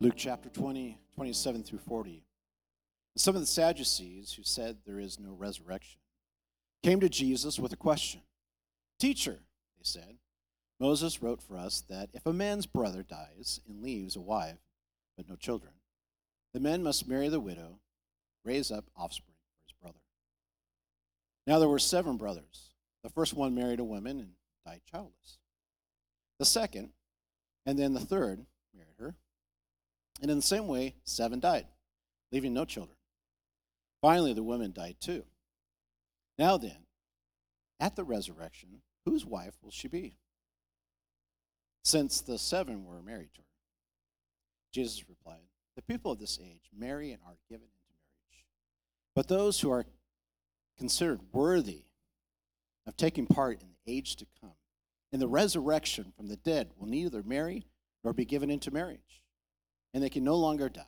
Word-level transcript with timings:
Luke 0.00 0.14
chapter 0.16 0.48
20, 0.48 0.96
27 1.16 1.64
through 1.64 1.80
40. 1.80 2.22
Some 3.16 3.34
of 3.34 3.40
the 3.40 3.46
Sadducees, 3.46 4.32
who 4.32 4.44
said 4.44 4.76
there 4.86 5.00
is 5.00 5.18
no 5.18 5.32
resurrection, 5.32 5.98
came 6.84 7.00
to 7.00 7.08
Jesus 7.08 7.58
with 7.58 7.72
a 7.72 7.76
question. 7.76 8.20
Teacher, 9.00 9.40
they 9.76 9.82
said, 9.82 10.18
Moses 10.78 11.20
wrote 11.20 11.42
for 11.42 11.56
us 11.56 11.82
that 11.88 12.10
if 12.12 12.24
a 12.26 12.32
man's 12.32 12.66
brother 12.66 13.02
dies 13.02 13.58
and 13.68 13.82
leaves 13.82 14.14
a 14.14 14.20
wife 14.20 14.58
but 15.16 15.28
no 15.28 15.34
children, 15.34 15.72
the 16.54 16.60
man 16.60 16.84
must 16.84 17.08
marry 17.08 17.28
the 17.28 17.40
widow, 17.40 17.80
raise 18.44 18.70
up 18.70 18.84
offspring 18.96 19.34
for 19.34 19.64
his 19.66 19.74
brother. 19.82 19.98
Now 21.44 21.58
there 21.58 21.68
were 21.68 21.80
seven 21.80 22.16
brothers. 22.16 22.70
The 23.02 23.10
first 23.10 23.34
one 23.34 23.52
married 23.52 23.80
a 23.80 23.84
woman 23.84 24.20
and 24.20 24.30
died 24.64 24.82
childless. 24.88 25.38
The 26.38 26.44
second, 26.44 26.90
and 27.66 27.76
then 27.76 27.94
the 27.94 28.00
third. 28.00 28.46
And 30.20 30.30
in 30.30 30.36
the 30.38 30.42
same 30.42 30.66
way, 30.66 30.96
seven 31.04 31.40
died, 31.40 31.66
leaving 32.32 32.54
no 32.54 32.64
children. 32.64 32.96
Finally, 34.00 34.32
the 34.32 34.42
woman 34.42 34.72
died 34.72 34.96
too. 35.00 35.24
Now 36.38 36.56
then, 36.56 36.86
at 37.80 37.96
the 37.96 38.04
resurrection, 38.04 38.82
whose 39.04 39.24
wife 39.24 39.54
will 39.62 39.70
she 39.70 39.88
be? 39.88 40.16
Since 41.84 42.20
the 42.20 42.38
seven 42.38 42.84
were 42.84 43.02
married 43.02 43.34
to 43.34 43.40
her. 43.40 43.46
Jesus 44.72 45.08
replied, 45.08 45.48
The 45.76 45.82
people 45.82 46.12
of 46.12 46.18
this 46.18 46.38
age 46.42 46.70
marry 46.76 47.12
and 47.12 47.22
are 47.24 47.38
given 47.48 47.66
into 47.66 47.94
marriage. 47.96 48.44
But 49.14 49.28
those 49.28 49.60
who 49.60 49.70
are 49.70 49.86
considered 50.76 51.20
worthy 51.32 51.84
of 52.86 52.96
taking 52.96 53.26
part 53.26 53.60
in 53.60 53.68
the 53.68 53.92
age 53.92 54.16
to 54.16 54.26
come, 54.40 54.52
in 55.12 55.20
the 55.20 55.28
resurrection 55.28 56.12
from 56.16 56.28
the 56.28 56.36
dead, 56.36 56.70
will 56.76 56.88
neither 56.88 57.22
marry 57.22 57.66
nor 58.04 58.12
be 58.12 58.24
given 58.24 58.50
into 58.50 58.70
marriage, 58.70 59.22
and 59.94 60.02
they 60.02 60.10
can 60.10 60.24
no 60.24 60.36
longer 60.36 60.68
die. 60.68 60.82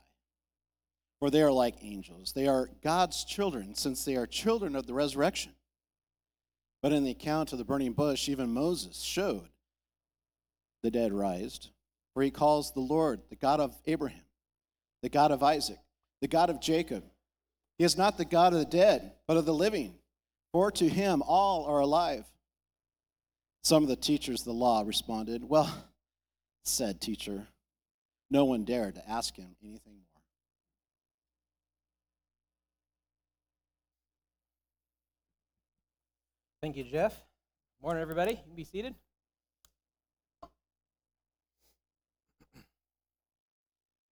For 1.19 1.29
they 1.29 1.41
are 1.43 1.51
like 1.51 1.75
angels. 1.83 2.33
They 2.33 2.47
are 2.47 2.69
God's 2.83 3.23
children, 3.23 3.75
since 3.75 4.03
they 4.03 4.15
are 4.15 4.25
children 4.25 4.75
of 4.75 4.87
the 4.87 4.93
resurrection. 4.93 5.53
But 6.81 6.93
in 6.93 7.03
the 7.03 7.11
account 7.11 7.51
of 7.51 7.59
the 7.59 7.63
burning 7.63 7.93
bush, 7.93 8.27
even 8.27 8.53
Moses 8.53 8.99
showed 9.01 9.49
the 10.81 10.89
dead 10.89 11.13
raised, 11.13 11.69
for 12.13 12.23
he 12.23 12.31
calls 12.31 12.73
the 12.73 12.79
Lord 12.79 13.21
the 13.29 13.35
God 13.35 13.59
of 13.59 13.75
Abraham, 13.85 14.25
the 15.03 15.09
God 15.09 15.31
of 15.31 15.43
Isaac, 15.43 15.77
the 16.21 16.27
God 16.27 16.49
of 16.49 16.59
Jacob. 16.59 17.03
He 17.77 17.83
is 17.83 17.97
not 17.97 18.17
the 18.17 18.25
God 18.25 18.53
of 18.53 18.59
the 18.59 18.65
dead, 18.65 19.13
but 19.27 19.37
of 19.37 19.45
the 19.45 19.53
living, 19.53 19.93
for 20.51 20.71
to 20.71 20.89
him 20.89 21.21
all 21.21 21.65
are 21.65 21.79
alive. 21.79 22.25
Some 23.63 23.83
of 23.83 23.89
the 23.89 23.95
teachers 23.95 24.41
of 24.41 24.45
the 24.45 24.53
law 24.53 24.83
responded, 24.85 25.43
Well, 25.43 25.71
said 26.63 26.99
teacher, 26.99 27.47
no 28.31 28.45
one 28.45 28.63
dared 28.63 28.95
to 28.95 29.09
ask 29.09 29.35
him 29.35 29.55
anything 29.61 29.93
more. 29.93 30.23
Thank 36.61 36.77
you, 36.77 36.85
Jeff. 36.85 37.13
Morning, 37.81 38.01
everybody. 38.01 38.31
You 38.31 38.37
can 38.37 38.55
be 38.55 38.63
seated. 38.63 38.95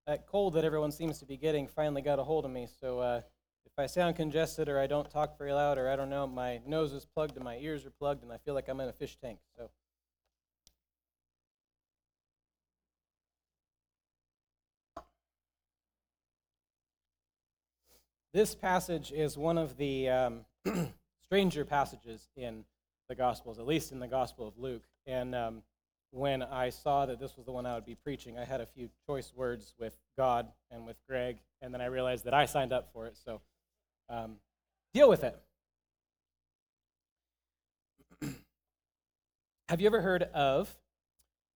That 0.05 0.25
cold 0.27 0.55
that 0.55 0.65
everyone 0.65 0.91
seems 0.91 1.19
to 1.19 1.25
be 1.25 1.37
getting 1.37 1.67
finally 1.67 2.01
got 2.01 2.19
a 2.19 2.23
hold 2.23 2.43
of 2.43 2.51
me. 2.51 2.67
So 2.81 2.99
uh, 2.99 3.21
if 3.65 3.71
I 3.77 3.85
sound 3.85 4.15
congested 4.15 4.67
or 4.67 4.79
I 4.79 4.87
don't 4.87 5.09
talk 5.09 5.37
very 5.37 5.53
loud 5.53 5.77
or 5.77 5.89
I 5.89 5.95
don't 5.95 6.09
know, 6.09 6.27
my 6.27 6.59
nose 6.65 6.91
is 6.91 7.05
plugged 7.05 7.35
and 7.35 7.45
my 7.45 7.57
ears 7.57 7.85
are 7.85 7.91
plugged 7.91 8.23
and 8.23 8.33
I 8.33 8.37
feel 8.37 8.55
like 8.55 8.67
I'm 8.67 8.79
in 8.81 8.89
a 8.89 8.93
fish 8.93 9.15
tank. 9.21 9.39
So. 9.55 9.69
This 18.31 18.53
passage 18.53 19.11
is 19.11 19.39
one 19.39 19.57
of 19.57 19.75
the 19.77 20.07
um, 20.07 20.45
stranger 21.25 21.65
passages 21.65 22.29
in 22.35 22.63
the 23.07 23.15
Gospels, 23.15 23.57
at 23.57 23.65
least 23.65 23.91
in 23.91 23.97
the 23.97 24.07
Gospel 24.07 24.47
of 24.47 24.55
Luke. 24.59 24.83
And 25.07 25.33
um, 25.33 25.63
when 26.11 26.43
I 26.43 26.69
saw 26.69 27.07
that 27.07 27.19
this 27.19 27.35
was 27.35 27.47
the 27.47 27.51
one 27.51 27.65
I 27.65 27.73
would 27.73 27.87
be 27.87 27.95
preaching, 27.95 28.37
I 28.37 28.45
had 28.45 28.61
a 28.61 28.67
few 28.67 28.89
choice 29.07 29.33
words 29.35 29.73
with 29.79 29.93
God 30.15 30.47
and 30.69 30.85
with 30.85 30.97
Greg, 31.07 31.37
and 31.59 31.73
then 31.73 31.81
I 31.81 31.85
realized 31.85 32.25
that 32.25 32.35
I 32.35 32.45
signed 32.45 32.71
up 32.71 32.89
for 32.93 33.07
it. 33.07 33.17
So 33.17 33.41
um, 34.11 34.35
deal 34.93 35.09
with 35.09 35.23
it. 35.23 35.35
Have 39.69 39.81
you 39.81 39.87
ever 39.87 40.01
heard 40.01 40.21
of 40.21 40.71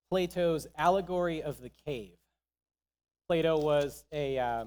Plato's 0.09 0.65
allegory 0.75 1.43
of 1.43 1.61
the 1.61 1.69
cave? 1.85 2.17
Plato 3.27 3.59
was 3.59 4.05
a 4.11 4.39
uh, 4.39 4.65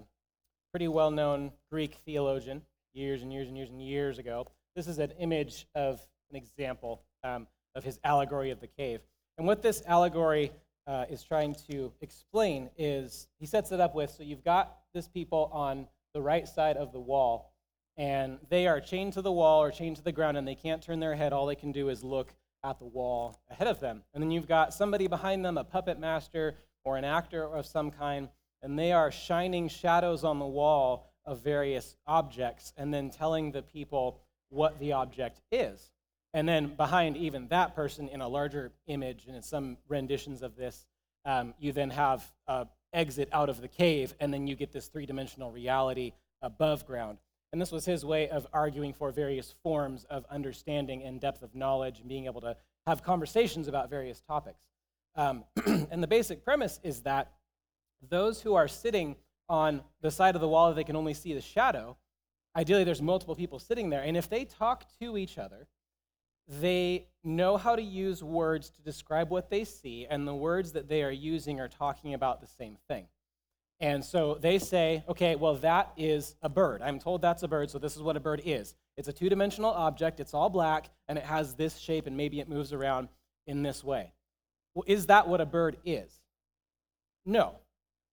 pretty 0.76 0.88
well 0.88 1.10
known 1.10 1.50
Greek 1.72 1.94
theologian 2.04 2.60
years 2.92 3.22
and 3.22 3.32
years 3.32 3.48
and 3.48 3.56
years 3.56 3.70
and 3.70 3.80
years 3.80 4.18
ago. 4.18 4.46
This 4.74 4.86
is 4.86 4.98
an 4.98 5.10
image 5.12 5.66
of 5.74 6.06
an 6.28 6.36
example 6.36 7.00
um, 7.24 7.46
of 7.74 7.82
his 7.82 7.98
allegory 8.04 8.50
of 8.50 8.60
the 8.60 8.66
cave. 8.66 9.00
And 9.38 9.46
what 9.46 9.62
this 9.62 9.82
allegory 9.86 10.52
uh, 10.86 11.06
is 11.08 11.22
trying 11.22 11.56
to 11.70 11.90
explain 12.02 12.68
is 12.76 13.26
he 13.40 13.46
sets 13.46 13.72
it 13.72 13.80
up 13.80 13.94
with 13.94 14.10
so 14.10 14.22
you've 14.22 14.44
got 14.44 14.76
this 14.92 15.08
people 15.08 15.48
on 15.50 15.86
the 16.12 16.20
right 16.20 16.46
side 16.46 16.76
of 16.76 16.92
the 16.92 17.00
wall, 17.00 17.54
and 17.96 18.36
they 18.50 18.66
are 18.66 18.78
chained 18.78 19.14
to 19.14 19.22
the 19.22 19.32
wall 19.32 19.62
or 19.62 19.70
chained 19.70 19.96
to 19.96 20.02
the 20.02 20.12
ground, 20.12 20.36
and 20.36 20.46
they 20.46 20.54
can't 20.54 20.82
turn 20.82 21.00
their 21.00 21.14
head. 21.14 21.32
All 21.32 21.46
they 21.46 21.54
can 21.54 21.72
do 21.72 21.88
is 21.88 22.04
look 22.04 22.34
at 22.62 22.78
the 22.78 22.84
wall 22.84 23.40
ahead 23.50 23.66
of 23.66 23.80
them. 23.80 24.02
And 24.12 24.22
then 24.22 24.30
you've 24.30 24.46
got 24.46 24.74
somebody 24.74 25.06
behind 25.06 25.42
them, 25.42 25.56
a 25.56 25.64
puppet 25.64 25.98
master 25.98 26.56
or 26.84 26.98
an 26.98 27.04
actor 27.06 27.44
of 27.44 27.64
some 27.64 27.90
kind, 27.90 28.28
and 28.62 28.78
they 28.78 28.92
are 28.92 29.10
shining 29.10 29.68
shadows 29.68 30.24
on 30.24 30.38
the 30.38 30.46
wall 30.46 31.12
of 31.24 31.40
various 31.42 31.96
objects 32.06 32.72
and 32.76 32.92
then 32.92 33.10
telling 33.10 33.52
the 33.52 33.62
people 33.62 34.20
what 34.48 34.78
the 34.78 34.92
object 34.92 35.40
is. 35.50 35.90
And 36.34 36.48
then 36.48 36.74
behind 36.74 37.16
even 37.16 37.48
that 37.48 37.74
person 37.74 38.08
in 38.08 38.20
a 38.20 38.28
larger 38.28 38.72
image, 38.86 39.24
and 39.26 39.36
in 39.36 39.42
some 39.42 39.78
renditions 39.88 40.42
of 40.42 40.56
this, 40.56 40.86
um, 41.24 41.54
you 41.58 41.72
then 41.72 41.90
have 41.90 42.30
an 42.46 42.68
exit 42.92 43.28
out 43.32 43.48
of 43.48 43.60
the 43.60 43.68
cave, 43.68 44.14
and 44.20 44.32
then 44.32 44.46
you 44.46 44.54
get 44.54 44.72
this 44.72 44.88
three 44.88 45.06
dimensional 45.06 45.50
reality 45.50 46.12
above 46.42 46.86
ground. 46.86 47.18
And 47.52 47.60
this 47.60 47.72
was 47.72 47.84
his 47.84 48.04
way 48.04 48.28
of 48.28 48.46
arguing 48.52 48.92
for 48.92 49.10
various 49.10 49.54
forms 49.62 50.04
of 50.10 50.26
understanding 50.30 51.02
and 51.02 51.20
depth 51.20 51.42
of 51.42 51.54
knowledge 51.54 52.00
and 52.00 52.08
being 52.08 52.26
able 52.26 52.42
to 52.42 52.56
have 52.86 53.02
conversations 53.02 53.66
about 53.66 53.88
various 53.88 54.20
topics. 54.20 54.60
Um, 55.16 55.44
and 55.66 56.02
the 56.02 56.06
basic 56.06 56.44
premise 56.44 56.78
is 56.82 57.00
that 57.02 57.32
those 58.08 58.40
who 58.40 58.54
are 58.54 58.68
sitting 58.68 59.16
on 59.48 59.82
the 60.00 60.10
side 60.10 60.34
of 60.34 60.40
the 60.40 60.48
wall 60.48 60.68
that 60.68 60.76
they 60.76 60.84
can 60.84 60.96
only 60.96 61.14
see 61.14 61.34
the 61.34 61.40
shadow 61.40 61.96
Ideally, 62.56 62.84
there's 62.84 63.02
multiple 63.02 63.36
people 63.36 63.58
sitting 63.58 63.90
there, 63.90 64.00
and 64.02 64.16
if 64.16 64.30
they 64.30 64.46
talk 64.46 64.86
to 64.98 65.18
each 65.18 65.36
other, 65.36 65.68
they 66.48 67.06
know 67.22 67.58
how 67.58 67.76
to 67.76 67.82
use 67.82 68.24
words 68.24 68.70
to 68.70 68.80
describe 68.80 69.28
what 69.28 69.50
they 69.50 69.62
see, 69.62 70.06
and 70.08 70.26
the 70.26 70.34
words 70.34 70.72
that 70.72 70.88
they 70.88 71.02
are 71.02 71.10
using 71.10 71.60
are 71.60 71.68
talking 71.68 72.14
about 72.14 72.40
the 72.40 72.46
same 72.46 72.78
thing. 72.88 73.08
And 73.78 74.02
so 74.02 74.38
they 74.40 74.58
say, 74.58 75.04
okay, 75.06 75.36
well, 75.36 75.56
that 75.56 75.92
is 75.98 76.34
a 76.40 76.48
bird. 76.48 76.80
I'm 76.80 76.98
told 76.98 77.20
that's 77.20 77.42
a 77.42 77.48
bird, 77.48 77.70
so 77.70 77.78
this 77.78 77.94
is 77.94 78.00
what 78.00 78.16
a 78.16 78.20
bird 78.20 78.40
is. 78.42 78.74
It's 78.96 79.08
a 79.08 79.12
two 79.12 79.28
dimensional 79.28 79.72
object, 79.72 80.18
it's 80.18 80.32
all 80.32 80.48
black, 80.48 80.88
and 81.08 81.18
it 81.18 81.24
has 81.24 81.56
this 81.56 81.76
shape, 81.76 82.06
and 82.06 82.16
maybe 82.16 82.40
it 82.40 82.48
moves 82.48 82.72
around 82.72 83.08
in 83.46 83.62
this 83.62 83.84
way. 83.84 84.14
Well, 84.74 84.84
is 84.86 85.06
that 85.06 85.28
what 85.28 85.42
a 85.42 85.46
bird 85.46 85.76
is? 85.84 86.10
No. 87.26 87.56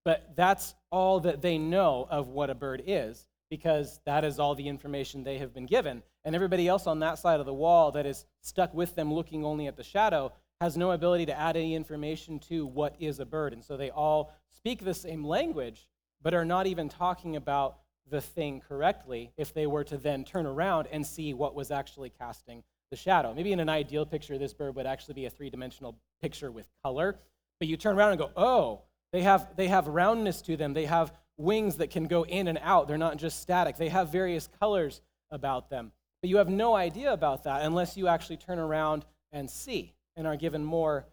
But 0.06 0.36
that's 0.36 0.76
all 0.92 1.20
that 1.22 1.42
they 1.42 1.58
know 1.58 2.08
of 2.10 2.28
what 2.28 2.50
a 2.50 2.56
bird 2.56 2.84
is 2.86 3.26
because 3.50 4.00
that 4.06 4.26
is 4.26 4.40
all 4.40 4.56
the 4.56 4.68
information 4.68 5.24
they 5.24 5.38
have 5.38 5.54
been 5.54 5.66
given. 5.66 6.02
And 6.26 6.36
everybody 6.36 6.68
else 6.68 6.88
on 6.88 7.00
that 7.00 7.20
side 7.20 7.40
of 7.40 7.46
the 7.46 7.54
wall 7.54 7.92
that 7.92 8.06
is 8.06 8.26
stuck 8.42 8.74
with 8.74 8.96
them 8.96 9.14
looking 9.14 9.46
only 9.46 9.68
at 9.68 9.78
the 9.78 9.84
shadow 9.84 10.32
has 10.60 10.78
no 10.78 10.92
ability 10.92 11.26
to 11.28 11.38
add 11.38 11.56
any 11.58 11.76
information 11.76 12.40
to 12.40 12.66
what 12.66 12.96
is 13.00 13.20
a 13.20 13.26
bird. 13.26 13.54
And 13.54 13.64
so 13.64 13.78
they 13.78 13.92
all 13.92 14.34
speak 14.50 14.84
the 14.84 14.94
same 14.94 15.24
language, 15.24 15.88
but 16.22 16.34
are 16.34 16.46
not 16.46 16.68
even 16.68 16.90
talking 16.90 17.36
about 17.36 17.78
the 18.10 18.22
thing 18.22 18.62
correctly 18.68 19.32
if 19.38 19.54
they 19.54 19.68
were 19.68 19.84
to 19.84 19.98
then 19.98 20.24
turn 20.24 20.46
around 20.46 20.88
and 20.92 21.06
see 21.06 21.34
what 21.34 21.56
was 21.56 21.72
actually 21.72 22.10
casting 22.10 22.64
the 22.92 22.98
shadow. 22.98 23.34
Maybe 23.34 23.52
in 23.52 23.60
an 23.60 23.70
ideal 23.70 24.06
picture, 24.06 24.38
this 24.38 24.54
bird 24.54 24.76
would 24.76 24.86
actually 24.86 25.16
be 25.16 25.26
a 25.26 25.30
three 25.30 25.50
dimensional 25.50 25.98
picture 26.22 26.52
with 26.52 26.68
color. 26.84 27.18
But 27.60 27.68
you 27.68 27.78
turn 27.78 27.98
around 27.98 28.12
and 28.12 28.20
go, 28.20 28.32
oh, 28.36 28.82
they 29.14 29.22
have, 29.22 29.56
they 29.56 29.70
have 29.70 29.88
roundness 29.88 30.42
to 30.42 30.58
them. 30.58 30.74
They 30.74 30.86
have 30.86 31.14
wings 31.38 31.78
that 31.78 31.92
can 31.92 32.06
go 32.06 32.26
in 32.26 32.48
and 32.48 32.60
out. 32.62 32.88
They're 32.88 32.98
not 32.98 33.18
just 33.18 33.40
static, 33.40 33.78
they 33.78 33.90
have 33.90 34.12
various 34.12 34.50
colors 34.60 35.02
about 35.32 35.70
them. 35.70 35.94
But 36.22 36.30
you 36.30 36.38
have 36.38 36.50
no 36.50 36.76
idea 36.76 37.14
about 37.14 37.44
that 37.44 37.62
unless 37.62 37.96
you 37.96 38.08
actually 38.08 38.38
turn 38.38 38.60
around 38.60 39.06
and 39.32 39.50
see 39.50 39.94
and 40.16 40.26
are 40.26 40.36
given 40.36 40.64
more 40.64 41.06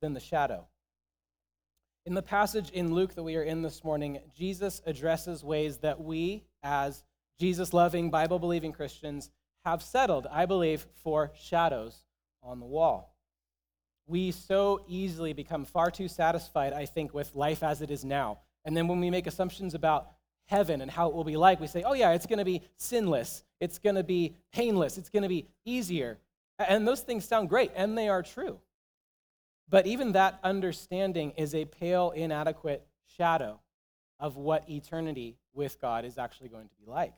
than 0.00 0.14
the 0.14 0.20
shadow. 0.20 0.66
In 2.06 2.14
the 2.14 2.22
passage 2.22 2.70
in 2.70 2.94
Luke 2.94 3.14
that 3.14 3.22
we 3.22 3.36
are 3.36 3.42
in 3.42 3.62
this 3.62 3.84
morning, 3.84 4.20
Jesus 4.36 4.80
addresses 4.86 5.44
ways 5.44 5.78
that 5.78 6.00
we, 6.00 6.44
as 6.62 7.02
Jesus 7.38 7.72
loving, 7.72 8.10
Bible 8.10 8.38
believing 8.38 8.72
Christians, 8.72 9.30
have 9.64 9.82
settled, 9.82 10.26
I 10.30 10.46
believe, 10.46 10.86
for 11.02 11.32
shadows 11.38 12.04
on 12.42 12.60
the 12.60 12.66
wall. 12.66 13.14
We 14.08 14.32
so 14.32 14.82
easily 14.88 15.34
become 15.34 15.64
far 15.64 15.90
too 15.90 16.08
satisfied, 16.08 16.72
I 16.72 16.86
think, 16.86 17.14
with 17.14 17.34
life 17.34 17.62
as 17.62 17.82
it 17.82 17.90
is 17.90 18.04
now 18.04 18.38
And 18.64 18.76
then 18.76 18.88
when 18.88 19.00
we 19.00 19.10
make 19.10 19.26
assumptions 19.26 19.74
about 19.74 20.10
heaven 20.46 20.80
and 20.80 20.90
how 20.90 21.08
it 21.08 21.14
will 21.14 21.24
be 21.24 21.36
like, 21.36 21.60
we 21.60 21.66
say, 21.66 21.82
oh, 21.84 21.92
yeah, 21.92 22.12
it's 22.12 22.26
going 22.26 22.38
to 22.38 22.44
be 22.44 22.62
sinless, 22.76 23.44
it's 23.60 23.78
going 23.78 23.96
to 23.96 24.02
be 24.02 24.34
painless, 24.52 24.98
it's 24.98 25.10
going 25.10 25.22
to 25.22 25.28
be 25.28 25.46
easier. 25.64 26.18
And 26.58 26.88
those 26.88 27.02
things 27.02 27.24
sound 27.24 27.50
great, 27.50 27.70
and 27.76 27.96
they 27.96 28.08
are 28.08 28.22
true. 28.22 28.58
But 29.68 29.86
even 29.86 30.12
that 30.12 30.38
understanding 30.42 31.32
is 31.36 31.54
a 31.54 31.66
pale, 31.66 32.10
inadequate 32.10 32.86
shadow 33.16 33.60
of 34.18 34.36
what 34.36 34.68
eternity 34.68 35.36
with 35.52 35.80
God 35.80 36.04
is 36.04 36.18
actually 36.18 36.48
going 36.48 36.68
to 36.68 36.74
be 36.74 36.90
like. 36.90 37.12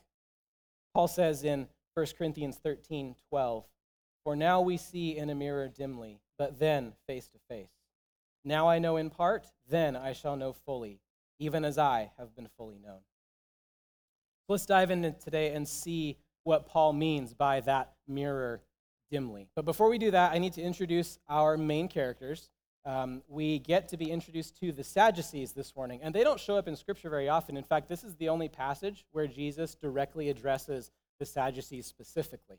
Paul 0.92 1.08
says 1.08 1.44
in 1.44 1.68
1 1.94 2.06
Corinthians 2.18 2.56
13 2.56 3.14
12, 3.28 3.64
For 4.24 4.36
now 4.36 4.60
we 4.60 4.76
see 4.76 5.16
in 5.16 5.30
a 5.30 5.34
mirror 5.34 5.68
dimly, 5.68 6.20
but 6.38 6.58
then 6.58 6.92
face 7.06 7.28
to 7.28 7.38
face. 7.48 7.70
Now 8.44 8.68
I 8.68 8.78
know 8.78 8.96
in 8.96 9.10
part, 9.10 9.46
then 9.68 9.96
I 9.96 10.12
shall 10.12 10.36
know 10.36 10.52
fully, 10.52 11.00
even 11.38 11.64
as 11.64 11.78
I 11.78 12.10
have 12.18 12.34
been 12.34 12.48
fully 12.56 12.78
known. 12.78 13.00
Let's 14.48 14.66
dive 14.66 14.90
into 14.90 15.12
today 15.12 15.54
and 15.54 15.66
see 15.66 16.18
what 16.44 16.66
Paul 16.66 16.92
means 16.92 17.34
by 17.34 17.60
that 17.60 17.92
mirror 18.08 18.62
dimly. 19.10 19.48
But 19.54 19.64
before 19.64 19.88
we 19.88 19.98
do 19.98 20.10
that, 20.10 20.32
I 20.32 20.38
need 20.38 20.54
to 20.54 20.62
introduce 20.62 21.18
our 21.28 21.56
main 21.56 21.88
characters. 21.88 22.48
Um, 22.84 23.22
we 23.28 23.58
get 23.58 23.88
to 23.88 23.96
be 23.96 24.10
introduced 24.10 24.58
to 24.60 24.72
the 24.72 24.82
Sadducees 24.82 25.52
this 25.52 25.76
morning, 25.76 26.00
and 26.02 26.14
they 26.14 26.24
don't 26.24 26.40
show 26.40 26.56
up 26.56 26.66
in 26.66 26.76
Scripture 26.76 27.10
very 27.10 27.28
often. 27.28 27.56
In 27.56 27.64
fact, 27.64 27.88
this 27.88 28.04
is 28.04 28.14
the 28.16 28.28
only 28.30 28.48
passage 28.48 29.04
where 29.12 29.26
Jesus 29.26 29.74
directly 29.74 30.30
addresses 30.30 30.90
the 31.18 31.26
Sadducees 31.26 31.86
specifically. 31.86 32.58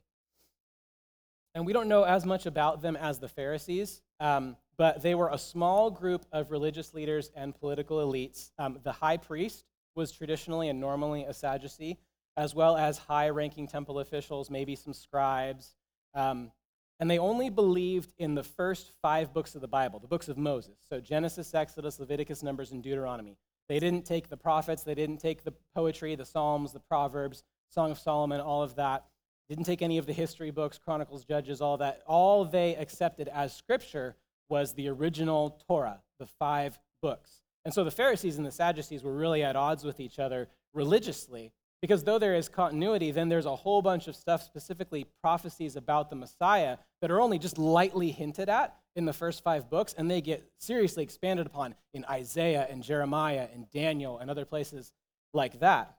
And 1.54 1.66
we 1.66 1.72
don't 1.72 1.88
know 1.88 2.04
as 2.04 2.24
much 2.24 2.46
about 2.46 2.80
them 2.80 2.96
as 2.96 3.18
the 3.18 3.28
Pharisees, 3.28 4.00
um, 4.20 4.56
but 4.78 5.02
they 5.02 5.14
were 5.14 5.28
a 5.28 5.38
small 5.38 5.90
group 5.90 6.24
of 6.32 6.50
religious 6.50 6.94
leaders 6.94 7.30
and 7.36 7.54
political 7.54 7.98
elites. 7.98 8.50
Um, 8.58 8.78
the 8.82 8.92
high 8.92 9.18
priest 9.18 9.64
was 9.94 10.10
traditionally 10.10 10.68
and 10.68 10.80
normally 10.80 11.24
a 11.24 11.34
Sadducee, 11.34 11.98
as 12.36 12.54
well 12.54 12.76
as 12.76 12.96
high 12.96 13.28
ranking 13.28 13.68
temple 13.68 13.98
officials, 13.98 14.50
maybe 14.50 14.74
some 14.74 14.94
scribes. 14.94 15.74
Um, 16.14 16.50
and 16.98 17.10
they 17.10 17.18
only 17.18 17.50
believed 17.50 18.12
in 18.18 18.34
the 18.34 18.42
first 18.42 18.92
five 19.02 19.34
books 19.34 19.54
of 19.54 19.60
the 19.60 19.68
Bible, 19.68 19.98
the 19.98 20.06
books 20.06 20.28
of 20.28 20.38
Moses. 20.38 20.78
So 20.88 21.00
Genesis, 21.00 21.54
Exodus, 21.54 21.98
Leviticus, 21.98 22.42
Numbers, 22.42 22.72
and 22.72 22.82
Deuteronomy. 22.82 23.36
They 23.68 23.78
didn't 23.78 24.04
take 24.06 24.28
the 24.28 24.36
prophets, 24.36 24.82
they 24.82 24.94
didn't 24.94 25.18
take 25.18 25.44
the 25.44 25.52
poetry, 25.74 26.14
the 26.14 26.24
Psalms, 26.24 26.72
the 26.72 26.80
Proverbs, 26.80 27.42
Song 27.70 27.90
of 27.90 27.98
Solomon, 27.98 28.40
all 28.40 28.62
of 28.62 28.76
that. 28.76 29.04
Didn't 29.52 29.66
take 29.66 29.82
any 29.82 29.98
of 29.98 30.06
the 30.06 30.14
history 30.14 30.50
books, 30.50 30.78
Chronicles, 30.78 31.26
Judges, 31.26 31.60
all 31.60 31.76
that. 31.76 32.00
All 32.06 32.46
they 32.46 32.74
accepted 32.74 33.28
as 33.28 33.54
scripture 33.54 34.16
was 34.48 34.72
the 34.72 34.88
original 34.88 35.62
Torah, 35.68 36.00
the 36.18 36.24
five 36.24 36.78
books. 37.02 37.42
And 37.66 37.74
so 37.74 37.84
the 37.84 37.90
Pharisees 37.90 38.38
and 38.38 38.46
the 38.46 38.50
Sadducees 38.50 39.04
were 39.04 39.12
really 39.12 39.42
at 39.42 39.54
odds 39.54 39.84
with 39.84 40.00
each 40.00 40.18
other 40.18 40.48
religiously, 40.72 41.52
because 41.82 42.02
though 42.02 42.18
there 42.18 42.34
is 42.34 42.48
continuity, 42.48 43.10
then 43.10 43.28
there's 43.28 43.44
a 43.44 43.54
whole 43.54 43.82
bunch 43.82 44.08
of 44.08 44.16
stuff, 44.16 44.42
specifically 44.42 45.04
prophecies 45.20 45.76
about 45.76 46.08
the 46.08 46.16
Messiah, 46.16 46.78
that 47.02 47.10
are 47.10 47.20
only 47.20 47.38
just 47.38 47.58
lightly 47.58 48.10
hinted 48.10 48.48
at 48.48 48.74
in 48.96 49.04
the 49.04 49.12
first 49.12 49.44
five 49.44 49.68
books, 49.68 49.94
and 49.98 50.10
they 50.10 50.22
get 50.22 50.50
seriously 50.60 51.02
expanded 51.02 51.44
upon 51.44 51.74
in 51.92 52.06
Isaiah 52.06 52.66
and 52.70 52.82
Jeremiah 52.82 53.48
and 53.52 53.70
Daniel 53.70 54.16
and 54.16 54.30
other 54.30 54.46
places 54.46 54.94
like 55.34 55.60
that. 55.60 55.98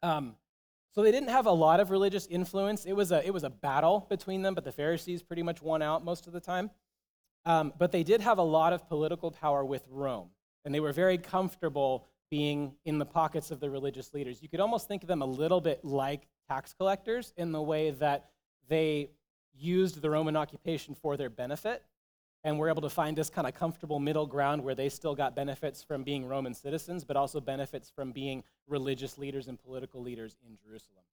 Um, 0.00 0.36
so 0.94 1.02
they 1.02 1.10
didn't 1.10 1.30
have 1.30 1.46
a 1.46 1.52
lot 1.52 1.80
of 1.80 1.90
religious 1.90 2.26
influence. 2.26 2.84
It 2.84 2.92
was 2.92 3.12
a, 3.12 3.26
it 3.26 3.32
was 3.32 3.44
a 3.44 3.50
battle 3.50 4.06
between 4.08 4.42
them, 4.42 4.54
but 4.54 4.64
the 4.64 4.72
Pharisees 4.72 5.22
pretty 5.22 5.42
much 5.42 5.62
won 5.62 5.82
out 5.82 6.04
most 6.04 6.26
of 6.26 6.32
the 6.32 6.40
time. 6.40 6.70
Um, 7.44 7.72
but 7.78 7.90
they 7.92 8.02
did 8.02 8.20
have 8.20 8.38
a 8.38 8.42
lot 8.42 8.72
of 8.72 8.88
political 8.88 9.30
power 9.30 9.64
with 9.64 9.82
Rome, 9.90 10.28
and 10.64 10.74
they 10.74 10.80
were 10.80 10.92
very 10.92 11.18
comfortable 11.18 12.06
being 12.30 12.74
in 12.84 12.98
the 12.98 13.06
pockets 13.06 13.50
of 13.50 13.60
the 13.60 13.68
religious 13.68 14.14
leaders. 14.14 14.42
You 14.42 14.48
could 14.48 14.60
almost 14.60 14.86
think 14.86 15.02
of 15.02 15.08
them 15.08 15.22
a 15.22 15.26
little 15.26 15.60
bit 15.60 15.84
like 15.84 16.28
tax 16.48 16.72
collectors 16.72 17.32
in 17.36 17.52
the 17.52 17.60
way 17.60 17.90
that 17.90 18.30
they 18.68 19.10
used 19.54 20.00
the 20.00 20.08
Roman 20.08 20.36
occupation 20.36 20.94
for 20.94 21.16
their 21.16 21.30
benefit 21.30 21.82
and 22.44 22.56
we 22.56 22.60
were 22.60 22.68
able 22.68 22.82
to 22.82 22.90
find 22.90 23.16
this 23.16 23.30
kind 23.30 23.46
of 23.46 23.54
comfortable 23.54 24.00
middle 24.00 24.26
ground 24.26 24.62
where 24.64 24.74
they 24.74 24.88
still 24.88 25.14
got 25.14 25.36
benefits 25.36 25.82
from 25.82 26.02
being 26.02 26.26
Roman 26.26 26.54
citizens, 26.54 27.04
but 27.04 27.16
also 27.16 27.40
benefits 27.40 27.90
from 27.90 28.12
being 28.12 28.42
religious 28.66 29.16
leaders 29.16 29.48
and 29.48 29.62
political 29.62 30.02
leaders 30.02 30.36
in 30.46 30.56
Jerusalem. 30.64 31.04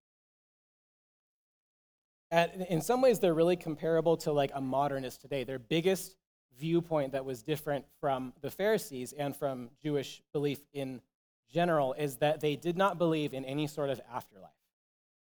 At, 2.32 2.56
in 2.70 2.82
some 2.82 3.02
ways, 3.02 3.20
they're 3.20 3.34
really 3.34 3.56
comparable 3.56 4.18
to 4.18 4.32
like 4.32 4.52
a 4.54 4.62
modernist 4.62 5.22
today. 5.22 5.44
Their 5.44 5.60
biggest 5.60 6.16
viewpoint 6.60 7.14
that 7.14 7.26
was 7.26 7.42
different 7.42 7.86
from 8.00 8.34
the 8.42 8.52
Pharisees 8.52 9.14
and 9.14 9.36
from 9.36 9.70
Jewish 9.82 10.22
belief 10.34 10.60
in 10.74 11.02
general 11.52 11.94
is 11.94 12.18
that 12.18 12.42
they 12.42 12.56
did 12.56 12.78
not 12.78 12.98
believe 12.98 13.34
in 13.34 13.46
any 13.46 13.68
sort 13.68 13.90
of 13.90 14.00
afterlife. 14.14 14.52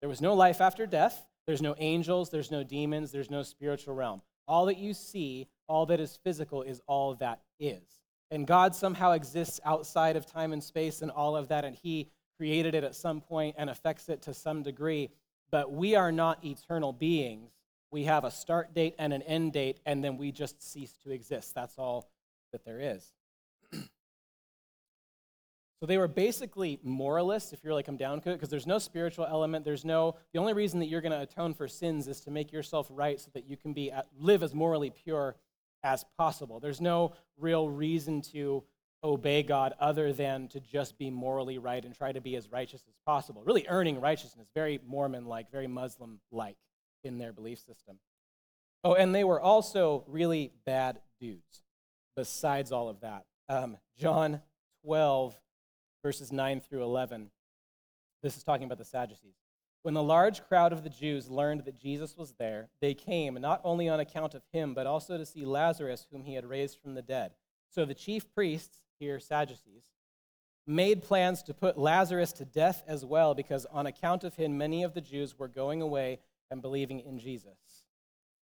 There 0.02 0.10
was 0.10 0.22
no 0.22 0.34
life 0.34 0.62
after 0.62 0.86
death. 0.86 1.26
There's 1.46 1.62
no 1.62 1.76
angels, 1.78 2.30
there's 2.30 2.52
no 2.52 2.64
demons, 2.64 3.12
there's 3.12 3.32
no 3.32 3.44
spiritual 3.44 3.96
realm. 3.96 4.22
All 4.48 4.66
that 4.68 4.78
you 4.78 4.94
see, 4.94 5.48
all 5.70 5.86
that 5.86 6.02
is 6.02 6.20
physical, 6.24 6.64
is 6.64 6.82
all 6.88 7.16
that 7.16 7.40
is. 7.60 7.84
And 8.32 8.46
God 8.46 8.76
somehow 8.76 9.12
exists 9.12 9.60
outside 9.64 10.16
of 10.16 10.26
time 10.26 10.52
and 10.52 10.64
space 10.64 11.02
and 11.02 11.10
all 11.10 11.36
of 11.36 11.48
that, 11.48 11.64
and 11.64 11.76
He 11.76 12.10
created 12.38 12.76
it 12.76 12.84
at 12.84 12.96
some 12.96 13.22
point 13.22 13.56
and 13.58 13.70
affects 13.70 14.10
it 14.10 14.22
to 14.24 14.34
some 14.34 14.64
degree. 14.64 15.10
But 15.52 15.72
we 15.72 15.96
are 15.96 16.12
not 16.12 16.44
eternal 16.44 16.94
beings. 16.94 17.52
We 17.92 18.04
have 18.04 18.24
a 18.24 18.32
start 18.32 18.74
date 18.74 18.96
and 19.00 19.14
an 19.14 19.22
end 19.24 19.54
date, 19.54 19.80
and 19.86 20.04
then 20.04 20.18
we 20.18 20.32
just 20.32 20.62
cease 20.62 20.94
to 21.04 21.12
exist. 21.12 21.56
That's 21.56 21.78
all 21.78 22.10
that 22.52 22.66
there 22.66 22.80
is. 22.80 23.14
So 25.82 25.86
they 25.86 25.98
were 25.98 26.10
basically 26.10 26.78
moralists, 26.84 27.54
if 27.54 27.64
you 27.64 27.70
really 27.70 27.84
come 27.84 27.96
down 27.96 28.20
to 28.20 28.32
it, 28.32 28.34
because 28.34 28.50
there's 28.50 28.68
no 28.68 28.80
spiritual 28.80 29.26
element. 29.26 29.64
There's 29.64 29.86
no, 29.86 30.18
the 30.34 30.40
only 30.40 30.52
reason 30.52 30.82
that 30.82 30.88
you're 30.88 31.00
going 31.00 31.14
to 31.14 31.22
atone 31.22 31.54
for 31.54 31.70
sins 31.70 32.10
is 32.10 32.20
to 32.26 32.32
make 32.32 32.52
yourself 32.52 32.88
right 32.90 33.18
so 33.18 33.32
that 33.34 33.46
you 33.46 33.56
can 33.56 33.72
be, 33.72 33.90
live 34.20 34.44
as 34.44 34.54
morally 34.54 34.90
pure 34.90 35.38
as 35.84 36.06
possible. 36.18 36.60
There's 36.60 36.82
no 36.82 37.14
real 37.38 37.70
reason 37.70 38.22
to 38.34 38.64
obey 39.04 39.44
God 39.44 39.74
other 39.80 40.12
than 40.12 40.48
to 40.50 40.60
just 40.60 40.98
be 40.98 41.10
morally 41.10 41.58
right 41.58 41.84
and 41.84 41.96
try 41.96 42.12
to 42.12 42.20
be 42.20 42.36
as 42.36 42.52
righteous 42.52 42.84
as 42.88 42.96
possible. 43.06 43.44
Really 43.46 43.66
earning 43.70 44.02
righteousness, 44.02 44.48
very 44.54 44.80
Mormon 44.86 45.26
like, 45.26 45.52
very 45.52 45.68
Muslim 45.68 46.20
like 46.32 46.58
in 47.04 47.18
their 47.18 47.32
belief 47.32 47.60
system. 47.60 47.98
Oh, 48.84 48.94
and 48.94 49.14
they 49.14 49.24
were 49.24 49.40
also 49.40 50.04
really 50.08 50.52
bad 50.66 51.00
dudes, 51.20 51.64
besides 52.16 52.72
all 52.72 52.90
of 52.90 53.02
that. 53.02 53.26
Um, 53.48 53.78
John 53.98 54.42
12 54.84 55.40
verses 56.04 56.32
9 56.32 56.62
through 56.62 56.84
11. 56.84 57.30
This 58.22 58.38
is 58.38 58.44
talking 58.44 58.66
about 58.66 58.78
the 58.78 58.86
Sadducees. 58.86 59.36
When 59.82 59.94
the 59.94 60.04
large 60.04 60.44
crowd 60.44 60.74
of 60.74 60.84
the 60.84 60.90
Jews 60.90 61.30
learned 61.30 61.64
that 61.66 61.80
Jesus 61.80 62.18
was 62.18 62.34
there, 62.38 62.70
they 62.82 62.94
came 62.94 63.36
not 63.36 63.62
only 63.64 63.88
on 63.88 64.00
account 64.00 64.34
of 64.34 64.44
him, 64.52 64.74
but 64.74 64.86
also 64.86 65.18
to 65.18 65.26
see 65.26 65.46
Lazarus, 65.46 66.06
whom 66.12 66.24
he 66.24 66.34
had 66.34 66.46
raised 66.46 66.80
from 66.82 66.96
the 66.96 67.02
dead. 67.02 67.32
So 67.70 67.86
the 67.86 67.94
chief 67.94 68.34
priests, 68.34 68.80
here 69.00 69.20
Sadducees, 69.20 69.86
made 70.68 71.02
plans 71.02 71.42
to 71.44 71.54
put 71.54 71.78
Lazarus 71.78 72.34
to 72.34 72.46
death 72.46 72.84
as 72.88 73.06
well, 73.06 73.34
because 73.34 73.66
on 73.72 73.88
account 73.88 74.24
of 74.24 74.36
him, 74.36 74.58
many 74.58 74.84
of 74.84 74.94
the 74.94 75.02
Jews 75.02 75.40
were 75.40 75.48
going 75.48 75.82
away 75.82 76.20
and 76.52 76.62
believing 76.62 77.00
in 77.00 77.18
Jesus. 77.18 77.58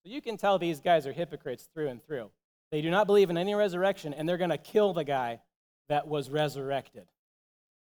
So 0.03 0.09
you 0.09 0.21
can 0.21 0.37
tell 0.37 0.57
these 0.57 0.81
guys 0.81 1.05
are 1.05 1.13
hypocrites 1.13 1.69
through 1.71 1.89
and 1.89 2.03
through. 2.03 2.31
They 2.71 2.81
do 2.81 2.89
not 2.89 3.07
believe 3.07 3.29
in 3.29 3.37
any 3.37 3.53
resurrection, 3.53 4.13
and 4.13 4.27
they're 4.27 4.37
going 4.37 4.49
to 4.49 4.57
kill 4.57 4.93
the 4.93 5.03
guy 5.03 5.39
that 5.87 6.07
was 6.07 6.29
resurrected 6.29 7.07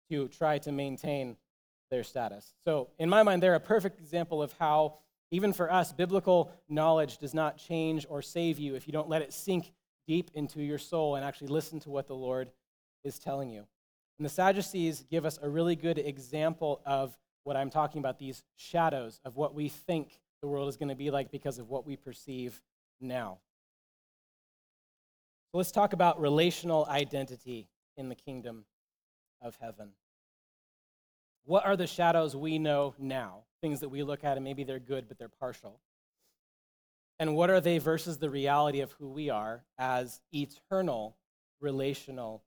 to 0.09 0.27
try 0.27 0.59
to 0.59 0.71
maintain 0.71 1.35
their 1.89 2.03
status. 2.03 2.53
So, 2.65 2.89
in 2.99 3.09
my 3.09 3.23
mind, 3.23 3.41
they're 3.41 3.55
a 3.55 3.59
perfect 3.59 3.99
example 3.99 4.41
of 4.41 4.53
how, 4.59 4.99
even 5.31 5.53
for 5.53 5.71
us, 5.71 5.91
biblical 5.91 6.51
knowledge 6.67 7.17
does 7.17 7.33
not 7.33 7.57
change 7.57 8.05
or 8.09 8.21
save 8.21 8.59
you 8.59 8.75
if 8.75 8.87
you 8.87 8.93
don't 8.93 9.09
let 9.09 9.21
it 9.21 9.33
sink 9.33 9.73
deep 10.07 10.31
into 10.33 10.61
your 10.61 10.77
soul 10.77 11.15
and 11.15 11.25
actually 11.25 11.47
listen 11.47 11.79
to 11.81 11.89
what 11.89 12.07
the 12.07 12.15
Lord 12.15 12.49
is 13.03 13.19
telling 13.19 13.49
you. 13.49 13.65
And 14.17 14.25
the 14.25 14.29
Sadducees 14.29 15.05
give 15.09 15.25
us 15.25 15.39
a 15.41 15.49
really 15.49 15.75
good 15.75 15.97
example 15.97 16.81
of 16.85 17.17
what 17.43 17.55
I'm 17.55 17.69
talking 17.69 17.99
about 17.99 18.19
these 18.19 18.43
shadows 18.55 19.19
of 19.23 19.35
what 19.37 19.55
we 19.55 19.69
think 19.69 20.19
the 20.41 20.47
world 20.47 20.69
is 20.69 20.77
going 20.77 20.89
to 20.89 20.95
be 20.95 21.09
like 21.09 21.31
because 21.31 21.57
of 21.57 21.69
what 21.69 21.85
we 21.85 21.95
perceive 21.95 22.61
now. 22.99 23.39
Let's 25.53 25.71
talk 25.71 25.93
about 25.93 26.19
relational 26.19 26.85
identity 26.85 27.67
in 27.97 28.09
the 28.09 28.15
kingdom 28.15 28.65
of 29.41 29.57
heaven. 29.59 29.89
What 31.45 31.65
are 31.65 31.75
the 31.75 31.87
shadows 31.87 32.35
we 32.35 32.59
know 32.59 32.93
now? 32.99 33.43
Things 33.61 33.79
that 33.81 33.89
we 33.89 34.03
look 34.03 34.23
at 34.23 34.37
and 34.37 34.43
maybe 34.43 34.63
they're 34.63 34.79
good, 34.79 35.07
but 35.07 35.17
they're 35.17 35.27
partial. 35.27 35.79
And 37.19 37.35
what 37.35 37.49
are 37.49 37.59
they 37.59 37.79
versus 37.79 38.17
the 38.17 38.29
reality 38.29 38.79
of 38.79 38.93
who 38.93 39.09
we 39.09 39.29
are 39.29 39.63
as 39.77 40.21
eternal 40.33 41.17
relational 41.59 42.43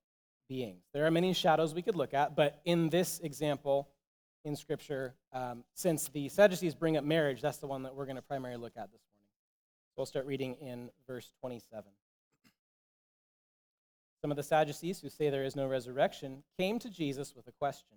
beings? 0.48 0.84
There 0.94 1.04
are 1.04 1.10
many 1.10 1.34
shadows 1.34 1.74
we 1.74 1.82
could 1.82 1.96
look 1.96 2.14
at, 2.14 2.34
but 2.34 2.60
in 2.64 2.88
this 2.88 3.20
example 3.20 3.88
in 4.44 4.56
Scripture, 4.56 5.14
um, 5.32 5.64
since 5.74 6.08
the 6.08 6.28
Sadducees 6.28 6.74
bring 6.74 6.96
up 6.96 7.04
marriage, 7.04 7.42
that's 7.42 7.58
the 7.58 7.66
one 7.66 7.82
that 7.82 7.94
we're 7.94 8.06
going 8.06 8.16
to 8.16 8.22
primarily 8.22 8.60
look 8.60 8.76
at 8.76 8.90
this 8.90 9.02
morning. 9.14 9.28
We'll 9.96 10.06
start 10.06 10.26
reading 10.26 10.54
in 10.54 10.90
verse 11.06 11.32
27. 11.40 11.84
some 14.20 14.30
of 14.30 14.36
the 14.36 14.42
Sadducees, 14.42 15.00
who 15.00 15.08
say 15.08 15.30
there 15.30 15.44
is 15.44 15.56
no 15.56 15.66
resurrection, 15.66 16.44
came 16.56 16.78
to 16.78 16.88
Jesus 16.88 17.34
with 17.34 17.46
a 17.48 17.52
question. 17.52 17.96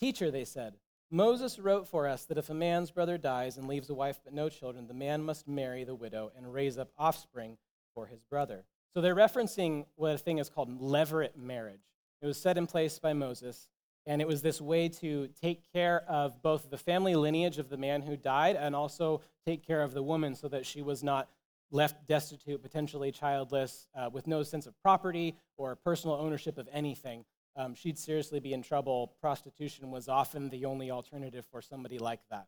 Teacher, 0.00 0.30
they 0.30 0.44
said, 0.44 0.74
Moses 1.10 1.58
wrote 1.58 1.86
for 1.86 2.08
us 2.08 2.24
that 2.24 2.38
if 2.38 2.50
a 2.50 2.54
man's 2.54 2.90
brother 2.90 3.16
dies 3.16 3.56
and 3.56 3.68
leaves 3.68 3.88
a 3.88 3.94
wife 3.94 4.20
but 4.24 4.32
no 4.32 4.48
children, 4.48 4.86
the 4.86 4.94
man 4.94 5.22
must 5.22 5.46
marry 5.46 5.84
the 5.84 5.94
widow 5.94 6.32
and 6.36 6.52
raise 6.52 6.78
up 6.78 6.90
offspring 6.98 7.56
for 7.94 8.06
his 8.06 8.22
brother. 8.22 8.64
So 8.92 9.00
they're 9.00 9.14
referencing 9.14 9.86
what 9.96 10.14
a 10.14 10.18
thing 10.18 10.38
is 10.38 10.48
called 10.48 10.80
levirate 10.80 11.36
marriage. 11.36 11.82
It 12.22 12.26
was 12.26 12.40
set 12.40 12.58
in 12.58 12.66
place 12.66 12.98
by 12.98 13.12
Moses, 13.12 13.68
and 14.06 14.20
it 14.20 14.28
was 14.28 14.42
this 14.42 14.60
way 14.60 14.88
to 14.88 15.28
take 15.40 15.72
care 15.72 16.04
of 16.08 16.42
both 16.42 16.70
the 16.70 16.78
family 16.78 17.14
lineage 17.14 17.58
of 17.58 17.68
the 17.68 17.76
man 17.76 18.02
who 18.02 18.16
died 18.16 18.56
and 18.56 18.74
also 18.74 19.20
take 19.46 19.66
care 19.66 19.82
of 19.82 19.94
the 19.94 20.02
woman 20.02 20.34
so 20.34 20.48
that 20.48 20.66
she 20.66 20.82
was 20.82 21.02
not 21.02 21.28
left 21.70 22.06
destitute, 22.06 22.62
potentially 22.62 23.10
childless, 23.10 23.88
uh, 23.96 24.08
with 24.12 24.26
no 24.26 24.42
sense 24.42 24.66
of 24.66 24.80
property 24.80 25.36
or 25.56 25.76
personal 25.76 26.16
ownership 26.16 26.56
of 26.56 26.68
anything. 26.72 27.24
Um, 27.56 27.74
she'd 27.74 27.98
seriously 27.98 28.40
be 28.40 28.52
in 28.52 28.62
trouble. 28.62 29.14
Prostitution 29.20 29.90
was 29.90 30.08
often 30.08 30.50
the 30.50 30.64
only 30.64 30.90
alternative 30.90 31.46
for 31.50 31.62
somebody 31.62 31.98
like 31.98 32.20
that. 32.30 32.46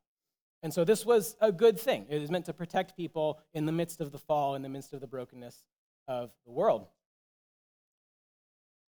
And 0.63 0.73
so 0.73 0.85
this 0.85 1.07
was 1.07 1.37
a 1.41 1.53
good 1.53 1.79
thing. 1.79 2.07
It 2.09 2.21
was 2.21 2.31
meant 2.31 2.47
to 2.47 2.53
protect 2.53 2.97
people 2.97 3.41
in 3.55 3.67
the 3.67 3.73
midst 3.73 4.01
of 4.01 4.11
the 4.11 4.19
fall, 4.19 4.55
in 4.55 4.63
the 4.63 4.69
midst 4.69 4.93
of 4.93 5.01
the 5.01 5.07
brokenness 5.07 5.63
of 6.09 6.33
the 6.45 6.51
world. 6.51 6.89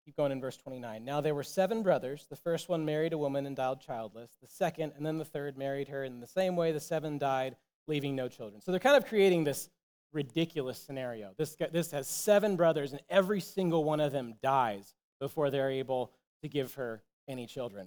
Keep 0.04 0.16
going 0.16 0.32
in 0.32 0.40
verse 0.40 0.56
29. 0.56 1.04
Now 1.04 1.20
there 1.20 1.34
were 1.34 1.44
seven 1.44 1.82
brothers. 1.82 2.26
The 2.28 2.36
first 2.36 2.68
one 2.68 2.84
married 2.84 3.12
a 3.12 3.18
woman 3.18 3.46
and 3.46 3.54
died 3.56 3.80
childless. 3.80 4.32
The 4.42 4.48
second, 4.48 4.92
and 4.96 5.06
then 5.06 5.16
the 5.16 5.24
third 5.24 5.56
married 5.56 5.88
her. 5.88 6.04
In 6.04 6.20
the 6.20 6.26
same 6.26 6.56
way, 6.56 6.72
the 6.72 6.80
seven 6.80 7.18
died, 7.18 7.56
leaving 7.86 8.16
no 8.16 8.28
children. 8.28 8.60
So 8.60 8.72
they're 8.72 8.80
kind 8.80 8.96
of 8.96 9.06
creating 9.06 9.44
this 9.44 9.70
ridiculous 10.12 10.78
scenario. 10.78 11.30
This, 11.38 11.56
this 11.70 11.92
has 11.92 12.08
seven 12.08 12.56
brothers, 12.56 12.92
and 12.92 13.00
every 13.08 13.40
single 13.40 13.84
one 13.84 14.00
of 14.00 14.12
them 14.12 14.34
dies 14.42 14.94
before 15.22 15.50
they're 15.50 15.70
able 15.70 16.10
to 16.42 16.48
give 16.48 16.74
her 16.74 17.00
any 17.28 17.46
children. 17.46 17.86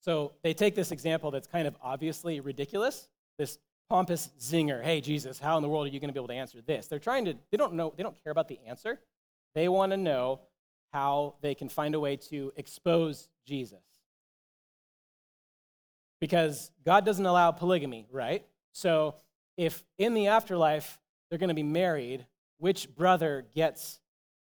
So 0.00 0.32
they 0.42 0.54
take 0.54 0.74
this 0.74 0.90
example 0.90 1.30
that's 1.30 1.46
kind 1.46 1.68
of 1.68 1.76
obviously 1.82 2.40
ridiculous, 2.40 3.08
this 3.38 3.58
pompous 3.90 4.30
zinger. 4.40 4.82
Hey, 4.82 5.02
Jesus, 5.02 5.38
how 5.38 5.58
in 5.58 5.62
the 5.62 5.68
world 5.68 5.86
are 5.86 5.90
you 5.90 6.00
going 6.00 6.08
to 6.08 6.14
be 6.14 6.18
able 6.18 6.28
to 6.28 6.34
answer 6.34 6.62
this? 6.62 6.86
They're 6.86 6.98
trying 6.98 7.26
to, 7.26 7.34
they 7.50 7.58
don't 7.58 7.74
know, 7.74 7.92
they 7.94 8.02
don't 8.02 8.16
care 8.24 8.30
about 8.30 8.48
the 8.48 8.58
answer. 8.66 8.98
They 9.54 9.68
want 9.68 9.92
to 9.92 9.98
know 9.98 10.40
how 10.94 11.34
they 11.42 11.54
can 11.54 11.68
find 11.68 11.94
a 11.94 12.00
way 12.00 12.16
to 12.16 12.54
expose 12.56 13.28
Jesus. 13.46 13.84
Because 16.22 16.70
God 16.86 17.04
doesn't 17.04 17.26
allow 17.26 17.50
polygamy, 17.50 18.06
right? 18.10 18.46
So 18.72 19.16
if 19.58 19.84
in 19.98 20.14
the 20.14 20.28
afterlife 20.28 20.98
they're 21.28 21.38
going 21.38 21.48
to 21.48 21.54
be 21.54 21.62
married, 21.62 22.24
which 22.56 22.94
brother 22.94 23.44
gets 23.54 24.00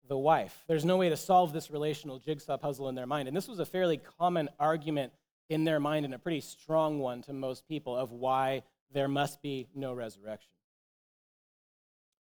the 0.07 0.17
wife? 0.17 0.63
There's 0.67 0.85
no 0.85 0.97
way 0.97 1.09
to 1.09 1.17
solve 1.17 1.53
this 1.53 1.71
relational 1.71 2.19
jigsaw 2.19 2.57
puzzle 2.57 2.89
in 2.89 2.95
their 2.95 3.05
mind. 3.05 3.27
And 3.27 3.35
this 3.35 3.47
was 3.47 3.59
a 3.59 3.65
fairly 3.65 3.97
common 3.97 4.49
argument 4.59 5.13
in 5.49 5.63
their 5.63 5.79
mind 5.79 6.05
and 6.05 6.13
a 6.13 6.19
pretty 6.19 6.41
strong 6.41 6.99
one 6.99 7.21
to 7.23 7.33
most 7.33 7.67
people 7.67 7.95
of 7.95 8.11
why 8.11 8.63
there 8.93 9.07
must 9.07 9.41
be 9.41 9.67
no 9.75 9.93
resurrection. 9.93 10.51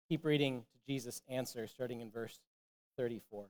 Keep 0.08 0.24
reading 0.24 0.60
to 0.60 0.92
Jesus' 0.92 1.22
answer, 1.28 1.66
starting 1.66 2.00
in 2.00 2.10
verse 2.10 2.40
34. 2.96 3.46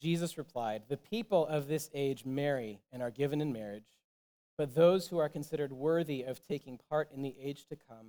Jesus 0.00 0.38
replied, 0.38 0.82
The 0.88 0.96
people 0.96 1.46
of 1.46 1.68
this 1.68 1.90
age 1.92 2.24
marry 2.24 2.80
and 2.92 3.02
are 3.02 3.10
given 3.10 3.40
in 3.40 3.52
marriage 3.52 3.84
but 4.60 4.74
those 4.74 5.08
who 5.08 5.16
are 5.16 5.30
considered 5.30 5.72
worthy 5.72 6.22
of 6.22 6.46
taking 6.46 6.78
part 6.90 7.08
in 7.14 7.22
the 7.22 7.34
age 7.42 7.64
to 7.64 7.76
come 7.88 8.08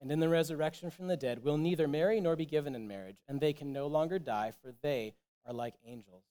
and 0.00 0.12
in 0.12 0.20
the 0.20 0.28
resurrection 0.28 0.90
from 0.90 1.08
the 1.08 1.16
dead 1.16 1.42
will 1.42 1.56
neither 1.56 1.88
marry 1.88 2.20
nor 2.20 2.36
be 2.36 2.46
given 2.46 2.74
in 2.74 2.86
marriage, 2.86 3.18
and 3.28 3.40
they 3.40 3.52
can 3.52 3.72
no 3.72 3.86
longer 3.86 4.18
die, 4.18 4.52
for 4.62 4.72
they 4.82 5.14
are 5.46 5.52
like 5.52 5.74
angels. 5.86 6.24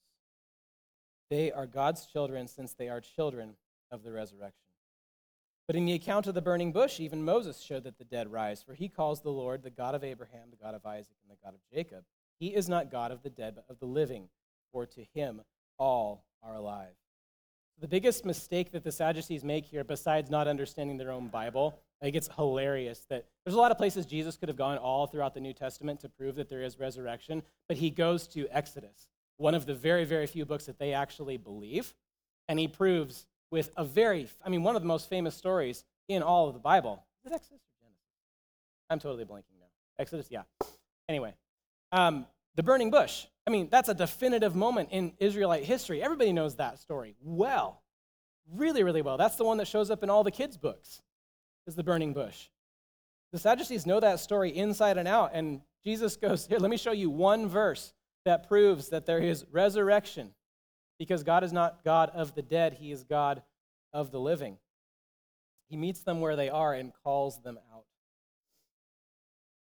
They 1.30 1.52
are 1.52 1.66
God's 1.66 2.06
children, 2.06 2.48
since 2.48 2.74
they 2.74 2.88
are 2.88 3.02
children 3.02 3.56
of 3.92 4.04
the 4.04 4.12
resurrection. 4.12 4.72
But 5.68 5.76
in 5.76 5.86
the 5.86 5.94
account 5.94 6.28
of 6.28 6.34
the 6.34 6.42
burning 6.42 6.72
bush, 6.72 7.02
even 7.02 7.26
Moses 7.26 7.60
showed 7.60 7.84
that 7.84 7.98
the 7.98 8.06
dead 8.06 8.32
rise, 8.32 8.64
for 8.64 8.74
he 8.74 8.88
calls 8.88 9.22
the 9.22 9.30
Lord 9.30 9.64
the 9.64 9.70
God 9.70 9.96
of 9.96 10.04
Abraham, 10.04 10.50
the 10.50 10.64
God 10.64 10.74
of 10.74 10.86
Isaac, 10.86 11.18
and 11.22 11.38
the 11.38 11.44
God 11.44 11.54
of 11.54 11.60
Jacob. 11.74 12.06
He 12.40 12.56
is 12.56 12.70
not 12.70 12.90
God 12.90 13.12
of 13.12 13.22
the 13.22 13.30
dead, 13.30 13.56
but 13.56 13.66
of 13.70 13.80
the 13.80 13.86
living, 13.86 14.30
for 14.72 14.86
to 14.86 15.04
him 15.14 15.42
all 15.78 16.24
are 16.42 16.56
alive. 16.56 16.96
The 17.80 17.88
biggest 17.88 18.26
mistake 18.26 18.72
that 18.72 18.86
the 18.86 18.92
Sadducees 18.92 19.44
make 19.44 19.66
here, 19.66 19.84
besides 19.84 20.30
not 20.30 20.48
understanding 20.48 20.98
their 20.98 21.12
own 21.12 21.28
Bible, 21.28 21.82
Think 22.02 22.16
it's 22.16 22.30
hilarious 22.36 23.06
that 23.10 23.26
there's 23.44 23.56
a 23.56 23.60
lot 23.60 23.72
of 23.72 23.78
places 23.78 24.06
Jesus 24.06 24.38
could 24.38 24.50
have 24.50 24.58
gone 24.58 24.78
all 24.78 25.08
throughout 25.08 25.34
the 25.34 25.40
New 25.40 25.54
Testament 25.54 26.00
to 26.02 26.10
prove 26.10 26.36
that 26.36 26.48
there 26.48 26.62
is 26.62 26.78
resurrection, 26.78 27.42
but 27.68 27.78
he 27.78 27.90
goes 27.90 28.28
to 28.30 28.48
Exodus, 28.52 29.08
one 29.38 29.56
of 29.56 29.66
the 29.66 29.74
very, 29.74 30.06
very 30.06 30.28
few 30.28 30.46
books 30.46 30.66
that 30.66 30.78
they 30.78 30.94
actually 30.94 31.38
believe, 31.38 31.96
and 32.48 32.60
he 32.60 32.68
proves 32.68 33.26
with 33.50 33.72
a 33.76 33.84
very, 33.84 34.28
I 34.46 34.50
mean, 34.50 34.62
one 34.62 34.76
of 34.76 34.82
the 34.84 34.88
most 34.88 35.10
famous 35.10 35.36
stories 35.36 35.86
in 36.08 36.22
all 36.22 36.48
of 36.48 36.54
the 36.54 36.60
Bible. 36.60 37.04
Is 37.26 37.32
it 37.32 37.36
Exodus 37.36 37.62
or 37.62 37.74
Genesis? 37.82 38.06
I'm 38.90 39.00
totally 39.00 39.26
blanking 39.26 39.60
now. 39.60 39.66
Exodus, 39.98 40.28
yeah. 40.30 40.44
Anyway, 41.10 41.34
um, 41.92 42.28
the 42.56 42.64
burning 42.64 42.92
bush. 42.92 43.26
I 43.46 43.50
mean, 43.50 43.70
that's 43.72 43.90
a 43.90 43.94
definitive 43.94 44.56
moment 44.56 44.90
in 44.92 45.14
Israelite 45.20 45.64
history. 45.64 46.04
Everybody 46.04 46.34
knows 46.34 46.56
that 46.56 46.80
story 46.80 47.16
well, 47.22 47.82
really, 48.54 48.84
really 48.84 49.02
well. 49.02 49.18
That's 49.18 49.38
the 49.38 49.46
one 49.46 49.58
that 49.58 49.68
shows 49.68 49.90
up 49.90 50.04
in 50.04 50.10
all 50.10 50.24
the 50.24 50.32
kids' 50.32 50.58
books, 50.58 51.02
is 51.68 51.76
the 51.76 51.84
burning 51.84 52.14
bush. 52.14 52.48
The 53.32 53.40
Sadducees 53.40 53.86
know 53.86 54.00
that 54.00 54.20
story 54.20 54.56
inside 54.56 54.98
and 54.98 55.08
out, 55.08 55.32
and 55.34 55.62
Jesus 55.84 56.16
goes, 56.16 56.48
Here, 56.48 56.60
let 56.60 56.72
me 56.72 56.78
show 56.78 56.94
you 56.94 57.10
one 57.10 57.48
verse 57.48 57.94
that 58.26 58.48
proves 58.48 58.90
that 58.90 59.06
there 59.06 59.20
is 59.20 59.46
resurrection, 59.52 60.32
because 60.98 61.24
God 61.24 61.44
is 61.44 61.54
not 61.54 61.84
God 61.84 62.10
of 62.14 62.36
the 62.36 62.42
dead, 62.42 62.78
He 62.80 62.92
is 62.92 63.04
God 63.04 63.44
of 63.94 64.12
the 64.12 64.20
living. 64.20 64.58
He 65.70 65.76
meets 65.76 66.00
them 66.02 66.22
where 66.22 66.36
they 66.36 66.50
are 66.50 66.74
and 66.74 66.94
calls 67.04 67.42
them 67.42 67.60
out. 67.74 67.84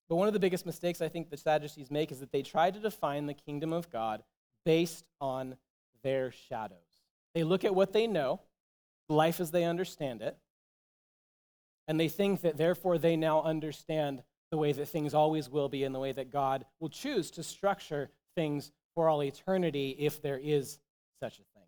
But 0.09 0.17
one 0.17 0.29
of 0.29 0.35
the 0.35 0.41
biggest 0.41 0.67
mistakes 0.67 1.01
I 1.01 1.09
think 1.09 1.31
the 1.31 1.37
Sadducees 1.37 1.91
make 1.91 2.13
is 2.13 2.21
that 2.21 2.31
they 2.31 2.43
try 2.43 2.71
to 2.71 2.79
define 2.79 3.27
the 3.27 3.35
kingdom 3.35 3.73
of 3.73 3.91
God 3.91 4.23
based 4.65 5.05
on 5.21 5.57
their 6.03 6.31
shadows. 6.31 6.79
They 7.35 7.43
look 7.43 7.65
at 7.65 7.75
what 7.75 7.93
they 7.93 8.07
know, 8.07 8.41
life 9.09 9.41
as 9.41 9.51
they 9.51 9.65
understand 9.65 10.21
it, 10.23 10.37
and 11.87 11.99
they 11.99 12.09
think 12.09 12.41
that 12.43 12.57
therefore 12.57 12.99
they 12.99 13.17
now 13.17 13.43
understand 13.43 14.23
the 14.51 14.57
way 14.57 14.73
that 14.73 14.87
things 14.87 15.15
always 15.15 15.51
will 15.51 15.69
be 15.69 15.85
and 15.85 15.95
the 15.95 15.99
way 15.99 16.13
that 16.13 16.31
God 16.31 16.65
will 16.81 16.89
choose 16.89 17.31
to 17.33 17.43
structure 17.43 18.11
things 18.35 18.73
for 18.95 19.09
all 19.09 19.23
eternity 19.23 19.97
if 19.99 20.23
there 20.23 20.39
is 20.39 20.79
such 21.21 21.35
a 21.35 21.43
thing. 21.55 21.63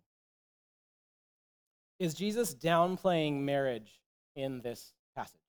Is 1.99 2.13
Jesus 2.13 2.53
downplaying 2.53 3.41
marriage 3.41 4.01
in 4.35 4.61
this 4.61 4.93
passage? 5.15 5.41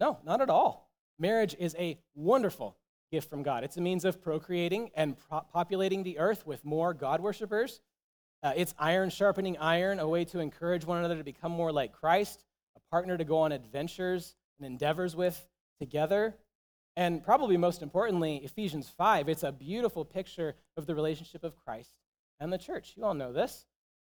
No, 0.00 0.18
not 0.24 0.40
at 0.40 0.50
all. 0.50 0.90
Marriage 1.18 1.54
is 1.58 1.76
a 1.78 1.98
wonderful 2.14 2.76
gift 3.10 3.28
from 3.28 3.42
God. 3.42 3.62
It's 3.62 3.76
a 3.76 3.80
means 3.80 4.04
of 4.04 4.22
procreating 4.22 4.90
and 4.96 5.16
pro- 5.16 5.42
populating 5.52 6.02
the 6.02 6.18
earth 6.18 6.46
with 6.46 6.64
more 6.64 6.94
God 6.94 7.20
worshippers. 7.20 7.80
Uh, 8.42 8.52
it's 8.56 8.74
iron 8.78 9.10
sharpening 9.10 9.58
iron, 9.58 10.00
a 10.00 10.08
way 10.08 10.24
to 10.24 10.40
encourage 10.40 10.84
one 10.84 10.98
another 10.98 11.18
to 11.18 11.24
become 11.24 11.52
more 11.52 11.70
like 11.70 11.92
Christ, 11.92 12.42
a 12.76 12.90
partner 12.90 13.16
to 13.16 13.24
go 13.24 13.38
on 13.38 13.52
adventures 13.52 14.34
and 14.58 14.66
endeavors 14.66 15.16
with 15.16 15.48
together. 15.78 16.34
And 16.96 17.22
probably 17.22 17.56
most 17.56 17.82
importantly, 17.82 18.36
Ephesians 18.44 18.88
5, 18.88 19.28
it's 19.28 19.42
a 19.42 19.52
beautiful 19.52 20.04
picture 20.04 20.54
of 20.76 20.86
the 20.86 20.94
relationship 20.94 21.42
of 21.42 21.56
Christ 21.56 21.92
and 22.38 22.52
the 22.52 22.58
church. 22.58 22.94
You 22.96 23.04
all 23.04 23.14
know 23.14 23.32
this. 23.32 23.66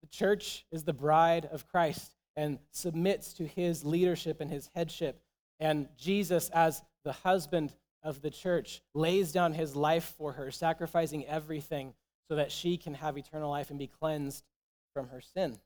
The 0.02 0.08
church 0.08 0.66
is 0.72 0.84
the 0.84 0.94
bride 0.94 1.48
of 1.52 1.68
Christ 1.68 2.12
and 2.36 2.60
submits 2.72 3.34
to 3.34 3.48
his 3.48 3.86
leadership 3.86 4.42
and 4.42 4.52
his 4.52 4.70
headship. 4.76 5.22
And 5.60 5.88
Jesus, 5.98 6.50
as 6.50 6.84
the 7.04 7.14
husband 7.14 7.74
of 8.04 8.22
the 8.22 8.30
church, 8.30 8.82
lays 8.94 9.32
down 9.32 9.54
his 9.54 9.76
life 9.76 10.14
for 10.18 10.34
her, 10.34 10.52
sacrificing 10.52 11.26
everything 11.26 11.94
so 12.28 12.36
that 12.36 12.52
she 12.52 12.78
can 12.78 12.94
have 12.94 13.18
eternal 13.18 13.50
life 13.50 13.70
and 13.70 13.80
be 13.80 13.88
cleansed 13.88 14.44
from 14.94 15.08
her 15.10 15.22
sin. 15.22 15.58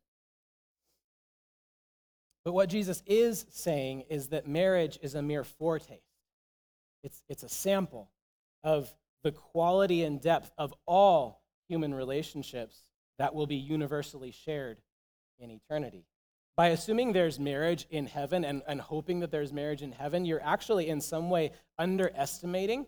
But 2.50 2.56
what 2.56 2.70
Jesus 2.70 3.04
is 3.06 3.46
saying 3.52 4.06
is 4.10 4.30
that 4.30 4.48
marriage 4.48 4.98
is 5.04 5.14
a 5.14 5.22
mere 5.22 5.44
foretaste, 5.44 6.02
it's, 7.04 7.22
it's 7.30 7.44
a 7.44 7.48
sample 7.48 8.10
of 8.64 8.92
the 9.24 9.32
quality 9.32 10.04
and 10.04 10.20
depth 10.20 10.52
of 10.58 10.74
all 10.88 11.44
human 11.68 11.94
relationships 11.94 12.86
that 13.20 13.36
will 13.36 13.46
be 13.46 13.56
universally 13.56 14.32
shared 14.32 14.80
in 15.38 15.52
eternity 15.52 16.08
by 16.58 16.70
assuming 16.70 17.14
there's 17.14 17.40
marriage 17.40 17.86
in 17.92 18.08
heaven 18.08 18.44
and, 18.44 18.64
and 18.68 18.82
hoping 18.82 19.20
that 19.20 19.30
there's 19.30 19.54
marriage 19.54 19.84
in 19.84 19.92
heaven, 19.92 20.26
you're 20.26 20.42
actually 20.44 20.90
in 20.90 21.02
some 21.02 21.30
way 21.30 21.52
underestimating 21.78 22.88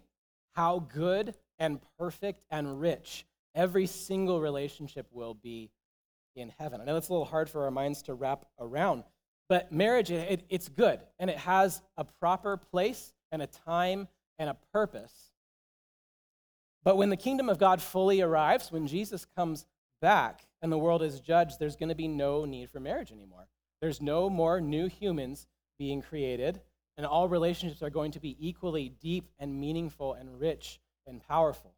how 0.53 0.79
good 0.91 1.35
and 1.59 1.79
perfect 1.99 2.41
and 2.49 2.81
rich 2.81 3.27
every 3.53 3.85
single 3.85 4.41
relationship 4.41 5.05
will 5.11 5.35
be 5.35 5.69
in 6.35 6.51
heaven. 6.57 6.81
I 6.81 6.85
know 6.85 6.97
it's 6.97 7.09
a 7.09 7.13
little 7.13 7.25
hard 7.25 7.47
for 7.47 7.65
our 7.65 7.71
minds 7.71 8.01
to 8.03 8.15
wrap 8.15 8.47
around, 8.59 9.03
but 9.51 9.69
marriage, 9.69 10.09
it, 10.11 10.45
it's 10.47 10.69
good 10.69 11.01
and 11.19 11.29
it 11.29 11.37
has 11.37 11.81
a 11.97 12.05
proper 12.05 12.55
place 12.55 13.11
and 13.33 13.41
a 13.41 13.47
time 13.47 14.07
and 14.39 14.49
a 14.49 14.55
purpose. 14.71 15.11
But 16.85 16.95
when 16.95 17.09
the 17.09 17.17
kingdom 17.17 17.49
of 17.49 17.59
God 17.59 17.81
fully 17.81 18.21
arrives, 18.21 18.71
when 18.71 18.87
Jesus 18.87 19.25
comes 19.35 19.65
back 20.01 20.47
and 20.61 20.71
the 20.71 20.77
world 20.77 21.03
is 21.03 21.19
judged, 21.19 21.59
there's 21.59 21.75
going 21.75 21.89
to 21.89 21.95
be 21.95 22.07
no 22.07 22.45
need 22.45 22.69
for 22.69 22.79
marriage 22.79 23.11
anymore. 23.11 23.49
There's 23.81 23.99
no 23.99 24.29
more 24.29 24.61
new 24.61 24.87
humans 24.87 25.47
being 25.77 26.01
created, 26.01 26.61
and 26.95 27.05
all 27.05 27.27
relationships 27.27 27.83
are 27.83 27.89
going 27.89 28.13
to 28.13 28.21
be 28.21 28.37
equally 28.39 28.87
deep 29.01 29.31
and 29.37 29.59
meaningful 29.59 30.13
and 30.13 30.39
rich 30.39 30.79
and 31.05 31.21
powerful. 31.27 31.73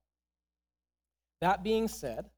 That 1.41 1.63
being 1.63 1.87
said, 1.87 2.29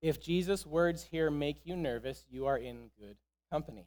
if 0.00 0.22
Jesus' 0.22 0.64
words 0.64 1.06
here 1.10 1.30
make 1.30 1.66
you 1.66 1.76
nervous, 1.76 2.24
you 2.30 2.46
are 2.46 2.56
in 2.56 2.88
good 2.98 3.18
company. 3.52 3.84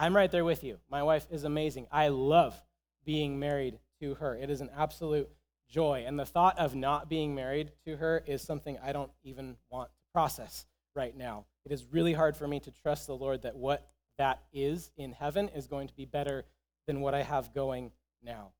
I'm 0.00 0.16
right 0.16 0.30
there 0.30 0.46
with 0.46 0.64
you. 0.64 0.78
My 0.90 1.02
wife 1.02 1.26
is 1.30 1.44
amazing. 1.44 1.86
I 1.92 2.08
love 2.08 2.58
being 3.04 3.38
married 3.38 3.78
to 4.00 4.14
her. 4.14 4.34
It 4.34 4.48
is 4.48 4.62
an 4.62 4.70
absolute 4.74 5.28
joy. 5.68 6.04
And 6.06 6.18
the 6.18 6.24
thought 6.24 6.58
of 6.58 6.74
not 6.74 7.10
being 7.10 7.34
married 7.34 7.72
to 7.84 7.98
her 7.98 8.24
is 8.26 8.40
something 8.40 8.78
I 8.82 8.92
don't 8.92 9.10
even 9.24 9.58
want 9.68 9.90
to 9.90 10.12
process 10.14 10.64
right 10.96 11.14
now. 11.14 11.44
It 11.66 11.72
is 11.72 11.84
really 11.84 12.14
hard 12.14 12.34
for 12.34 12.48
me 12.48 12.60
to 12.60 12.70
trust 12.70 13.08
the 13.08 13.14
Lord 13.14 13.42
that 13.42 13.56
what 13.56 13.90
that 14.16 14.40
is 14.54 14.90
in 14.96 15.12
heaven 15.12 15.50
is 15.50 15.66
going 15.66 15.88
to 15.88 15.94
be 15.94 16.06
better 16.06 16.46
than 16.86 17.02
what 17.02 17.14
I 17.14 17.22
have 17.22 17.52
going 17.52 17.92
now. 18.24 18.52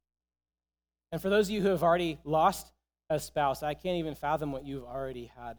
And 1.11 1.23
for 1.23 1.30
those 1.30 1.47
of 1.47 1.52
you 1.52 1.62
who 1.62 1.68
have 1.68 1.82
already 1.82 2.18
lost 2.23 2.70
a 3.09 3.18
spouse, 3.18 3.62
I 3.62 3.73
can't 3.73 3.97
even 3.97 4.14
fathom 4.14 4.52
what 4.52 4.66
you've 4.66 4.85
already 4.85 5.32
had 5.35 5.56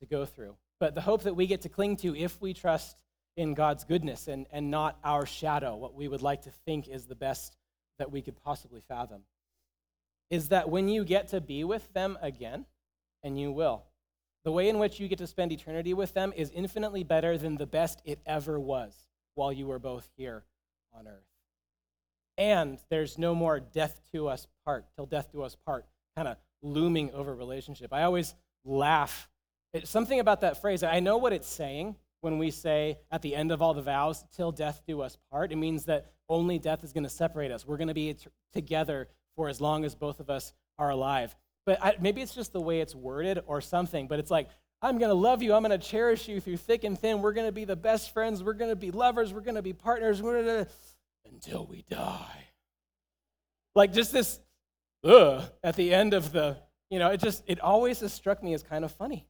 to 0.00 0.06
go 0.06 0.24
through. 0.24 0.56
But 0.80 0.94
the 0.94 1.02
hope 1.02 1.24
that 1.24 1.36
we 1.36 1.46
get 1.46 1.60
to 1.62 1.68
cling 1.68 1.98
to 1.98 2.16
if 2.16 2.40
we 2.40 2.54
trust 2.54 2.96
in 3.38 3.54
God's 3.54 3.84
goodness 3.84 4.26
and, 4.26 4.46
and 4.50 4.68
not 4.68 4.98
our 5.04 5.24
shadow, 5.24 5.76
what 5.76 5.94
we 5.94 6.08
would 6.08 6.22
like 6.22 6.42
to 6.42 6.50
think 6.66 6.88
is 6.88 7.06
the 7.06 7.14
best 7.14 7.56
that 8.00 8.10
we 8.10 8.20
could 8.20 8.36
possibly 8.42 8.82
fathom, 8.88 9.22
is 10.28 10.48
that 10.48 10.68
when 10.68 10.88
you 10.88 11.04
get 11.04 11.28
to 11.28 11.40
be 11.40 11.62
with 11.62 11.90
them 11.92 12.18
again, 12.20 12.66
and 13.22 13.38
you 13.38 13.52
will, 13.52 13.84
the 14.44 14.50
way 14.50 14.68
in 14.68 14.80
which 14.80 14.98
you 14.98 15.06
get 15.06 15.18
to 15.18 15.26
spend 15.28 15.52
eternity 15.52 15.94
with 15.94 16.14
them 16.14 16.32
is 16.36 16.50
infinitely 16.50 17.04
better 17.04 17.38
than 17.38 17.56
the 17.56 17.66
best 17.66 18.02
it 18.04 18.18
ever 18.26 18.58
was 18.58 18.92
while 19.36 19.52
you 19.52 19.68
were 19.68 19.78
both 19.78 20.08
here 20.16 20.42
on 20.92 21.06
earth. 21.06 21.22
And 22.36 22.80
there's 22.90 23.18
no 23.18 23.36
more 23.36 23.60
death 23.60 24.00
to 24.12 24.26
us 24.26 24.48
part, 24.64 24.84
till 24.96 25.06
death 25.06 25.30
do 25.30 25.42
us 25.42 25.56
part, 25.64 25.86
kind 26.16 26.26
of 26.26 26.38
looming 26.60 27.12
over 27.12 27.36
relationship. 27.36 27.92
I 27.92 28.02
always 28.02 28.34
laugh. 28.64 29.28
It's 29.72 29.88
something 29.88 30.18
about 30.18 30.40
that 30.40 30.60
phrase. 30.60 30.82
I 30.82 30.98
know 30.98 31.18
what 31.18 31.32
it's 31.32 31.48
saying 31.48 31.94
when 32.20 32.38
we 32.38 32.50
say 32.50 32.98
at 33.10 33.22
the 33.22 33.34
end 33.34 33.52
of 33.52 33.62
all 33.62 33.74
the 33.74 33.82
vows, 33.82 34.24
till 34.34 34.52
death 34.52 34.82
do 34.86 35.00
us 35.00 35.16
part. 35.30 35.52
It 35.52 35.56
means 35.56 35.84
that 35.84 36.06
only 36.28 36.58
death 36.58 36.84
is 36.84 36.92
going 36.92 37.04
to 37.04 37.10
separate 37.10 37.50
us. 37.50 37.66
We're 37.66 37.76
going 37.76 37.88
to 37.88 37.94
be 37.94 38.14
t- 38.14 38.26
together 38.52 39.08
for 39.36 39.48
as 39.48 39.60
long 39.60 39.84
as 39.84 39.94
both 39.94 40.20
of 40.20 40.28
us 40.28 40.52
are 40.78 40.90
alive. 40.90 41.34
But 41.64 41.78
I, 41.82 41.96
maybe 42.00 42.22
it's 42.22 42.34
just 42.34 42.52
the 42.52 42.60
way 42.60 42.80
it's 42.80 42.94
worded 42.94 43.40
or 43.46 43.60
something, 43.60 44.08
but 44.08 44.18
it's 44.18 44.30
like, 44.30 44.48
I'm 44.80 44.98
going 44.98 45.10
to 45.10 45.14
love 45.14 45.42
you. 45.42 45.54
I'm 45.54 45.62
going 45.62 45.78
to 45.78 45.86
cherish 45.86 46.28
you 46.28 46.40
through 46.40 46.58
thick 46.58 46.84
and 46.84 46.98
thin. 46.98 47.20
We're 47.20 47.32
going 47.32 47.48
to 47.48 47.52
be 47.52 47.64
the 47.64 47.76
best 47.76 48.12
friends. 48.12 48.42
We're 48.42 48.52
going 48.52 48.70
to 48.70 48.76
be 48.76 48.90
lovers. 48.90 49.32
We're 49.32 49.40
going 49.40 49.56
to 49.56 49.62
be 49.62 49.72
partners. 49.72 50.20
To, 50.20 50.66
until 51.30 51.66
we 51.66 51.84
die. 51.90 52.44
Like 53.74 53.92
just 53.92 54.12
this, 54.12 54.38
ugh, 55.04 55.42
at 55.62 55.76
the 55.76 55.92
end 55.92 56.14
of 56.14 56.32
the, 56.32 56.56
you 56.90 56.98
know, 56.98 57.10
it 57.10 57.20
just, 57.20 57.42
it 57.46 57.60
always 57.60 58.00
has 58.00 58.12
struck 58.12 58.42
me 58.42 58.54
as 58.54 58.62
kind 58.62 58.84
of 58.84 58.92
funny. 58.92 59.26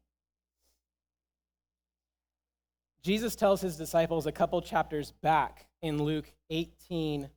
Jesus 3.02 3.37
tells 3.37 3.61
his 3.61 3.76
disciples 3.76 4.26
a 4.26 4.33
couple 4.33 4.61
chapters 4.61 5.12
back 5.23 5.67
in 5.83 6.02
Luke 6.02 6.31
18 6.50 7.31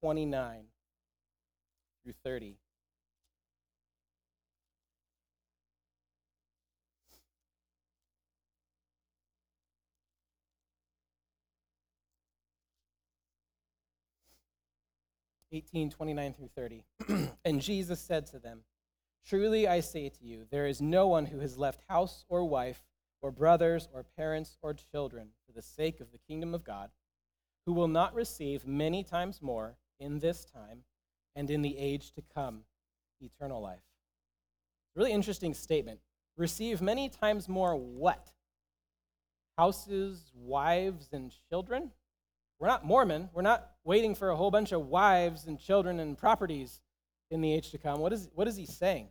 29 0.00 0.64
through 2.04 2.14
30. 2.24 2.56
Eighteen 15.50 15.88
twenty 15.88 16.12
nine 16.12 16.34
through 16.34 16.50
30. 16.54 16.84
and 17.44 17.62
Jesus 17.62 18.00
said 18.00 18.26
to 18.26 18.38
them, 18.38 18.60
Truly 19.26 19.66
I 19.66 19.80
say 19.80 20.10
to 20.10 20.24
you, 20.24 20.44
there 20.50 20.66
is 20.66 20.82
no 20.82 21.08
one 21.08 21.24
who 21.26 21.38
has 21.38 21.56
left 21.56 21.82
house 21.88 22.24
or 22.28 22.44
wife 22.44 22.82
or 23.20 23.30
brothers 23.30 23.88
or 23.92 24.04
parents 24.16 24.56
or 24.62 24.74
children 24.74 25.28
for 25.46 25.52
the 25.52 25.62
sake 25.62 26.00
of 26.00 26.12
the 26.12 26.18
kingdom 26.18 26.54
of 26.54 26.64
God, 26.64 26.90
who 27.66 27.72
will 27.72 27.88
not 27.88 28.14
receive 28.14 28.66
many 28.66 29.02
times 29.02 29.42
more 29.42 29.76
in 30.00 30.18
this 30.18 30.44
time 30.44 30.82
and 31.34 31.50
in 31.50 31.62
the 31.62 31.76
age 31.76 32.12
to 32.12 32.22
come 32.34 32.60
eternal 33.20 33.60
life. 33.60 33.82
Really 34.94 35.12
interesting 35.12 35.54
statement. 35.54 36.00
Receive 36.36 36.80
many 36.80 37.08
times 37.08 37.48
more 37.48 37.76
what? 37.76 38.32
Houses, 39.56 40.30
wives, 40.34 41.08
and 41.12 41.32
children? 41.50 41.90
We're 42.58 42.68
not 42.68 42.84
Mormon. 42.84 43.28
We're 43.32 43.42
not 43.42 43.70
waiting 43.84 44.14
for 44.14 44.30
a 44.30 44.36
whole 44.36 44.50
bunch 44.50 44.72
of 44.72 44.86
wives 44.86 45.46
and 45.46 45.58
children 45.58 46.00
and 46.00 46.16
properties 46.16 46.80
in 47.30 47.40
the 47.40 47.52
age 47.52 47.70
to 47.70 47.78
come. 47.78 48.00
What 48.00 48.12
is, 48.12 48.28
what 48.34 48.48
is 48.48 48.56
he 48.56 48.66
saying? 48.66 49.08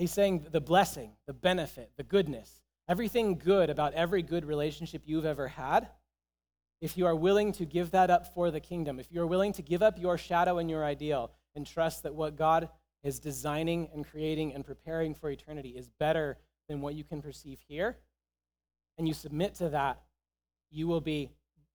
He's 0.00 0.10
saying 0.10 0.46
the 0.50 0.62
blessing, 0.62 1.12
the 1.26 1.34
benefit, 1.34 1.90
the 1.98 2.04
goodness, 2.04 2.62
everything 2.88 3.36
good 3.36 3.68
about 3.68 3.92
every 3.92 4.22
good 4.22 4.46
relationship 4.46 5.02
you've 5.04 5.26
ever 5.26 5.46
had. 5.46 5.88
If 6.80 6.96
you 6.96 7.04
are 7.04 7.14
willing 7.14 7.52
to 7.52 7.66
give 7.66 7.90
that 7.90 8.08
up 8.08 8.32
for 8.32 8.50
the 8.50 8.60
kingdom, 8.60 8.98
if 8.98 9.12
you're 9.12 9.26
willing 9.26 9.52
to 9.52 9.62
give 9.62 9.82
up 9.82 10.00
your 10.00 10.16
shadow 10.16 10.56
and 10.56 10.70
your 10.70 10.86
ideal 10.86 11.32
and 11.54 11.66
trust 11.66 12.04
that 12.04 12.14
what 12.14 12.34
God 12.34 12.70
is 13.04 13.20
designing 13.20 13.90
and 13.92 14.08
creating 14.10 14.54
and 14.54 14.64
preparing 14.64 15.14
for 15.14 15.30
eternity 15.30 15.68
is 15.76 15.90
better 15.98 16.38
than 16.66 16.80
what 16.80 16.94
you 16.94 17.04
can 17.04 17.20
perceive 17.20 17.58
here, 17.68 17.98
and 18.96 19.06
you 19.06 19.12
submit 19.12 19.56
to 19.56 19.68
that, 19.68 20.00
you 20.70 20.88
will 20.88 21.02
be, 21.02 21.28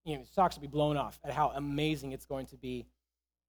you 0.03 0.17
know, 0.17 0.23
socks 0.33 0.55
will 0.55 0.63
be 0.63 0.67
blown 0.67 0.97
off 0.97 1.19
at 1.23 1.31
how 1.31 1.51
amazing 1.55 2.11
it's 2.11 2.25
going 2.25 2.47
to 2.47 2.57
be 2.57 2.87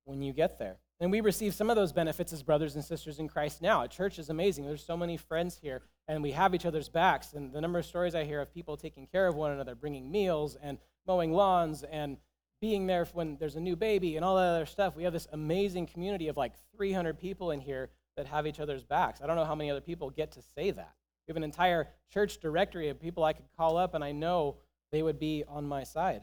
when 0.05 0.21
you 0.21 0.35
get 0.35 0.59
there. 0.59 0.77
And 0.99 1.11
we 1.11 1.21
receive 1.21 1.55
some 1.55 1.69
of 1.69 1.77
those 1.77 1.93
benefits 1.93 2.33
as 2.33 2.43
brothers 2.43 2.75
and 2.75 2.83
sisters 2.85 3.19
in 3.19 3.29
Christ 3.29 3.61
now. 3.61 3.87
Church 3.87 4.19
is 4.19 4.31
amazing. 4.31 4.65
There's 4.65 4.85
so 4.85 4.97
many 4.97 5.19
friends 5.19 5.59
here, 5.61 5.83
and 6.09 6.23
we 6.23 6.33
have 6.33 6.55
each 6.55 6.65
other's 6.65 6.89
backs. 6.89 7.35
And 7.35 7.53
the 7.53 7.61
number 7.61 7.79
of 7.79 7.85
stories 7.85 8.15
I 8.15 8.25
hear 8.25 8.41
of 8.41 8.53
people 8.53 8.77
taking 8.77 9.07
care 9.07 9.27
of 9.27 9.35
one 9.35 9.51
another, 9.51 9.75
bringing 9.75 10.11
meals 10.11 10.57
and 10.63 10.79
mowing 11.07 11.33
lawns 11.33 11.83
and 11.83 12.17
being 12.63 12.87
there 12.87 13.05
when 13.13 13.37
there's 13.39 13.57
a 13.57 13.61
new 13.61 13.77
baby 13.77 14.17
and 14.17 14.25
all 14.25 14.37
that 14.37 14.49
other 14.49 14.65
stuff. 14.65 14.97
We 14.97 15.05
have 15.05 15.13
this 15.13 15.29
amazing 15.33 15.87
community 15.89 16.29
of 16.29 16.39
like 16.39 16.55
300 16.77 17.19
people 17.19 17.51
in 17.51 17.61
here 17.61 17.91
that 18.17 18.27
have 18.27 18.47
each 18.47 18.61
other's 18.61 18.83
backs. 18.83 19.21
I 19.21 19.27
don't 19.27 19.37
know 19.37 19.45
how 19.45 19.55
many 19.55 19.71
other 19.71 19.83
people 19.83 20.09
get 20.09 20.33
to 20.33 20.43
say 20.55 20.71
that. 20.71 20.95
We 21.27 21.33
have 21.33 21.37
an 21.37 21.45
entire 21.45 21.89
church 22.11 22.39
directory 22.39 22.89
of 22.89 23.01
people 23.01 23.25
I 23.25 23.35
could 23.35 23.47
call 23.57 23.77
up, 23.77 23.95
and 23.95 24.03
I 24.03 24.13
know 24.13 24.57
they 24.93 25.03
would 25.03 25.19
be 25.19 25.45
on 25.47 25.67
my 25.67 25.85
side. 25.85 26.23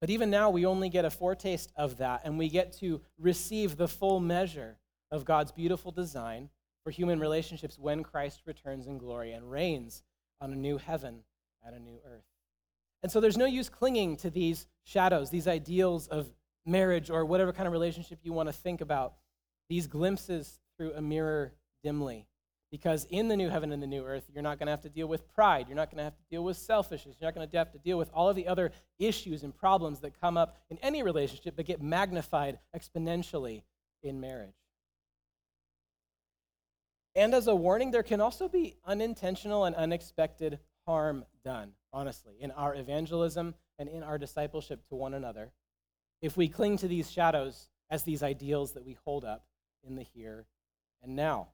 But 0.00 0.10
even 0.10 0.30
now, 0.30 0.50
we 0.50 0.64
only 0.64 0.88
get 0.88 1.04
a 1.04 1.10
foretaste 1.10 1.72
of 1.76 1.98
that, 1.98 2.22
and 2.24 2.38
we 2.38 2.48
get 2.48 2.72
to 2.78 3.00
receive 3.18 3.76
the 3.76 3.88
full 3.88 4.20
measure 4.20 4.78
of 5.10 5.24
God's 5.24 5.50
beautiful 5.50 5.90
design 5.90 6.50
for 6.84 6.90
human 6.90 7.18
relationships 7.18 7.78
when 7.78 8.02
Christ 8.02 8.42
returns 8.46 8.86
in 8.86 8.98
glory 8.98 9.32
and 9.32 9.50
reigns 9.50 10.02
on 10.40 10.52
a 10.52 10.56
new 10.56 10.78
heaven 10.78 11.24
and 11.64 11.74
a 11.74 11.80
new 11.80 11.98
earth. 12.06 12.24
And 13.02 13.10
so 13.10 13.20
there's 13.20 13.36
no 13.36 13.46
use 13.46 13.68
clinging 13.68 14.16
to 14.18 14.30
these 14.30 14.66
shadows, 14.84 15.30
these 15.30 15.48
ideals 15.48 16.06
of 16.08 16.30
marriage 16.64 17.10
or 17.10 17.24
whatever 17.24 17.52
kind 17.52 17.66
of 17.66 17.72
relationship 17.72 18.20
you 18.22 18.32
want 18.32 18.48
to 18.48 18.52
think 18.52 18.80
about, 18.80 19.14
these 19.68 19.86
glimpses 19.86 20.60
through 20.76 20.92
a 20.94 21.02
mirror 21.02 21.54
dimly. 21.82 22.26
Because 22.70 23.06
in 23.08 23.28
the 23.28 23.36
new 23.36 23.48
heaven 23.48 23.72
and 23.72 23.82
the 23.82 23.86
new 23.86 24.04
earth, 24.04 24.24
you're 24.32 24.42
not 24.42 24.58
going 24.58 24.66
to 24.66 24.72
have 24.72 24.82
to 24.82 24.90
deal 24.90 25.06
with 25.06 25.26
pride. 25.32 25.66
You're 25.68 25.76
not 25.76 25.90
going 25.90 25.98
to 25.98 26.04
have 26.04 26.16
to 26.16 26.22
deal 26.30 26.44
with 26.44 26.58
selfishness. 26.58 27.16
You're 27.18 27.28
not 27.28 27.34
going 27.34 27.48
to 27.48 27.56
have 27.56 27.72
to 27.72 27.78
deal 27.78 27.96
with 27.96 28.10
all 28.12 28.28
of 28.28 28.36
the 28.36 28.46
other 28.46 28.72
issues 28.98 29.42
and 29.42 29.56
problems 29.56 30.00
that 30.00 30.20
come 30.20 30.36
up 30.36 30.58
in 30.68 30.78
any 30.78 31.02
relationship 31.02 31.56
but 31.56 31.64
get 31.64 31.80
magnified 31.80 32.58
exponentially 32.76 33.62
in 34.02 34.20
marriage. 34.20 34.54
And 37.14 37.34
as 37.34 37.46
a 37.46 37.54
warning, 37.54 37.90
there 37.90 38.02
can 38.02 38.20
also 38.20 38.48
be 38.48 38.76
unintentional 38.84 39.64
and 39.64 39.74
unexpected 39.74 40.58
harm 40.86 41.24
done, 41.42 41.72
honestly, 41.92 42.34
in 42.38 42.50
our 42.50 42.74
evangelism 42.74 43.54
and 43.78 43.88
in 43.88 44.02
our 44.02 44.18
discipleship 44.18 44.86
to 44.88 44.94
one 44.94 45.14
another 45.14 45.52
if 46.20 46.36
we 46.36 46.48
cling 46.48 46.76
to 46.78 46.88
these 46.88 47.10
shadows 47.10 47.68
as 47.90 48.02
these 48.02 48.22
ideals 48.22 48.72
that 48.72 48.84
we 48.84 48.96
hold 49.04 49.24
up 49.24 49.44
in 49.86 49.96
the 49.96 50.02
here 50.02 50.46
and 51.02 51.16
now. 51.16 51.48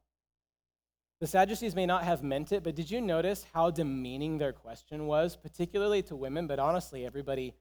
The 1.20 1.26
Sadducees 1.26 1.74
may 1.74 1.86
not 1.86 2.04
have 2.04 2.22
meant 2.22 2.52
it, 2.52 2.62
but 2.62 2.74
did 2.74 2.90
you 2.90 3.00
notice 3.00 3.46
how 3.52 3.70
demeaning 3.70 4.38
their 4.38 4.52
question 4.52 5.06
was, 5.06 5.36
particularly 5.36 6.02
to 6.02 6.16
women, 6.16 6.46
but 6.46 6.58
honestly, 6.58 7.06
everybody 7.06 7.54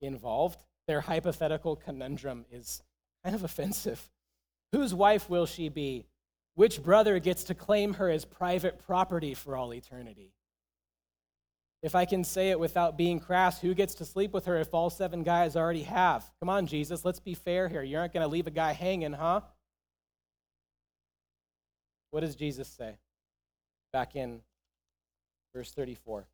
involved? 0.00 0.62
Their 0.86 1.02
hypothetical 1.02 1.76
conundrum 1.76 2.46
is 2.50 2.82
kind 3.22 3.36
of 3.36 3.44
offensive. 3.44 4.08
Whose 4.72 4.94
wife 4.94 5.28
will 5.28 5.46
she 5.46 5.68
be? 5.68 6.06
Which 6.54 6.82
brother 6.82 7.18
gets 7.18 7.44
to 7.44 7.54
claim 7.54 7.94
her 7.94 8.10
as 8.10 8.24
private 8.24 8.78
property 8.78 9.34
for 9.34 9.54
all 9.54 9.72
eternity? 9.72 10.32
If 11.82 11.94
I 11.94 12.04
can 12.04 12.24
say 12.24 12.50
it 12.50 12.58
without 12.58 12.98
being 12.98 13.20
crass, 13.20 13.60
who 13.60 13.74
gets 13.74 13.94
to 13.96 14.04
sleep 14.04 14.32
with 14.32 14.46
her 14.46 14.58
if 14.58 14.74
all 14.74 14.90
seven 14.90 15.22
guys 15.22 15.54
already 15.54 15.84
have? 15.84 16.28
Come 16.40 16.48
on, 16.48 16.66
Jesus, 16.66 17.04
let's 17.04 17.20
be 17.20 17.34
fair 17.34 17.68
here. 17.68 17.82
You 17.82 17.98
aren't 17.98 18.12
going 18.12 18.24
to 18.24 18.28
leave 18.28 18.48
a 18.48 18.50
guy 18.50 18.72
hanging, 18.72 19.12
huh? 19.12 19.42
What 22.10 22.20
does 22.20 22.34
Jesus 22.34 22.68
say? 22.68 22.96
Back 23.92 24.16
in 24.16 24.40
verse 25.54 25.72
34. 25.72 26.26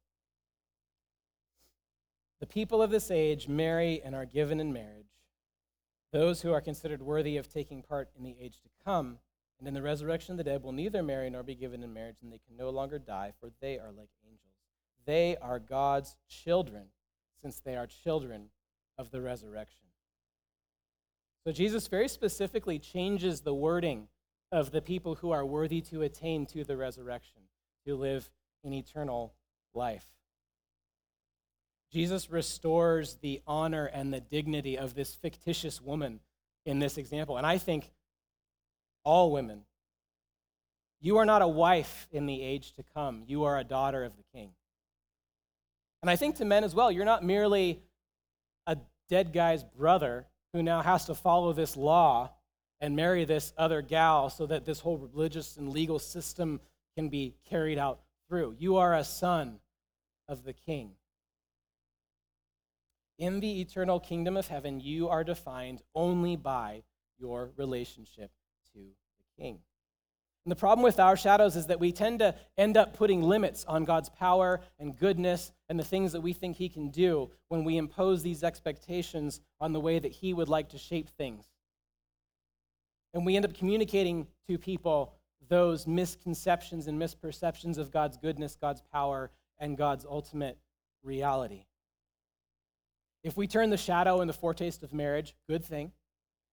The 2.40 2.46
people 2.46 2.82
of 2.82 2.90
this 2.90 3.10
age 3.10 3.48
marry 3.48 4.02
and 4.04 4.14
are 4.14 4.26
given 4.26 4.60
in 4.60 4.72
marriage. 4.72 5.06
Those 6.12 6.42
who 6.42 6.52
are 6.52 6.60
considered 6.60 7.02
worthy 7.02 7.36
of 7.36 7.48
taking 7.48 7.82
part 7.82 8.10
in 8.16 8.24
the 8.24 8.36
age 8.40 8.60
to 8.62 8.68
come 8.84 9.18
and 9.58 9.68
in 9.68 9.74
the 9.74 9.82
resurrection 9.82 10.32
of 10.32 10.38
the 10.38 10.44
dead 10.44 10.62
will 10.62 10.72
neither 10.72 11.02
marry 11.02 11.30
nor 11.30 11.42
be 11.42 11.54
given 11.54 11.82
in 11.82 11.92
marriage, 11.92 12.16
and 12.22 12.32
they 12.32 12.40
can 12.46 12.56
no 12.56 12.70
longer 12.70 12.98
die, 12.98 13.32
for 13.40 13.50
they 13.60 13.78
are 13.78 13.92
like 13.92 14.10
angels. 14.26 14.40
They 15.06 15.36
are 15.40 15.58
God's 15.58 16.16
children, 16.28 16.86
since 17.40 17.60
they 17.60 17.76
are 17.76 17.86
children 17.86 18.48
of 18.98 19.10
the 19.10 19.20
resurrection. 19.20 19.86
So 21.44 21.52
Jesus 21.52 21.88
very 21.88 22.08
specifically 22.08 22.78
changes 22.78 23.40
the 23.40 23.54
wording 23.54 24.08
of 24.54 24.70
the 24.70 24.80
people 24.80 25.16
who 25.16 25.32
are 25.32 25.44
worthy 25.44 25.80
to 25.80 26.02
attain 26.02 26.46
to 26.46 26.62
the 26.62 26.76
resurrection, 26.76 27.42
to 27.84 27.96
live 27.96 28.30
in 28.62 28.72
eternal 28.72 29.34
life. 29.74 30.06
Jesus 31.92 32.30
restores 32.30 33.16
the 33.16 33.42
honor 33.48 33.86
and 33.86 34.14
the 34.14 34.20
dignity 34.20 34.78
of 34.78 34.94
this 34.94 35.12
fictitious 35.12 35.82
woman 35.82 36.20
in 36.64 36.78
this 36.78 36.98
example. 36.98 37.36
And 37.36 37.44
I 37.44 37.58
think 37.58 37.90
all 39.02 39.32
women, 39.32 39.62
you 41.00 41.16
are 41.16 41.26
not 41.26 41.42
a 41.42 41.48
wife 41.48 42.06
in 42.12 42.26
the 42.26 42.40
age 42.40 42.74
to 42.74 42.84
come, 42.94 43.24
you 43.26 43.42
are 43.42 43.58
a 43.58 43.64
daughter 43.64 44.04
of 44.04 44.16
the 44.16 44.24
king. 44.32 44.50
And 46.00 46.08
I 46.08 46.14
think 46.14 46.36
to 46.36 46.44
men 46.44 46.62
as 46.62 46.76
well, 46.76 46.92
you're 46.92 47.04
not 47.04 47.24
merely 47.24 47.82
a 48.68 48.76
dead 49.10 49.32
guy's 49.32 49.64
brother 49.64 50.26
who 50.52 50.62
now 50.62 50.80
has 50.80 51.06
to 51.06 51.14
follow 51.16 51.52
this 51.52 51.76
law 51.76 52.30
and 52.80 52.96
marry 52.96 53.24
this 53.24 53.52
other 53.56 53.82
gal 53.82 54.30
so 54.30 54.46
that 54.46 54.64
this 54.64 54.80
whole 54.80 54.98
religious 54.98 55.56
and 55.56 55.70
legal 55.70 55.98
system 55.98 56.60
can 56.96 57.08
be 57.08 57.34
carried 57.48 57.78
out 57.78 58.00
through. 58.28 58.56
You 58.58 58.76
are 58.76 58.94
a 58.94 59.04
son 59.04 59.58
of 60.28 60.44
the 60.44 60.52
king. 60.52 60.92
In 63.18 63.40
the 63.40 63.60
eternal 63.60 64.00
kingdom 64.00 64.36
of 64.36 64.48
heaven, 64.48 64.80
you 64.80 65.08
are 65.08 65.22
defined 65.24 65.82
only 65.94 66.36
by 66.36 66.82
your 67.18 67.50
relationship 67.56 68.30
to 68.72 68.78
the 68.80 69.42
king. 69.42 69.60
And 70.44 70.52
the 70.52 70.56
problem 70.56 70.82
with 70.84 71.00
our 71.00 71.16
shadows 71.16 71.56
is 71.56 71.68
that 71.68 71.80
we 71.80 71.90
tend 71.90 72.18
to 72.18 72.34
end 72.58 72.76
up 72.76 72.94
putting 72.96 73.22
limits 73.22 73.64
on 73.64 73.84
God's 73.84 74.10
power 74.10 74.60
and 74.78 74.98
goodness 74.98 75.52
and 75.70 75.78
the 75.78 75.84
things 75.84 76.12
that 76.12 76.20
we 76.20 76.34
think 76.34 76.56
He 76.56 76.68
can 76.68 76.90
do 76.90 77.30
when 77.48 77.64
we 77.64 77.78
impose 77.78 78.22
these 78.22 78.44
expectations 78.44 79.40
on 79.58 79.72
the 79.72 79.80
way 79.80 79.98
that 79.98 80.12
He 80.12 80.34
would 80.34 80.50
like 80.50 80.68
to 80.70 80.78
shape 80.78 81.08
things. 81.16 81.46
And 83.14 83.24
we 83.24 83.36
end 83.36 83.44
up 83.44 83.54
communicating 83.54 84.26
to 84.48 84.58
people 84.58 85.14
those 85.48 85.86
misconceptions 85.86 86.88
and 86.88 87.00
misperceptions 87.00 87.78
of 87.78 87.90
God's 87.90 88.16
goodness, 88.16 88.56
God's 88.60 88.82
power, 88.92 89.30
and 89.58 89.78
God's 89.78 90.04
ultimate 90.04 90.58
reality. 91.02 91.64
If 93.22 93.36
we 93.36 93.46
turn 93.46 93.70
the 93.70 93.76
shadow 93.76 94.20
and 94.20 94.28
the 94.28 94.34
foretaste 94.34 94.82
of 94.82 94.92
marriage, 94.92 95.34
good 95.48 95.64
thing, 95.64 95.92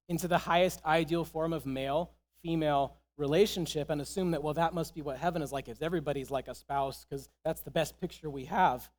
into 0.08 0.28
the 0.28 0.38
highest 0.38 0.84
ideal 0.86 1.26
form 1.26 1.52
of 1.52 1.66
male 1.66 2.12
female 2.42 2.98
relationship 3.18 3.90
and 3.90 4.02
assume 4.02 4.32
that, 4.32 4.42
well, 4.42 4.54
that 4.54 4.74
must 4.74 4.96
be 4.96 5.02
what 5.02 5.18
heaven 5.18 5.42
is 5.42 5.52
like, 5.52 5.68
if 5.68 5.82
everybody's 5.82 6.32
like 6.32 6.48
a 6.48 6.56
spouse, 6.56 7.06
because 7.06 7.30
that's 7.46 7.62
the 7.62 7.72
best 7.72 8.00
picture 8.00 8.30
we 8.30 8.46
have. 8.46 8.90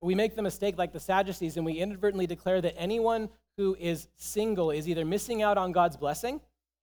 We 0.00 0.14
make 0.14 0.36
the 0.36 0.42
mistake 0.42 0.78
like 0.78 0.92
the 0.92 1.00
Sadducees 1.00 1.56
and 1.56 1.66
we 1.66 1.74
inadvertently 1.74 2.26
declare 2.26 2.60
that 2.60 2.78
anyone 2.78 3.28
who 3.56 3.76
is 3.78 4.08
single 4.16 4.70
is 4.70 4.88
either 4.88 5.04
missing 5.04 5.42
out 5.42 5.58
on 5.58 5.72
God's 5.72 5.96
blessing 5.96 6.40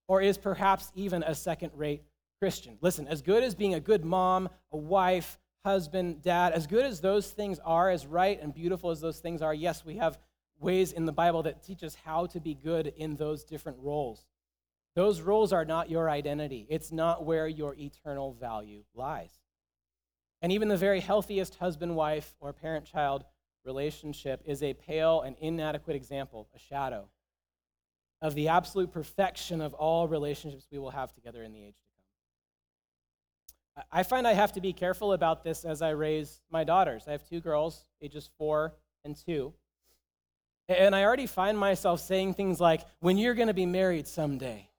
or 0.08 0.22
is 0.22 0.38
perhaps 0.38 0.92
even 0.96 1.24
a 1.24 1.34
second 1.34 1.72
rate 1.76 2.04
Christian. 2.40 2.78
Listen, 2.82 3.08
as 3.08 3.22
good 3.22 3.44
as 3.44 3.56
being 3.56 3.74
a 3.74 3.80
good 3.80 4.04
mom, 4.04 4.50
a 4.72 4.78
wife, 4.78 5.38
husband, 5.64 6.22
dad, 6.22 6.54
as 6.54 6.68
good 6.68 6.86
as 6.86 7.00
those 7.00 7.32
things 7.32 7.60
are, 7.64 7.90
as 7.90 8.06
right 8.06 8.40
and 8.42 8.54
beautiful 8.54 8.92
as 8.92 9.02
those 9.02 9.20
things 9.20 9.42
are, 9.42 9.54
yes, 9.54 9.86
we 9.86 9.96
have 9.98 10.20
ways 10.60 10.92
in 10.92 11.06
the 11.06 11.12
Bible 11.12 11.44
that 11.44 11.64
teach 11.64 11.84
us 11.84 11.96
how 12.06 12.26
to 12.28 12.40
be 12.40 12.54
good 12.54 12.94
in 12.98 13.16
those 13.16 13.44
different 13.44 13.78
roles. 13.82 14.26
Those 14.96 15.22
roles 15.22 15.52
are 15.52 15.66
not 15.66 15.90
your 15.90 16.10
identity, 16.10 16.68
it's 16.70 16.92
not 16.92 17.26
where 17.26 17.48
your 17.48 17.76
eternal 17.76 18.34
value 18.34 18.84
lies. 18.94 19.32
And 20.42 20.52
even 20.52 20.68
the 20.68 20.78
very 20.78 21.00
healthiest 21.00 21.56
husband 21.56 21.96
wife 21.96 22.36
or 22.40 22.54
parent 22.54 22.86
child 22.86 23.26
relationship 23.66 24.42
is 24.46 24.62
a 24.62 24.74
pale 24.74 25.22
and 25.22 25.36
inadequate 25.40 25.96
example, 25.96 26.48
a 26.56 26.60
shadow 26.60 27.08
of 28.22 28.36
the 28.36 28.48
absolute 28.48 28.92
perfection 28.92 29.62
of 29.62 29.74
all 29.74 30.08
relationships 30.08 30.68
we 30.72 30.80
will 30.80 30.92
have 30.92 31.14
together 31.14 31.44
in 31.44 31.52
the 31.52 31.64
age 31.64 31.76
to 31.76 31.88
come. 33.76 33.86
I 33.92 34.04
find 34.04 34.28
I 34.28 34.34
have 34.34 34.54
to 34.54 34.62
be 34.62 34.72
careful 34.72 35.14
about 35.14 35.44
this 35.44 35.66
as 35.66 35.82
I 35.82 35.90
raise 35.90 36.42
my 36.50 36.64
daughters. 36.64 37.04
I 37.08 37.12
have 37.12 37.28
two 37.28 37.42
girls, 37.42 37.86
ages 38.02 38.30
four 38.38 38.74
and 39.04 39.16
two. 39.16 39.54
And 40.68 40.96
I 40.96 41.04
already 41.04 41.28
find 41.28 41.58
myself 41.58 42.00
saying 42.02 42.34
things 42.34 42.60
like, 42.60 42.82
when 43.00 43.18
you're 43.18 43.36
going 43.36 43.50
to 43.50 43.54
be 43.54 43.66
married 43.66 44.08
someday. 44.08 44.70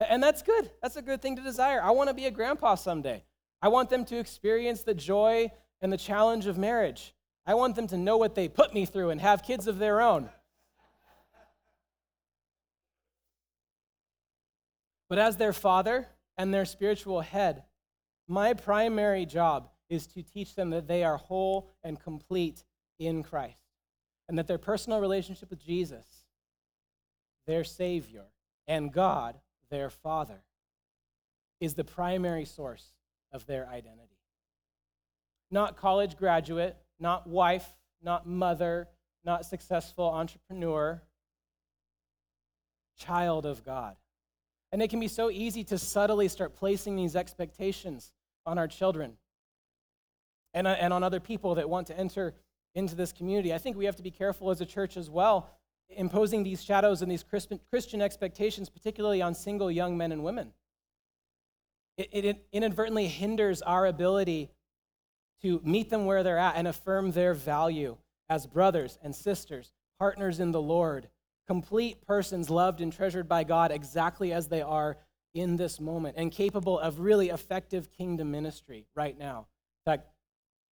And 0.00 0.22
that's 0.22 0.42
good. 0.42 0.70
That's 0.82 0.96
a 0.96 1.02
good 1.02 1.22
thing 1.22 1.36
to 1.36 1.42
desire. 1.42 1.80
I 1.82 1.90
want 1.92 2.08
to 2.08 2.14
be 2.14 2.26
a 2.26 2.30
grandpa 2.30 2.74
someday. 2.74 3.24
I 3.64 3.68
want 3.68 3.88
them 3.88 4.04
to 4.04 4.18
experience 4.18 4.82
the 4.82 4.92
joy 4.92 5.50
and 5.80 5.90
the 5.90 5.96
challenge 5.96 6.44
of 6.44 6.58
marriage. 6.58 7.14
I 7.46 7.54
want 7.54 7.76
them 7.76 7.86
to 7.86 7.96
know 7.96 8.18
what 8.18 8.34
they 8.34 8.46
put 8.46 8.74
me 8.74 8.84
through 8.84 9.08
and 9.08 9.18
have 9.22 9.42
kids 9.42 9.66
of 9.66 9.78
their 9.78 10.02
own. 10.02 10.28
But 15.08 15.18
as 15.18 15.38
their 15.38 15.54
father 15.54 16.06
and 16.36 16.52
their 16.52 16.66
spiritual 16.66 17.22
head, 17.22 17.62
my 18.28 18.52
primary 18.52 19.24
job 19.24 19.70
is 19.88 20.06
to 20.08 20.22
teach 20.22 20.54
them 20.54 20.68
that 20.68 20.86
they 20.86 21.02
are 21.02 21.16
whole 21.16 21.70
and 21.82 21.98
complete 21.98 22.64
in 22.98 23.22
Christ 23.22 23.56
and 24.28 24.36
that 24.36 24.46
their 24.46 24.58
personal 24.58 25.00
relationship 25.00 25.48
with 25.48 25.64
Jesus, 25.64 26.04
their 27.46 27.64
Savior, 27.64 28.26
and 28.68 28.92
God, 28.92 29.36
their 29.70 29.88
Father, 29.88 30.42
is 31.60 31.72
the 31.72 31.84
primary 31.84 32.44
source 32.44 32.90
of 33.34 33.44
their 33.46 33.68
identity. 33.68 34.16
Not 35.50 35.76
college 35.76 36.16
graduate, 36.16 36.76
not 36.98 37.26
wife, 37.26 37.74
not 38.02 38.26
mother, 38.26 38.88
not 39.24 39.44
successful 39.44 40.06
entrepreneur, 40.06 41.02
child 42.96 43.44
of 43.44 43.64
God. 43.64 43.96
And 44.72 44.80
it 44.82 44.88
can 44.88 45.00
be 45.00 45.08
so 45.08 45.30
easy 45.30 45.64
to 45.64 45.78
subtly 45.78 46.28
start 46.28 46.54
placing 46.54 46.96
these 46.96 47.14
expectations 47.14 48.12
on 48.46 48.58
our 48.58 48.68
children 48.68 49.16
and, 50.52 50.66
and 50.66 50.92
on 50.92 51.02
other 51.02 51.20
people 51.20 51.56
that 51.56 51.68
want 51.68 51.88
to 51.88 51.98
enter 51.98 52.34
into 52.74 52.94
this 52.94 53.12
community. 53.12 53.52
I 53.52 53.58
think 53.58 53.76
we 53.76 53.84
have 53.84 53.96
to 53.96 54.02
be 54.02 54.10
careful 54.10 54.50
as 54.50 54.60
a 54.60 54.66
church 54.66 54.96
as 54.96 55.10
well, 55.10 55.50
imposing 55.88 56.42
these 56.42 56.62
shadows 56.62 57.02
and 57.02 57.10
these 57.10 57.24
Christian 57.24 58.02
expectations, 58.02 58.68
particularly 58.68 59.22
on 59.22 59.34
single 59.34 59.70
young 59.70 59.96
men 59.96 60.12
and 60.12 60.24
women. 60.24 60.52
It, 61.96 62.08
it 62.12 62.46
inadvertently 62.52 63.08
hinders 63.08 63.62
our 63.62 63.86
ability 63.86 64.50
to 65.42 65.60
meet 65.64 65.90
them 65.90 66.06
where 66.06 66.22
they're 66.22 66.38
at 66.38 66.56
and 66.56 66.66
affirm 66.66 67.12
their 67.12 67.34
value 67.34 67.96
as 68.28 68.46
brothers 68.46 68.98
and 69.02 69.14
sisters, 69.14 69.72
partners 69.98 70.40
in 70.40 70.50
the 70.50 70.62
Lord, 70.62 71.08
complete 71.46 72.04
persons 72.06 72.50
loved 72.50 72.80
and 72.80 72.92
treasured 72.92 73.28
by 73.28 73.44
God 73.44 73.70
exactly 73.70 74.32
as 74.32 74.48
they 74.48 74.62
are 74.62 74.96
in 75.34 75.56
this 75.56 75.80
moment, 75.80 76.14
and 76.16 76.30
capable 76.30 76.78
of 76.78 77.00
really 77.00 77.28
effective 77.28 77.90
kingdom 77.90 78.30
ministry 78.30 78.86
right 78.94 79.18
now. 79.18 79.46
In 79.84 79.92
fact, 79.92 80.06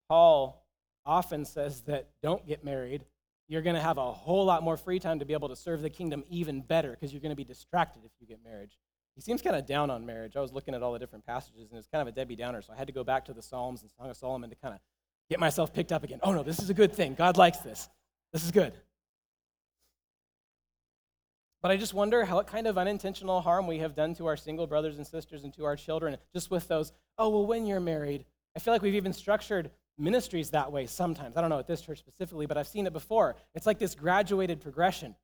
Paul 0.08 0.66
often 1.06 1.46
says 1.46 1.82
that 1.82 2.10
don't 2.22 2.46
get 2.46 2.64
married. 2.64 3.04
You're 3.48 3.64
going 3.64 3.76
to 3.76 3.82
have 3.82 3.98
a 3.98 4.12
whole 4.12 4.46
lot 4.46 4.64
more 4.64 4.78
free 4.78 5.00
time 5.00 5.20
to 5.20 5.26
be 5.26 5.34
able 5.34 5.50
to 5.50 5.56
serve 5.56 5.82
the 5.82 5.90
kingdom 5.90 6.24
even 6.30 6.62
better 6.62 6.92
because 6.92 7.12
you're 7.12 7.22
going 7.22 7.32
to 7.32 7.36
be 7.36 7.44
distracted 7.44 8.04
if 8.06 8.12
you 8.20 8.28
get 8.28 8.40
married. 8.44 8.70
He 9.16 9.22
seems 9.22 9.42
kind 9.42 9.56
of 9.56 9.66
down 9.66 9.90
on 9.90 10.06
marriage. 10.06 10.36
I 10.36 10.42
was 10.42 10.54
looking 10.54 10.74
at 10.74 10.82
all 10.82 10.94
the 10.94 11.00
different 11.00 11.26
passages, 11.26 11.70
and 11.70 11.78
it's 11.78 11.88
kind 11.88 12.02
of 12.02 12.08
a 12.08 12.12
Debbie 12.12 12.36
Downer, 12.36 12.62
so 12.62 12.74
I 12.74 12.78
had 12.78 12.88
to 12.88 12.94
go 12.94 13.04
back 13.04 13.26
to 13.26 13.34
the 13.34 13.42
Psalms 13.42 13.82
and 13.82 13.92
Song 13.92 14.10
of 14.10 14.18
Solomon 14.18 14.50
to 14.50 14.56
kind 14.56 14.74
of 14.74 14.80
get 15.30 15.40
myself 15.40 15.74
picked 15.74 15.92
up 15.92 16.04
again. 16.04 16.20
Oh, 16.24 16.32
no, 16.32 16.44
this 16.44 16.60
is 16.60 16.70
a 16.70 16.74
good 16.74 16.94
thing. 16.94 17.14
God 17.16 17.38
likes 17.38 17.60
this. 17.60 17.90
This 18.32 18.44
is 18.44 18.52
good. 18.52 18.74
But 21.62 21.72
I 21.72 21.78
just 21.78 21.94
wonder 21.94 22.26
how 22.26 22.38
what 22.38 22.48
kind 22.48 22.66
of 22.66 22.78
unintentional 22.78 23.42
harm 23.42 23.68
we 23.68 23.80
have 23.80 23.96
done 23.96 24.16
to 24.16 24.26
our 24.26 24.38
single 24.38 24.66
brothers 24.66 24.98
and 24.98 25.06
sisters 25.06 25.44
and 25.44 25.54
to 25.54 25.66
our 25.66 25.76
children 25.76 26.18
just 26.34 26.50
with 26.50 26.68
those, 26.68 26.92
oh, 27.18 27.30
well, 27.30 27.46
when 27.46 27.66
you're 27.66 27.80
married. 27.80 28.26
I 28.56 28.60
feel 28.60 28.74
like 28.74 28.82
we've 28.82 28.96
even 28.96 29.14
structured 29.14 29.70
ministries 29.98 30.50
that 30.50 30.72
way 30.72 30.88
sometimes. 30.88 31.38
I 31.38 31.42
don't 31.42 31.50
know 31.50 31.60
at 31.60 31.68
this 31.68 31.82
church 31.82 32.00
specifically, 32.00 32.48
but 32.48 32.58
I've 32.58 32.68
seen 32.68 32.88
it 32.88 32.94
before. 32.94 33.36
It's 33.54 33.68
like 33.68 33.78
this 33.78 33.94
graduated 33.94 34.60
progression. 34.62 35.16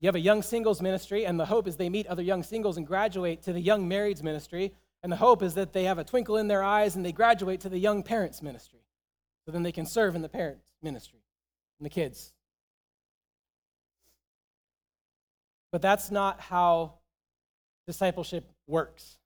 You 0.00 0.08
have 0.08 0.16
a 0.16 0.20
young 0.20 0.42
singles 0.42 0.80
ministry, 0.80 1.26
and 1.26 1.38
the 1.38 1.46
hope 1.46 1.68
is 1.68 1.76
they 1.76 1.90
meet 1.90 2.06
other 2.06 2.22
young 2.22 2.42
singles 2.42 2.78
and 2.78 2.86
graduate 2.86 3.42
to 3.42 3.52
the 3.52 3.60
young 3.60 3.88
marrieds 3.88 4.22
ministry. 4.22 4.72
And 5.02 5.12
the 5.12 5.16
hope 5.16 5.42
is 5.42 5.54
that 5.54 5.72
they 5.72 5.84
have 5.84 5.98
a 5.98 6.04
twinkle 6.04 6.36
in 6.36 6.48
their 6.48 6.62
eyes 6.62 6.96
and 6.96 7.04
they 7.04 7.12
graduate 7.12 7.60
to 7.60 7.68
the 7.68 7.78
young 7.78 8.02
parents 8.02 8.42
ministry. 8.42 8.80
So 9.44 9.52
then 9.52 9.62
they 9.62 9.72
can 9.72 9.86
serve 9.86 10.14
in 10.14 10.22
the 10.22 10.28
parents 10.28 10.66
ministry 10.82 11.20
and 11.78 11.86
the 11.86 11.90
kids. 11.90 12.32
But 15.72 15.82
that's 15.82 16.10
not 16.10 16.40
how 16.40 16.94
discipleship 17.86 18.50
works. 18.66 19.18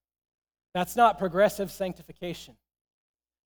That's 0.74 0.96
not 0.96 1.18
progressive 1.18 1.70
sanctification. 1.70 2.56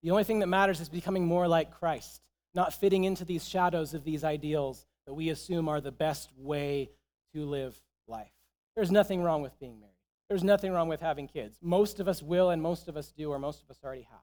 The 0.03 0.11
only 0.11 0.23
thing 0.23 0.39
that 0.39 0.47
matters 0.47 0.79
is 0.81 0.89
becoming 0.89 1.25
more 1.25 1.47
like 1.47 1.71
Christ, 1.71 2.21
not 2.53 2.73
fitting 2.73 3.03
into 3.03 3.25
these 3.25 3.47
shadows 3.47 3.93
of 3.93 4.03
these 4.03 4.23
ideals 4.23 4.85
that 5.05 5.13
we 5.13 5.29
assume 5.29 5.67
are 5.67 5.81
the 5.81 5.91
best 5.91 6.29
way 6.37 6.89
to 7.33 7.45
live 7.45 7.79
life. 8.07 8.31
There's 8.75 8.91
nothing 8.91 9.21
wrong 9.23 9.41
with 9.41 9.59
being 9.59 9.79
married. 9.79 9.93
There's 10.29 10.43
nothing 10.43 10.71
wrong 10.71 10.87
with 10.87 11.01
having 11.01 11.27
kids. 11.27 11.57
Most 11.61 11.99
of 11.99 12.07
us 12.07 12.21
will, 12.21 12.51
and 12.51 12.61
most 12.61 12.87
of 12.87 12.95
us 12.95 13.11
do, 13.17 13.31
or 13.31 13.39
most 13.39 13.63
of 13.63 13.69
us 13.69 13.79
already 13.83 14.07
have. 14.09 14.19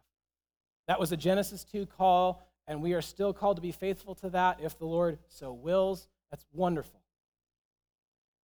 That 0.87 1.01
was 1.01 1.11
a 1.11 1.17
Genesis 1.17 1.65
2 1.65 1.87
call, 1.87 2.47
and 2.69 2.81
we 2.81 2.95
are 2.95 3.03
still 3.03 3.33
called 3.33 3.57
to 3.57 3.63
be 3.63 3.73
faithful 3.73 4.15
to 4.17 4.31
that 4.31 4.59
if 4.63 4.79
the 4.79 4.87
Lord 4.87 5.19
so 5.29 5.53
wills. 5.53 6.09
That's 6.31 6.47
wonderful. 6.53 7.01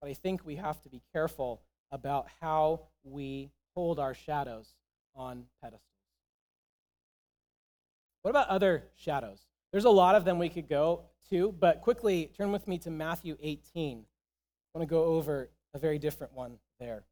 But 0.01 0.11
I 0.11 0.15
think 0.15 0.45
we 0.45 0.57
have 0.57 0.81
to 0.83 0.89
be 0.89 1.03
careful 1.13 1.63
about 1.93 2.27
how 2.41 2.81
we 3.05 3.51
hold 3.75 4.01
our 4.01 4.15
shadows 4.15 4.75
on 5.15 5.45
pedestals. 5.63 5.83
What 8.23 8.31
about 8.31 8.49
other 8.49 8.85
shadows? 8.97 9.41
There's 9.71 9.85
a 9.85 9.91
lot 9.91 10.15
of 10.15 10.25
them 10.25 10.39
we 10.39 10.49
could 10.49 10.69
go 10.69 11.03
to, 11.31 11.53
but 11.53 11.81
quickly 11.81 12.31
turn 12.37 12.51
with 12.53 12.67
me 12.67 12.79
to 12.79 12.91
Matthew 12.91 13.37
18. 13.41 14.05
I 14.75 14.79
want 14.79 14.89
to 14.89 14.95
go 14.95 15.05
over 15.05 15.51
a 15.75 15.79
very 15.79 15.99
different 15.99 16.33
one 16.33 16.59
there. 16.81 17.05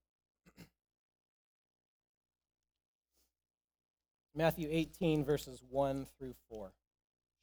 Matthew 4.34 4.68
18, 4.70 5.24
verses 5.24 5.62
1 5.68 6.06
through 6.18 6.34
4. 6.48 6.72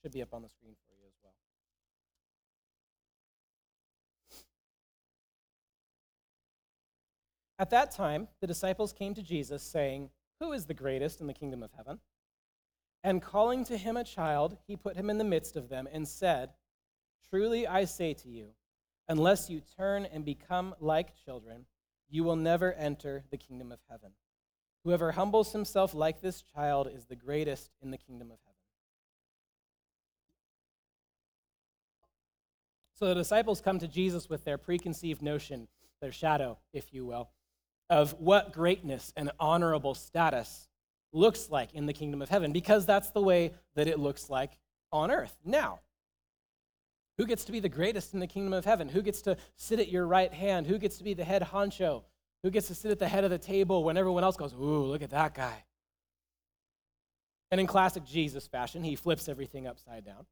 Should 0.02 0.12
be 0.14 0.22
up 0.22 0.34
on 0.34 0.42
the 0.42 0.50
screen 0.50 0.76
for 0.88 0.96
you 0.96 1.06
as 1.08 1.14
well. 1.24 1.34
At 7.60 7.70
that 7.72 7.92
time, 7.92 8.28
the 8.42 8.48
disciples 8.48 8.94
came 8.94 9.14
to 9.16 9.22
Jesus, 9.22 9.62
saying, 9.62 10.10
Who 10.40 10.54
is 10.54 10.66
the 10.66 10.74
greatest 10.74 11.22
in 11.22 11.28
the 11.28 11.34
kingdom 11.34 11.62
of 11.62 11.72
heaven? 11.76 12.00
And 13.04 13.22
calling 13.22 13.64
to 13.66 13.78
him 13.78 13.98
a 13.98 14.04
child, 14.04 14.58
he 14.66 14.76
put 14.76 14.96
him 14.96 15.10
in 15.10 15.18
the 15.18 15.24
midst 15.24 15.56
of 15.56 15.70
them 15.70 15.88
and 15.92 16.08
said, 16.08 16.50
Truly 17.30 17.68
I 17.68 17.86
say 17.86 18.14
to 18.16 18.30
you, 18.30 18.50
unless 19.08 19.50
you 19.50 19.62
turn 19.78 20.06
and 20.06 20.26
become 20.26 20.76
like 20.80 21.16
children, 21.26 21.66
you 22.10 22.24
will 22.24 22.36
never 22.36 22.74
enter 22.74 23.24
the 23.32 23.38
kingdom 23.38 23.72
of 23.72 23.80
heaven. 23.90 24.12
Whoever 24.84 25.12
humbles 25.12 25.52
himself 25.52 25.94
like 25.94 26.22
this 26.22 26.42
child 26.42 26.90
is 26.94 27.06
the 27.06 27.16
greatest 27.16 27.72
in 27.82 27.92
the 27.92 27.98
kingdom 27.98 28.32
of 28.32 28.38
heaven. 28.46 28.54
So 32.98 33.08
the 33.08 33.16
disciples 33.16 33.62
come 33.62 33.80
to 33.80 33.88
Jesus 33.88 34.30
with 34.30 34.44
their 34.44 34.58
preconceived 34.58 35.22
notion, 35.22 35.68
their 36.02 36.12
shadow, 36.12 36.58
if 36.74 36.94
you 36.94 37.06
will, 37.06 37.30
of 37.90 38.14
what 38.20 38.54
greatness 38.54 39.14
and 39.16 39.32
honorable 39.40 39.94
status 39.94 40.68
looks 41.14 41.50
like 41.50 41.74
in 41.74 41.86
the 41.86 41.94
kingdom 41.94 42.22
of 42.22 42.30
heaven, 42.30 42.52
because 42.52 42.86
that's 42.86 43.12
the 43.12 43.22
way 43.22 43.54
that 43.76 43.88
it 43.88 44.00
looks 44.00 44.30
like 44.30 44.58
on 44.92 45.12
earth 45.12 45.36
now. 45.46 45.80
Who 47.18 47.26
gets 47.26 47.46
to 47.46 47.52
be 47.52 47.60
the 47.60 47.70
greatest 47.70 48.14
in 48.14 48.20
the 48.20 48.28
kingdom 48.28 48.54
of 48.54 48.66
heaven? 48.66 48.90
Who 48.90 49.02
gets 49.02 49.22
to 49.24 49.38
sit 49.56 49.80
at 49.80 49.90
your 49.90 50.06
right 50.06 50.32
hand? 50.32 50.68
Who 50.68 50.78
gets 50.78 50.98
to 51.00 51.04
be 51.04 51.14
the 51.14 51.24
head 51.24 51.42
honcho? 51.42 52.04
Who 52.44 52.52
gets 52.52 52.68
to 52.68 52.76
sit 52.76 52.92
at 52.92 53.00
the 53.00 53.08
head 53.08 53.24
of 53.24 53.32
the 53.32 53.40
table 53.40 53.84
when 53.84 53.98
everyone 53.98 54.24
else 54.24 54.38
goes, 54.38 54.54
Ooh, 54.54 54.86
look 54.86 55.02
at 55.02 55.10
that 55.10 55.34
guy? 55.34 55.64
And 57.50 57.60
in 57.60 57.66
classic 57.66 58.06
Jesus 58.06 58.46
fashion, 58.46 58.84
he 58.84 58.96
flips 58.96 59.28
everything 59.28 59.66
upside 59.66 60.06
down. 60.06 60.26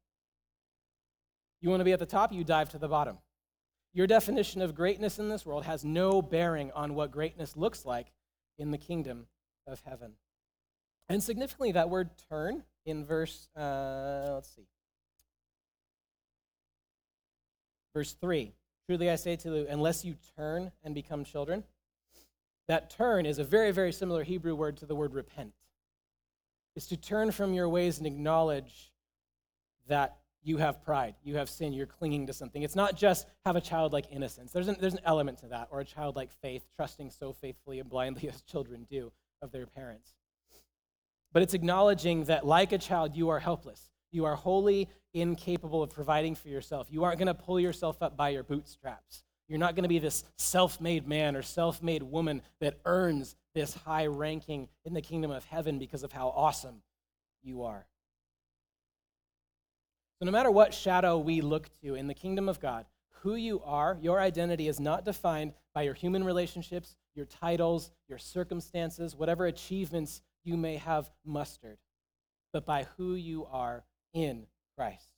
You 1.60 1.70
want 1.70 1.80
to 1.80 1.84
be 1.84 1.92
at 1.92 1.98
the 1.98 2.06
top, 2.06 2.32
you 2.32 2.44
dive 2.44 2.70
to 2.70 2.78
the 2.78 2.88
bottom. 2.88 3.18
Your 3.92 4.06
definition 4.06 4.60
of 4.60 4.74
greatness 4.74 5.18
in 5.18 5.28
this 5.28 5.46
world 5.46 5.64
has 5.64 5.84
no 5.84 6.20
bearing 6.20 6.70
on 6.72 6.94
what 6.94 7.10
greatness 7.10 7.56
looks 7.56 7.84
like 7.84 8.12
in 8.58 8.70
the 8.70 8.78
kingdom 8.78 9.26
of 9.66 9.80
heaven. 9.86 10.12
And 11.08 11.22
significantly, 11.22 11.72
that 11.72 11.88
word 11.88 12.10
turn 12.28 12.64
in 12.84 13.04
verse, 13.04 13.48
uh, 13.56 14.32
let's 14.34 14.54
see, 14.54 14.66
verse 17.96 18.12
3. 18.20 18.52
Truly 18.84 19.08
I 19.08 19.16
say 19.16 19.36
to 19.36 19.56
you, 19.56 19.66
unless 19.70 20.04
you 20.04 20.16
turn 20.36 20.70
and 20.84 20.94
become 20.94 21.24
children, 21.24 21.64
that 22.68 22.90
turn 22.90 23.24
is 23.24 23.38
a 23.38 23.44
very, 23.44 23.70
very 23.70 23.90
similar 23.90 24.22
Hebrew 24.22 24.54
word 24.54 24.76
to 24.76 24.86
the 24.86 24.94
word 24.94 25.14
repent. 25.14 25.54
It's 26.74 26.86
to 26.88 26.98
turn 26.98 27.30
from 27.30 27.54
your 27.54 27.70
ways 27.70 27.96
and 27.96 28.06
acknowledge 28.06 28.92
that 29.88 30.18
you 30.42 30.58
have 30.58 30.84
pride, 30.84 31.14
you 31.24 31.36
have 31.36 31.48
sin, 31.48 31.72
you're 31.72 31.86
clinging 31.86 32.26
to 32.26 32.34
something. 32.34 32.62
It's 32.62 32.76
not 32.76 32.98
just 32.98 33.28
have 33.46 33.56
a 33.56 33.62
childlike 33.62 34.08
innocence. 34.10 34.52
There's 34.52 34.68
an, 34.68 34.76
there's 34.78 34.92
an 34.92 35.00
element 35.06 35.38
to 35.38 35.46
that, 35.46 35.68
or 35.70 35.80
a 35.80 35.84
childlike 35.84 36.32
faith, 36.42 36.66
trusting 36.76 37.10
so 37.10 37.32
faithfully 37.32 37.80
and 37.80 37.88
blindly 37.88 38.28
as 38.32 38.42
children 38.42 38.86
do 38.90 39.10
of 39.40 39.52
their 39.52 39.64
parents. 39.64 40.10
But 41.32 41.42
it's 41.42 41.54
acknowledging 41.54 42.24
that, 42.24 42.46
like 42.46 42.72
a 42.72 42.78
child, 42.78 43.16
you 43.16 43.30
are 43.30 43.38
helpless. 43.38 43.88
You 44.12 44.24
are 44.24 44.34
wholly 44.34 44.88
incapable 45.14 45.82
of 45.82 45.90
providing 45.90 46.34
for 46.34 46.48
yourself. 46.48 46.88
You 46.90 47.04
aren't 47.04 47.18
going 47.18 47.26
to 47.26 47.34
pull 47.34 47.58
yourself 47.58 48.02
up 48.02 48.16
by 48.16 48.30
your 48.30 48.42
bootstraps. 48.42 49.24
You're 49.48 49.58
not 49.58 49.74
going 49.74 49.84
to 49.84 49.88
be 49.88 49.98
this 49.98 50.24
self 50.36 50.80
made 50.80 51.06
man 51.06 51.36
or 51.36 51.42
self 51.42 51.82
made 51.82 52.02
woman 52.02 52.42
that 52.60 52.78
earns 52.84 53.36
this 53.54 53.74
high 53.74 54.06
ranking 54.06 54.68
in 54.84 54.92
the 54.92 55.00
kingdom 55.00 55.30
of 55.30 55.44
heaven 55.44 55.78
because 55.78 56.02
of 56.02 56.12
how 56.12 56.28
awesome 56.28 56.82
you 57.42 57.62
are. 57.62 57.86
So, 60.18 60.26
no 60.26 60.32
matter 60.32 60.50
what 60.50 60.74
shadow 60.74 61.18
we 61.18 61.40
look 61.40 61.68
to 61.82 61.94
in 61.94 62.06
the 62.06 62.14
kingdom 62.14 62.48
of 62.48 62.60
God, 62.60 62.86
who 63.20 63.34
you 63.34 63.62
are, 63.64 63.98
your 64.00 64.20
identity 64.20 64.68
is 64.68 64.80
not 64.80 65.04
defined 65.04 65.52
by 65.74 65.82
your 65.82 65.94
human 65.94 66.24
relationships, 66.24 66.96
your 67.14 67.26
titles, 67.26 67.90
your 68.08 68.18
circumstances, 68.18 69.14
whatever 69.14 69.46
achievements 69.46 70.22
you 70.44 70.56
may 70.56 70.76
have 70.76 71.10
mustered, 71.24 71.78
but 72.52 72.64
by 72.64 72.86
who 72.96 73.14
you 73.14 73.46
are 73.46 73.84
in 74.16 74.46
Christ. 74.76 75.10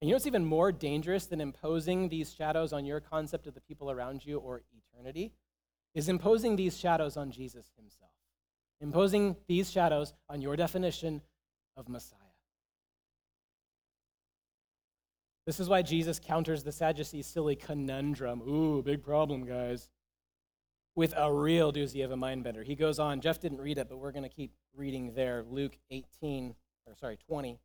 And 0.00 0.08
you 0.08 0.12
know 0.12 0.16
what's 0.16 0.26
even 0.26 0.44
more 0.44 0.72
dangerous 0.72 1.26
than 1.26 1.40
imposing 1.40 2.08
these 2.08 2.34
shadows 2.34 2.72
on 2.72 2.84
your 2.84 3.00
concept 3.00 3.46
of 3.46 3.54
the 3.54 3.60
people 3.60 3.90
around 3.90 4.26
you 4.26 4.38
or 4.38 4.62
eternity? 4.76 5.32
Is 5.94 6.08
imposing 6.08 6.56
these 6.56 6.78
shadows 6.78 7.16
on 7.16 7.30
Jesus 7.30 7.70
himself, 7.76 8.10
imposing 8.80 9.36
these 9.46 9.70
shadows 9.70 10.14
on 10.28 10.40
your 10.40 10.56
definition 10.56 11.22
of 11.76 11.88
Messiah. 11.88 12.18
This 15.46 15.60
is 15.60 15.68
why 15.68 15.82
Jesus 15.82 16.20
counters 16.20 16.62
the 16.62 16.72
Sadducees' 16.72 17.26
silly 17.26 17.56
conundrum. 17.56 18.42
Ooh, 18.42 18.82
big 18.82 19.02
problem, 19.02 19.44
guys. 19.44 19.88
With 20.94 21.14
a 21.16 21.32
real 21.32 21.72
doozy 21.72 22.04
of 22.04 22.10
a 22.10 22.16
mind 22.16 22.44
bender. 22.44 22.62
He 22.62 22.74
goes 22.74 22.98
on, 22.98 23.20
Jeff 23.20 23.40
didn't 23.40 23.60
read 23.60 23.78
it, 23.78 23.88
but 23.88 23.98
we're 23.98 24.12
going 24.12 24.22
to 24.22 24.28
keep 24.28 24.52
reading 24.74 25.12
there. 25.14 25.44
Luke 25.48 25.76
18, 25.90 26.54
or 26.86 26.94
sorry, 26.96 27.18
20, 27.28 27.58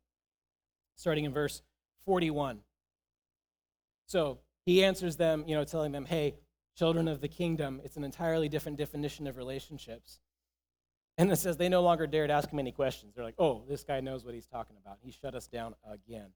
starting 0.96 1.24
in 1.24 1.32
verse 1.32 1.62
41. 2.04 2.60
So 4.06 4.38
he 4.64 4.84
answers 4.84 5.16
them, 5.16 5.44
you 5.46 5.54
know, 5.54 5.64
telling 5.64 5.92
them, 5.92 6.04
hey, 6.04 6.34
children 6.76 7.08
of 7.08 7.20
the 7.20 7.28
kingdom, 7.28 7.80
it's 7.84 7.96
an 7.96 8.04
entirely 8.04 8.48
different 8.48 8.78
definition 8.78 9.26
of 9.26 9.36
relationships. 9.36 10.20
And 11.18 11.30
it 11.32 11.36
says 11.36 11.56
they 11.56 11.68
no 11.68 11.82
longer 11.82 12.06
dared 12.06 12.30
ask 12.30 12.50
him 12.50 12.58
any 12.58 12.72
questions. 12.72 13.14
They're 13.14 13.24
like, 13.24 13.36
oh, 13.38 13.64
this 13.68 13.84
guy 13.84 14.00
knows 14.00 14.24
what 14.24 14.34
he's 14.34 14.46
talking 14.46 14.76
about. 14.80 14.98
He 15.02 15.10
shut 15.10 15.34
us 15.34 15.46
down 15.46 15.74
again. 15.90 16.28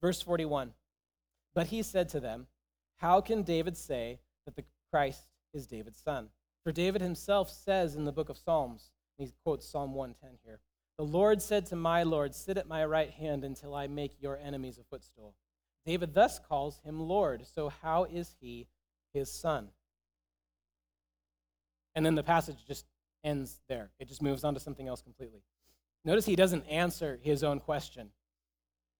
Verse 0.00 0.22
41 0.22 0.72
But 1.54 1.66
he 1.66 1.82
said 1.82 2.08
to 2.10 2.20
them, 2.20 2.46
How 2.96 3.20
can 3.20 3.42
David 3.42 3.76
say 3.76 4.20
that 4.46 4.56
the 4.56 4.64
Christ 4.90 5.24
is 5.52 5.66
David's 5.66 6.00
son? 6.02 6.30
For 6.64 6.72
David 6.72 7.02
himself 7.02 7.50
says 7.50 7.94
in 7.94 8.04
the 8.04 8.12
book 8.12 8.28
of 8.28 8.38
Psalms, 8.38 8.90
he 9.18 9.30
quotes 9.44 9.66
Psalm 9.66 9.94
110 9.94 10.38
here 10.44 10.60
The 11.00 11.06
Lord 11.06 11.40
said 11.40 11.64
to 11.68 11.76
my 11.76 12.02
Lord, 12.02 12.34
Sit 12.34 12.58
at 12.58 12.68
my 12.68 12.84
right 12.84 13.08
hand 13.08 13.42
until 13.42 13.74
I 13.74 13.86
make 13.86 14.20
your 14.20 14.36
enemies 14.36 14.76
a 14.76 14.84
footstool. 14.84 15.34
David 15.86 16.12
thus 16.12 16.38
calls 16.38 16.78
him 16.84 17.00
Lord. 17.00 17.46
So 17.46 17.70
how 17.70 18.04
is 18.04 18.36
he 18.38 18.66
his 19.14 19.32
son? 19.32 19.68
And 21.94 22.04
then 22.04 22.16
the 22.16 22.22
passage 22.22 22.58
just 22.68 22.84
ends 23.24 23.62
there. 23.66 23.88
It 23.98 24.08
just 24.08 24.20
moves 24.20 24.44
on 24.44 24.52
to 24.52 24.60
something 24.60 24.86
else 24.86 25.00
completely. 25.00 25.40
Notice 26.04 26.26
he 26.26 26.36
doesn't 26.36 26.66
answer 26.66 27.18
his 27.22 27.42
own 27.42 27.60
question. 27.60 28.10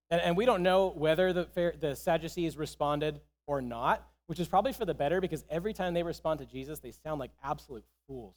And, 0.09 0.23
and 0.23 0.39
we 0.39 0.47
don't 0.47 0.63
know 0.63 0.95
whether 0.97 1.35
the, 1.35 1.75
the 1.79 1.95
Sadducees 1.95 2.57
responded 2.57 3.21
or 3.47 3.61
not, 3.61 4.09
which 4.25 4.41
is 4.41 4.49
probably 4.49 4.73
for 4.73 4.87
the 4.87 4.95
better 4.95 5.21
because 5.21 5.45
every 5.51 5.75
time 5.75 5.93
they 5.93 6.03
respond 6.03 6.41
to 6.41 6.47
Jesus, 6.47 6.79
they 6.79 6.93
sound 6.93 7.21
like 7.21 7.33
absolute 7.45 7.85
fools. 8.07 8.37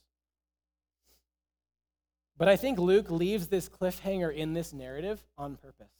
But 2.38 2.48
I 2.48 2.56
think 2.56 2.80
Luke 2.80 3.12
leaves 3.12 3.48
this 3.48 3.70
cliffhanger 3.70 4.34
in 4.34 4.54
this 4.54 4.74
narrative 4.74 5.24
on 5.38 5.56
purpose. 5.56 5.92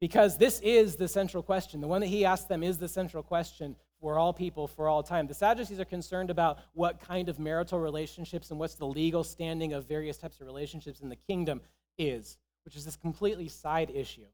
Because 0.00 0.36
this 0.36 0.60
is 0.60 0.96
the 0.96 1.08
central 1.08 1.42
question. 1.42 1.80
The 1.80 1.88
one 1.88 2.02
that 2.02 2.08
he 2.08 2.24
asked 2.24 2.48
them 2.48 2.62
is 2.62 2.78
the 2.78 2.88
central 2.88 3.22
question 3.22 3.76
for 4.00 4.18
all 4.18 4.32
people 4.32 4.68
for 4.68 4.88
all 4.88 5.02
time. 5.02 5.26
The 5.26 5.34
Sadducees 5.34 5.80
are 5.80 5.86
concerned 5.86 6.30
about 6.30 6.58
what 6.74 7.00
kind 7.00 7.28
of 7.28 7.38
marital 7.38 7.80
relationships 7.80 8.50
and 8.50 8.60
what's 8.60 8.74
the 8.74 8.86
legal 8.86 9.24
standing 9.24 9.72
of 9.72 9.88
various 9.88 10.18
types 10.18 10.40
of 10.40 10.46
relationships 10.46 11.00
in 11.00 11.08
the 11.08 11.16
kingdom 11.16 11.62
is, 11.98 12.36
which 12.64 12.76
is 12.76 12.84
this 12.84 12.96
completely 12.96 13.48
side 13.48 13.90
issue. 13.92 14.26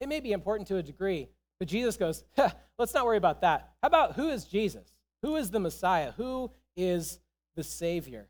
It 0.00 0.08
may 0.08 0.20
be 0.20 0.32
important 0.32 0.68
to 0.68 0.76
a 0.76 0.82
degree, 0.82 1.28
but 1.58 1.66
Jesus 1.66 1.96
goes, 1.96 2.22
let's 2.78 2.94
not 2.94 3.04
worry 3.04 3.16
about 3.16 3.40
that. 3.40 3.72
How 3.82 3.88
about 3.88 4.14
who 4.14 4.28
is 4.28 4.44
Jesus? 4.44 4.92
Who 5.22 5.34
is 5.34 5.50
the 5.50 5.58
Messiah? 5.58 6.12
Who 6.12 6.52
is 6.76 7.18
the 7.56 7.64
Savior? 7.64 8.28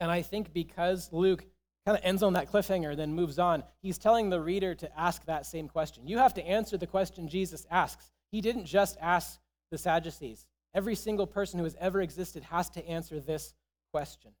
And 0.00 0.10
I 0.10 0.22
think 0.22 0.52
because 0.52 1.08
Luke 1.12 1.44
kind 1.84 1.96
of 1.96 2.04
ends 2.04 2.22
on 2.22 2.34
that 2.34 2.50
cliffhanger, 2.50 2.96
then 2.96 3.14
moves 3.14 3.38
on, 3.38 3.64
he's 3.80 3.98
telling 3.98 4.30
the 4.30 4.40
reader 4.40 4.74
to 4.74 4.98
ask 4.98 5.24
that 5.24 5.46
same 5.46 5.68
question. 5.68 6.06
You 6.06 6.18
have 6.18 6.34
to 6.34 6.46
answer 6.46 6.76
the 6.76 6.86
question 6.86 7.28
Jesus 7.28 7.66
asks. 7.70 8.10
He 8.30 8.40
didn't 8.40 8.66
just 8.66 8.96
ask 9.00 9.40
the 9.70 9.78
Sadducees, 9.78 10.46
every 10.74 10.94
single 10.94 11.26
person 11.26 11.58
who 11.58 11.64
has 11.64 11.76
ever 11.80 12.00
existed 12.00 12.42
has 12.44 12.70
to 12.70 12.86
answer 12.86 13.20
this 13.20 13.54
question. 13.92 14.32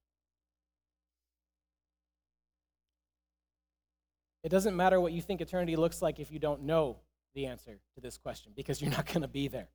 It 4.44 4.50
doesn't 4.50 4.76
matter 4.76 5.00
what 5.00 5.12
you 5.12 5.20
think 5.20 5.40
eternity 5.40 5.76
looks 5.76 6.00
like 6.00 6.20
if 6.20 6.30
you 6.30 6.38
don't 6.38 6.62
know 6.62 6.98
the 7.34 7.46
answer 7.46 7.78
to 7.94 8.00
this 8.00 8.16
question 8.16 8.52
because 8.54 8.80
you're 8.80 8.90
not 8.90 9.06
going 9.12 9.22
to 9.22 9.28
be 9.28 9.48
there. 9.48 9.68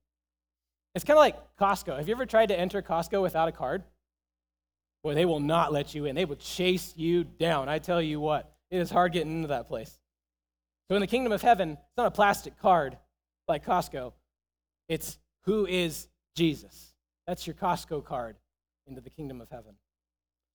It's 0.96 1.04
kind 1.04 1.18
of 1.18 1.22
like 1.22 1.58
Costco. 1.58 1.98
Have 1.98 2.08
you 2.08 2.16
ever 2.16 2.26
tried 2.26 2.48
to 2.48 2.60
enter 2.60 2.82
Costco 2.82 3.22
without 3.22 3.48
a 3.48 3.52
card? 3.52 3.84
Boy, 5.04 5.14
they 5.16 5.26
will 5.26 5.42
not 5.42 5.74
let 5.74 5.94
you 5.94 6.06
in. 6.06 6.16
They 6.16 6.26
will 6.26 6.38
chase 6.38 6.94
you 6.96 7.26
down. 7.26 7.68
I 7.68 7.80
tell 7.80 8.02
you 8.02 8.20
what, 8.20 8.54
it 8.72 8.80
is 8.80 8.90
hard 8.90 9.12
getting 9.12 9.36
into 9.36 9.50
that 9.50 9.68
place. 9.68 10.00
So 10.88 10.96
in 10.96 11.02
the 11.02 11.08
kingdom 11.08 11.34
of 11.34 11.42
heaven, 11.42 11.72
it's 11.72 11.98
not 11.98 12.08
a 12.08 12.12
plastic 12.12 12.58
card 12.58 12.98
like 13.48 13.66
Costco. 13.66 14.14
It's 14.88 15.18
who 15.42 15.66
is 15.66 16.08
Jesus. 16.36 16.94
That's 17.28 17.46
your 17.46 17.56
Costco 17.56 18.04
card 18.04 18.38
into 18.88 19.02
the 19.02 19.10
kingdom 19.10 19.42
of 19.42 19.50
heaven. 19.50 19.76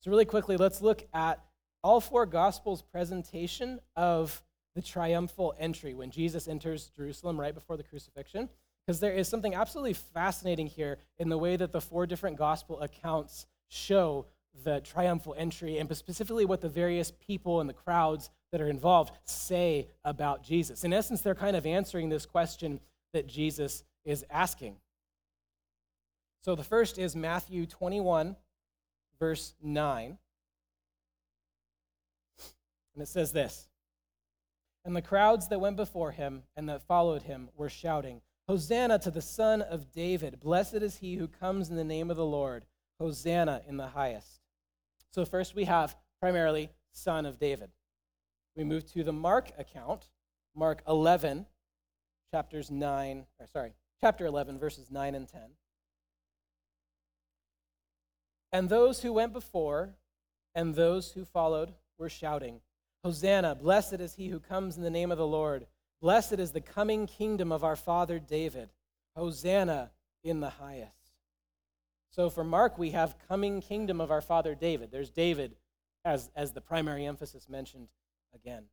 So 0.00 0.10
really 0.10 0.24
quickly, 0.24 0.56
let's 0.56 0.80
look 0.80 1.06
at 1.12 1.42
all 1.82 2.00
four 2.00 2.26
gospels 2.26 2.82
presentation 2.82 3.80
of 3.96 4.42
the 4.74 4.82
triumphal 4.82 5.54
entry 5.58 5.94
when 5.94 6.10
Jesus 6.10 6.48
enters 6.48 6.90
Jerusalem 6.96 7.38
right 7.38 7.54
before 7.54 7.76
the 7.76 7.82
crucifixion 7.82 8.48
because 8.86 9.00
there 9.00 9.12
is 9.12 9.28
something 9.28 9.54
absolutely 9.54 9.92
fascinating 9.92 10.66
here 10.66 10.98
in 11.18 11.28
the 11.28 11.36
way 11.36 11.56
that 11.56 11.72
the 11.72 11.80
four 11.80 12.06
different 12.06 12.38
gospel 12.38 12.80
accounts 12.80 13.46
show 13.68 14.26
the 14.64 14.80
triumphal 14.80 15.34
entry 15.36 15.78
and 15.78 15.94
specifically 15.96 16.44
what 16.44 16.60
the 16.60 16.68
various 16.68 17.12
people 17.26 17.60
and 17.60 17.68
the 17.68 17.74
crowds 17.74 18.30
that 18.52 18.60
are 18.60 18.68
involved 18.68 19.12
say 19.24 19.88
about 20.04 20.42
Jesus. 20.42 20.84
In 20.84 20.92
essence, 20.92 21.20
they're 21.20 21.34
kind 21.34 21.56
of 21.56 21.66
answering 21.66 22.08
this 22.08 22.26
question 22.26 22.80
that 23.12 23.26
Jesus 23.26 23.84
is 24.04 24.24
asking. 24.30 24.76
So 26.44 26.54
the 26.54 26.64
first 26.64 26.98
is 26.98 27.14
Matthew 27.14 27.66
21, 27.66 28.36
verse 29.18 29.54
9. 29.62 30.18
And 32.94 33.02
it 33.02 33.08
says 33.08 33.32
this 33.32 33.68
And 34.84 34.96
the 34.96 35.02
crowds 35.02 35.48
that 35.48 35.60
went 35.60 35.76
before 35.76 36.12
him 36.12 36.44
and 36.56 36.68
that 36.68 36.86
followed 36.86 37.22
him 37.22 37.50
were 37.54 37.68
shouting, 37.68 38.22
Hosanna 38.48 38.98
to 39.00 39.10
the 39.10 39.20
Son 39.20 39.60
of 39.60 39.92
David! 39.92 40.40
Blessed 40.40 40.76
is 40.76 40.96
he 40.96 41.16
who 41.16 41.28
comes 41.28 41.68
in 41.68 41.76
the 41.76 41.84
name 41.84 42.10
of 42.10 42.16
the 42.16 42.24
Lord! 42.24 42.64
Hosanna 42.98 43.62
in 43.68 43.76
the 43.76 43.88
highest. 43.88 44.37
So, 45.18 45.24
first 45.24 45.56
we 45.56 45.64
have 45.64 45.96
primarily 46.20 46.70
Son 46.92 47.26
of 47.26 47.40
David. 47.40 47.72
We 48.54 48.62
move 48.62 48.88
to 48.92 49.02
the 49.02 49.12
Mark 49.12 49.50
account, 49.58 50.10
Mark 50.54 50.80
11, 50.86 51.44
chapters 52.32 52.70
9, 52.70 53.26
or 53.40 53.46
sorry, 53.48 53.72
chapter 54.00 54.26
11, 54.26 54.60
verses 54.60 54.92
9 54.92 55.16
and 55.16 55.28
10. 55.28 55.40
And 58.52 58.68
those 58.68 59.02
who 59.02 59.12
went 59.12 59.32
before 59.32 59.96
and 60.54 60.76
those 60.76 61.10
who 61.10 61.24
followed 61.24 61.74
were 61.98 62.08
shouting, 62.08 62.60
Hosanna, 63.02 63.56
blessed 63.56 63.94
is 63.94 64.14
he 64.14 64.28
who 64.28 64.38
comes 64.38 64.76
in 64.76 64.84
the 64.84 64.88
name 64.88 65.10
of 65.10 65.18
the 65.18 65.26
Lord. 65.26 65.66
Blessed 66.00 66.34
is 66.34 66.52
the 66.52 66.60
coming 66.60 67.08
kingdom 67.08 67.50
of 67.50 67.64
our 67.64 67.74
father 67.74 68.20
David. 68.20 68.68
Hosanna 69.16 69.90
in 70.22 70.38
the 70.38 70.50
highest. 70.50 70.97
So 72.18 72.28
for 72.28 72.42
Mark, 72.42 72.78
we 72.78 72.90
have 72.90 73.14
coming 73.28 73.60
kingdom 73.60 74.00
of 74.00 74.10
our 74.10 74.20
father 74.20 74.56
David. 74.56 74.90
There's 74.90 75.08
David 75.08 75.54
as, 76.04 76.30
as 76.34 76.50
the 76.50 76.60
primary 76.60 77.06
emphasis 77.06 77.48
mentioned 77.48 77.86
again. 78.34 78.64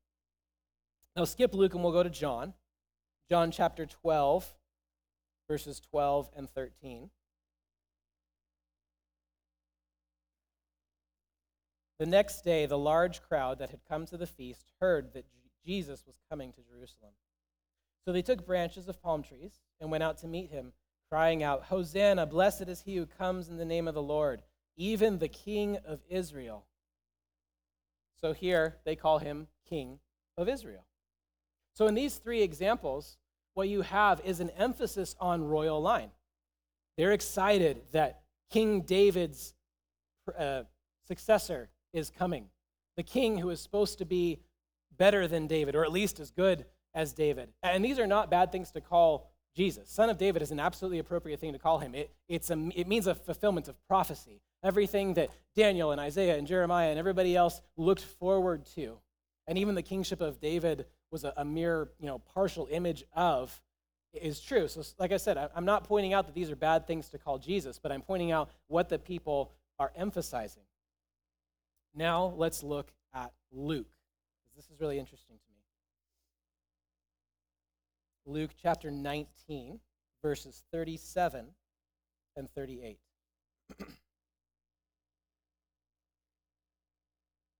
Now 1.15 1.25
skip 1.25 1.53
Luke 1.53 1.75
and 1.75 1.83
we'll 1.83 1.93
go 1.93 2.01
to 2.01 2.09
John. 2.09 2.55
John 3.29 3.51
chapter 3.51 3.85
12, 3.85 4.51
verses 5.47 5.79
12 5.79 6.31
and 6.35 6.49
13. 6.49 7.11
The 11.99 12.07
next 12.07 12.41
day, 12.41 12.65
the 12.65 12.79
large 12.79 13.21
crowd 13.21 13.59
that 13.59 13.69
had 13.69 13.81
come 13.87 14.07
to 14.07 14.17
the 14.17 14.25
feast 14.25 14.71
heard 14.81 15.13
that 15.13 15.25
Jesus 15.63 16.03
was 16.07 16.15
coming 16.31 16.51
to 16.53 16.61
Jerusalem. 16.63 17.11
So 18.05 18.11
they 18.11 18.23
took 18.23 18.43
branches 18.43 18.89
of 18.89 19.03
palm 19.03 19.21
trees 19.21 19.59
and 19.79 19.91
went 19.91 20.03
out 20.03 20.17
to 20.19 20.27
meet 20.27 20.49
him, 20.49 20.73
crying 21.09 21.43
out, 21.43 21.65
Hosanna, 21.65 22.25
blessed 22.25 22.63
is 22.63 22.81
he 22.81 22.95
who 22.95 23.05
comes 23.05 23.49
in 23.49 23.57
the 23.57 23.65
name 23.65 23.87
of 23.87 23.93
the 23.93 24.01
Lord, 24.01 24.41
even 24.77 25.19
the 25.19 25.27
King 25.27 25.77
of 25.85 25.99
Israel. 26.09 26.65
So 28.19 28.33
here 28.33 28.77
they 28.85 28.95
call 28.95 29.19
him 29.19 29.47
King 29.69 29.99
of 30.37 30.49
Israel. 30.49 30.85
So 31.73 31.87
in 31.87 31.93
these 31.93 32.15
three 32.15 32.41
examples, 32.41 33.17
what 33.53 33.69
you 33.69 33.81
have 33.81 34.21
is 34.23 34.39
an 34.39 34.49
emphasis 34.51 35.15
on 35.19 35.43
royal 35.43 35.81
line. 35.81 36.11
They're 36.97 37.11
excited 37.11 37.81
that 37.91 38.21
King 38.49 38.81
David's 38.81 39.53
uh, 40.37 40.63
successor 41.07 41.69
is 41.93 42.09
coming. 42.09 42.47
The 42.97 43.03
king 43.03 43.37
who 43.37 43.49
is 43.49 43.59
supposed 43.59 43.97
to 43.97 44.05
be 44.05 44.39
better 44.97 45.27
than 45.27 45.47
David, 45.47 45.75
or 45.75 45.83
at 45.83 45.91
least 45.91 46.19
as 46.19 46.31
good 46.31 46.65
as 46.93 47.11
David. 47.11 47.49
And 47.61 47.83
these 47.83 47.99
are 47.99 48.07
not 48.07 48.31
bad 48.31 48.51
things 48.51 48.71
to 48.71 48.81
call 48.81 49.29
Jesus. 49.55 49.89
Son 49.89 50.09
of 50.09 50.17
David 50.17 50.41
is 50.41 50.51
an 50.51 50.59
absolutely 50.59 50.99
appropriate 50.99 51.39
thing 51.39 51.53
to 51.53 51.59
call 51.59 51.79
him. 51.79 51.95
It, 51.95 52.11
it's 52.27 52.49
a, 52.49 52.69
it 52.75 52.87
means 52.87 53.07
a 53.07 53.15
fulfillment 53.15 53.67
of 53.67 53.75
prophecy. 53.87 54.41
Everything 54.63 55.13
that 55.13 55.29
Daniel 55.55 55.91
and 55.91 56.01
Isaiah 56.01 56.37
and 56.37 56.45
Jeremiah 56.45 56.89
and 56.89 56.99
everybody 56.99 57.35
else 57.35 57.61
looked 57.77 58.03
forward 58.03 58.65
to. 58.75 58.97
And 59.47 59.57
even 59.57 59.75
the 59.75 59.81
kingship 59.81 60.21
of 60.21 60.39
David 60.39 60.85
was 61.11 61.23
a, 61.23 61.33
a 61.37 61.45
mere 61.45 61.89
you 61.99 62.07
know, 62.07 62.19
partial 62.19 62.67
image 62.69 63.05
of 63.13 63.61
is 64.13 64.39
true. 64.39 64.67
So, 64.67 64.81
like 64.97 65.11
I 65.11 65.17
said, 65.17 65.37
I'm 65.55 65.65
not 65.65 65.83
pointing 65.83 66.13
out 66.13 66.25
that 66.25 66.35
these 66.35 66.49
are 66.49 66.55
bad 66.55 66.87
things 66.87 67.09
to 67.09 67.17
call 67.17 67.37
Jesus, 67.37 67.79
but 67.79 67.91
I'm 67.91 68.01
pointing 68.01 68.31
out 68.31 68.49
what 68.67 68.89
the 68.89 68.97
people 68.97 69.51
are 69.77 69.91
emphasizing. 69.95 70.63
Now 71.93 72.33
let's 72.37 72.63
look 72.63 72.91
at 73.13 73.31
Luke, 73.51 73.87
this 74.55 74.65
is 74.65 74.79
really 74.79 74.99
interesting. 74.99 75.37
Luke 78.25 78.51
chapter 78.59 78.89
19, 78.89 79.79
verses 80.23 80.63
37 80.71 81.45
and 82.35 82.49
38. 82.49 82.97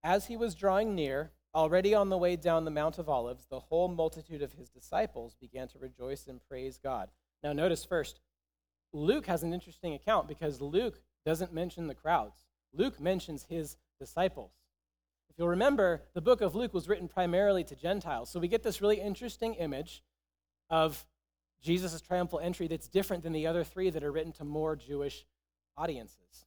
As 0.03 0.25
he 0.25 0.35
was 0.35 0.55
drawing 0.55 0.95
near, 0.95 1.31
already 1.53 1.93
on 1.93 2.09
the 2.09 2.17
way 2.17 2.35
down 2.35 2.65
the 2.65 2.71
Mount 2.71 2.97
of 2.97 3.07
Olives, 3.07 3.45
the 3.49 3.59
whole 3.59 3.87
multitude 3.87 4.41
of 4.41 4.53
his 4.53 4.69
disciples 4.69 5.35
began 5.39 5.67
to 5.67 5.77
rejoice 5.77 6.25
and 6.27 6.41
praise 6.47 6.77
God. 6.77 7.09
Now, 7.43 7.53
notice 7.53 7.85
first, 7.85 8.19
Luke 8.91 9.27
has 9.27 9.43
an 9.43 9.53
interesting 9.53 9.93
account 9.93 10.27
because 10.27 10.61
Luke 10.61 10.99
doesn't 11.25 11.53
mention 11.53 11.87
the 11.87 11.93
crowds. 11.93 12.45
Luke 12.73 12.99
mentions 12.99 13.45
his 13.49 13.77
disciples. 13.99 14.51
If 15.29 15.37
you'll 15.37 15.49
remember, 15.49 16.03
the 16.13 16.21
book 16.21 16.41
of 16.41 16.55
Luke 16.55 16.73
was 16.73 16.87
written 16.87 17.07
primarily 17.07 17.63
to 17.65 17.75
Gentiles. 17.75 18.29
So 18.29 18.39
we 18.39 18.47
get 18.47 18.63
this 18.63 18.81
really 18.81 18.99
interesting 18.99 19.53
image 19.55 20.01
of 20.69 21.05
Jesus' 21.61 22.01
triumphal 22.01 22.39
entry 22.39 22.67
that's 22.67 22.87
different 22.87 23.23
than 23.23 23.33
the 23.33 23.47
other 23.47 23.63
three 23.63 23.89
that 23.89 24.03
are 24.03 24.11
written 24.11 24.31
to 24.33 24.43
more 24.43 24.75
Jewish 24.75 25.25
audiences. 25.77 26.45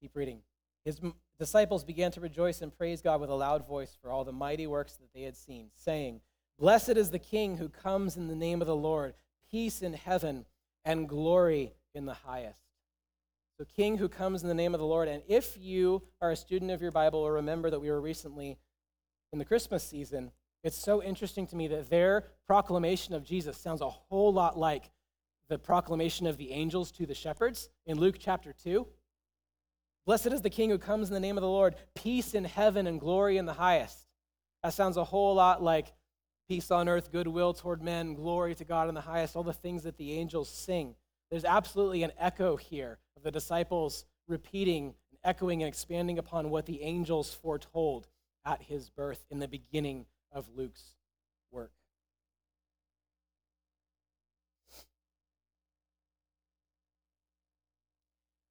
Keep 0.00 0.14
reading. 0.14 0.40
His 0.84 1.00
disciples 1.38 1.84
began 1.84 2.12
to 2.12 2.20
rejoice 2.20 2.62
and 2.62 2.76
praise 2.76 3.02
God 3.02 3.20
with 3.20 3.30
a 3.30 3.34
loud 3.34 3.66
voice 3.66 3.96
for 4.00 4.10
all 4.10 4.24
the 4.24 4.32
mighty 4.32 4.66
works 4.66 4.94
that 4.94 5.12
they 5.12 5.22
had 5.22 5.36
seen, 5.36 5.70
saying, 5.76 6.20
Blessed 6.58 6.90
is 6.90 7.10
the 7.10 7.18
King 7.18 7.56
who 7.56 7.68
comes 7.68 8.16
in 8.16 8.28
the 8.28 8.34
name 8.34 8.60
of 8.60 8.66
the 8.66 8.76
Lord, 8.76 9.14
peace 9.50 9.82
in 9.82 9.92
heaven 9.92 10.44
and 10.84 11.08
glory 11.08 11.74
in 11.94 12.06
the 12.06 12.14
highest. 12.14 12.60
So, 13.58 13.64
King 13.76 13.98
who 13.98 14.08
comes 14.08 14.42
in 14.42 14.48
the 14.48 14.54
name 14.54 14.72
of 14.72 14.80
the 14.80 14.86
Lord. 14.86 15.08
And 15.08 15.22
if 15.26 15.56
you 15.58 16.02
are 16.20 16.30
a 16.30 16.36
student 16.36 16.70
of 16.70 16.80
your 16.80 16.92
Bible 16.92 17.18
or 17.18 17.34
remember 17.34 17.70
that 17.70 17.80
we 17.80 17.90
were 17.90 18.00
recently 18.00 18.56
in 19.32 19.40
the 19.40 19.44
Christmas 19.44 19.82
season, 19.82 20.30
it's 20.64 20.76
so 20.76 21.02
interesting 21.02 21.46
to 21.48 21.56
me 21.56 21.68
that 21.68 21.88
their 21.88 22.24
proclamation 22.46 23.14
of 23.14 23.24
Jesus 23.24 23.56
sounds 23.56 23.80
a 23.80 23.88
whole 23.88 24.32
lot 24.32 24.58
like 24.58 24.90
the 25.48 25.58
proclamation 25.58 26.26
of 26.26 26.36
the 26.36 26.52
angels 26.52 26.90
to 26.92 27.06
the 27.06 27.14
shepherds 27.14 27.70
in 27.86 27.98
Luke 27.98 28.16
chapter 28.18 28.52
2. 28.52 28.86
Blessed 30.04 30.28
is 30.28 30.42
the 30.42 30.50
King 30.50 30.70
who 30.70 30.78
comes 30.78 31.08
in 31.08 31.14
the 31.14 31.20
name 31.20 31.36
of 31.36 31.42
the 31.42 31.48
Lord, 31.48 31.76
peace 31.94 32.34
in 32.34 32.44
heaven 32.44 32.86
and 32.86 33.00
glory 33.00 33.36
in 33.36 33.46
the 33.46 33.52
highest. 33.52 34.06
That 34.62 34.74
sounds 34.74 34.96
a 34.96 35.04
whole 35.04 35.34
lot 35.34 35.62
like 35.62 35.92
peace 36.48 36.70
on 36.70 36.88
earth, 36.88 37.12
goodwill 37.12 37.54
toward 37.54 37.82
men, 37.82 38.14
glory 38.14 38.54
to 38.54 38.64
God 38.64 38.88
in 38.88 38.94
the 38.94 39.00
highest, 39.02 39.36
all 39.36 39.42
the 39.42 39.52
things 39.52 39.84
that 39.84 39.96
the 39.96 40.14
angels 40.14 40.48
sing. 40.48 40.94
There's 41.30 41.44
absolutely 41.44 42.02
an 42.02 42.12
echo 42.18 42.56
here 42.56 42.98
of 43.16 43.22
the 43.22 43.30
disciples 43.30 44.06
repeating 44.26 44.94
and 45.10 45.18
echoing 45.24 45.62
and 45.62 45.68
expanding 45.68 46.18
upon 46.18 46.50
what 46.50 46.66
the 46.66 46.82
angels 46.82 47.32
foretold 47.32 48.08
at 48.44 48.62
his 48.62 48.88
birth 48.88 49.24
in 49.30 49.38
the 49.38 49.48
beginning 49.48 50.06
of 50.32 50.46
Luke's 50.54 50.94
work. 51.50 51.72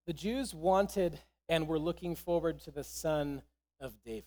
The 0.05 0.13
Jews 0.13 0.55
wanted 0.55 1.19
and 1.49 1.67
were 1.67 1.79
looking 1.79 2.15
forward 2.15 2.59
to 2.61 2.71
the 2.71 2.83
son 2.83 3.41
of 3.79 3.93
David. 4.03 4.23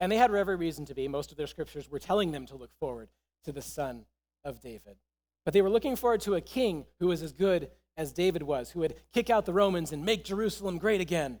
And 0.00 0.12
they 0.12 0.16
had 0.16 0.34
every 0.34 0.56
reason 0.56 0.84
to 0.86 0.94
be. 0.94 1.08
Most 1.08 1.30
of 1.30 1.36
their 1.36 1.46
scriptures 1.46 1.90
were 1.90 1.98
telling 1.98 2.32
them 2.32 2.46
to 2.46 2.56
look 2.56 2.72
forward 2.78 3.08
to 3.44 3.52
the 3.52 3.62
son 3.62 4.04
of 4.44 4.60
David. 4.60 4.96
But 5.44 5.54
they 5.54 5.62
were 5.62 5.70
looking 5.70 5.96
forward 5.96 6.20
to 6.22 6.34
a 6.34 6.40
king 6.40 6.86
who 7.00 7.08
was 7.08 7.22
as 7.22 7.32
good 7.32 7.70
as 7.96 8.12
David 8.12 8.42
was, 8.42 8.70
who 8.70 8.80
would 8.80 8.94
kick 9.12 9.28
out 9.28 9.44
the 9.44 9.52
Romans 9.52 9.92
and 9.92 10.04
make 10.04 10.24
Jerusalem 10.24 10.78
great 10.78 11.00
again. 11.00 11.40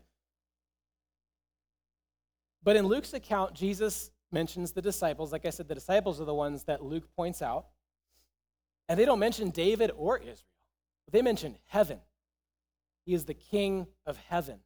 But 2.62 2.76
in 2.76 2.86
Luke's 2.86 3.14
account, 3.14 3.54
Jesus 3.54 4.10
mentions 4.30 4.72
the 4.72 4.82
disciples. 4.82 5.32
Like 5.32 5.46
I 5.46 5.50
said, 5.50 5.68
the 5.68 5.74
disciples 5.74 6.20
are 6.20 6.24
the 6.24 6.34
ones 6.34 6.64
that 6.64 6.82
Luke 6.82 7.04
points 7.16 7.42
out. 7.42 7.66
And 8.88 8.98
they 8.98 9.04
don't 9.04 9.18
mention 9.18 9.50
David 9.50 9.90
or 9.96 10.18
Israel, 10.18 10.36
but 11.04 11.12
they 11.12 11.22
mention 11.22 11.56
heaven. 11.66 11.98
He 13.04 13.14
is 13.14 13.24
the 13.24 13.34
king 13.34 13.86
of 14.06 14.16
heaven. 14.28 14.60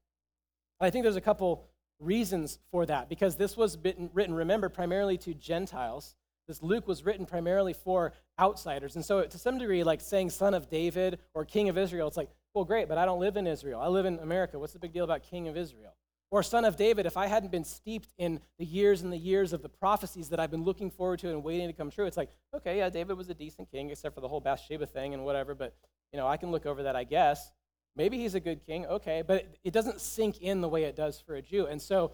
I 0.80 0.90
think 0.90 1.04
there's 1.04 1.16
a 1.16 1.20
couple 1.20 1.68
reasons 2.00 2.58
for 2.70 2.86
that 2.86 3.08
because 3.08 3.36
this 3.36 3.56
was 3.56 3.78
written, 3.78 4.10
written, 4.12 4.34
remember, 4.34 4.68
primarily 4.68 5.16
to 5.18 5.34
Gentiles. 5.34 6.16
This 6.48 6.62
Luke 6.62 6.88
was 6.88 7.04
written 7.04 7.24
primarily 7.24 7.72
for 7.72 8.12
outsiders. 8.38 8.96
And 8.96 9.04
so, 9.04 9.24
to 9.24 9.38
some 9.38 9.58
degree, 9.58 9.84
like 9.84 10.00
saying 10.00 10.30
son 10.30 10.54
of 10.54 10.68
David 10.68 11.20
or 11.34 11.44
king 11.44 11.68
of 11.68 11.78
Israel, 11.78 12.08
it's 12.08 12.16
like, 12.16 12.30
well, 12.52 12.64
great, 12.64 12.88
but 12.88 12.98
I 12.98 13.04
don't 13.04 13.20
live 13.20 13.36
in 13.36 13.46
Israel. 13.46 13.80
I 13.80 13.86
live 13.86 14.06
in 14.06 14.18
America. 14.18 14.58
What's 14.58 14.72
the 14.72 14.78
big 14.78 14.92
deal 14.92 15.04
about 15.04 15.22
king 15.22 15.48
of 15.48 15.56
Israel? 15.56 15.94
Or 16.32 16.42
son 16.42 16.64
of 16.64 16.76
David, 16.76 17.04
if 17.04 17.18
I 17.18 17.26
hadn't 17.26 17.52
been 17.52 17.62
steeped 17.62 18.08
in 18.16 18.40
the 18.58 18.64
years 18.64 19.02
and 19.02 19.12
the 19.12 19.18
years 19.18 19.52
of 19.52 19.60
the 19.60 19.68
prophecies 19.68 20.30
that 20.30 20.40
I've 20.40 20.50
been 20.50 20.64
looking 20.64 20.90
forward 20.90 21.18
to 21.18 21.28
and 21.28 21.44
waiting 21.44 21.66
to 21.66 21.74
come 21.74 21.90
true, 21.90 22.06
it's 22.06 22.16
like, 22.16 22.30
okay, 22.56 22.78
yeah, 22.78 22.88
David 22.88 23.18
was 23.18 23.28
a 23.28 23.34
decent 23.34 23.70
king, 23.70 23.90
except 23.90 24.14
for 24.14 24.22
the 24.22 24.28
whole 24.28 24.40
Bathsheba 24.40 24.86
thing 24.86 25.12
and 25.12 25.26
whatever, 25.26 25.54
but, 25.54 25.74
you 26.10 26.18
know, 26.18 26.26
I 26.26 26.38
can 26.38 26.50
look 26.50 26.64
over 26.64 26.84
that, 26.84 26.96
I 26.96 27.04
guess. 27.04 27.52
Maybe 27.96 28.16
he's 28.16 28.34
a 28.34 28.40
good 28.40 28.64
king, 28.64 28.86
okay, 28.86 29.22
but 29.24 29.36
it, 29.36 29.58
it 29.62 29.72
doesn't 29.74 30.00
sink 30.00 30.40
in 30.40 30.62
the 30.62 30.70
way 30.70 30.84
it 30.84 30.96
does 30.96 31.20
for 31.20 31.34
a 31.34 31.42
Jew. 31.42 31.66
And 31.66 31.82
so 31.82 32.12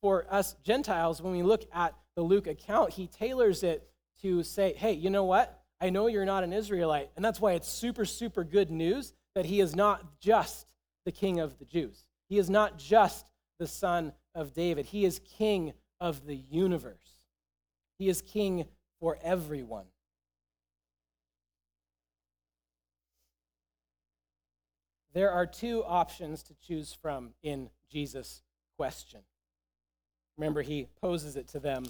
for 0.00 0.24
us 0.30 0.54
Gentiles, 0.62 1.20
when 1.20 1.32
we 1.32 1.42
look 1.42 1.64
at 1.74 1.96
the 2.14 2.22
Luke 2.22 2.46
account, 2.46 2.92
he 2.92 3.08
tailors 3.08 3.64
it 3.64 3.90
to 4.22 4.44
say, 4.44 4.72
hey, 4.74 4.92
you 4.92 5.10
know 5.10 5.24
what? 5.24 5.60
I 5.80 5.90
know 5.90 6.06
you're 6.06 6.24
not 6.24 6.44
an 6.44 6.52
Israelite, 6.52 7.10
and 7.16 7.24
that's 7.24 7.40
why 7.40 7.54
it's 7.54 7.68
super, 7.68 8.04
super 8.04 8.44
good 8.44 8.70
news 8.70 9.14
that 9.34 9.46
he 9.46 9.60
is 9.60 9.74
not 9.74 10.20
just 10.20 10.68
the 11.04 11.12
king 11.12 11.40
of 11.40 11.58
the 11.58 11.64
Jews. 11.64 12.04
He 12.28 12.38
is 12.38 12.48
not 12.48 12.78
just 12.78 13.24
the 13.58 13.66
son 13.66 14.12
of 14.34 14.52
David. 14.54 14.86
He 14.86 15.04
is 15.04 15.20
king 15.20 15.72
of 16.00 16.26
the 16.26 16.36
universe. 16.36 17.18
He 17.98 18.08
is 18.08 18.22
king 18.22 18.66
for 19.00 19.18
everyone. 19.22 19.86
There 25.14 25.30
are 25.30 25.46
two 25.46 25.82
options 25.84 26.42
to 26.44 26.54
choose 26.54 26.92
from 26.92 27.30
in 27.42 27.70
Jesus' 27.90 28.42
question. 28.76 29.20
Remember, 30.36 30.62
he 30.62 30.86
poses 31.00 31.36
it 31.36 31.48
to 31.48 31.58
them 31.58 31.84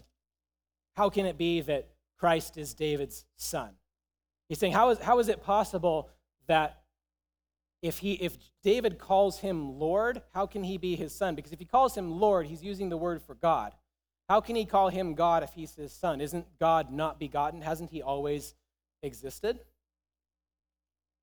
How 0.96 1.10
can 1.10 1.26
it 1.26 1.36
be 1.36 1.60
that 1.60 1.88
Christ 2.18 2.56
is 2.56 2.74
David's 2.74 3.24
son? 3.36 3.70
He's 4.48 4.58
saying, 4.58 4.72
How 4.72 4.90
is, 4.90 4.98
how 4.98 5.18
is 5.18 5.28
it 5.28 5.42
possible 5.42 6.08
that 6.46 6.80
if, 7.83 7.99
he, 7.99 8.14
if 8.14 8.37
David 8.62 8.99
calls 8.99 9.39
him 9.41 9.79
Lord, 9.79 10.22
how 10.35 10.47
can 10.47 10.64
he 10.64 10.79
be 10.79 10.97
his 10.97 11.14
son? 11.14 11.35
Because 11.35 11.53
if 11.53 11.59
he 11.59 11.64
calls 11.64 11.97
him 11.97 12.20
Lord, 12.20 12.47
he's 12.47 12.62
using 12.62 12.89
the 12.89 12.97
word 12.97 13.22
for 13.22 13.35
God. 13.35 13.72
How 14.29 14.41
can 14.41 14.57
he 14.57 14.64
call 14.64 14.89
him 14.89 15.14
God 15.14 15.43
if 15.43 15.53
he's 15.55 15.74
his 15.74 15.93
son? 15.93 16.20
Isn't 16.20 16.47
God 16.59 16.93
not 16.93 17.18
begotten? 17.18 17.62
Hasn't 17.62 17.91
he 17.91 18.03
always 18.03 18.55
existed? 19.03 19.61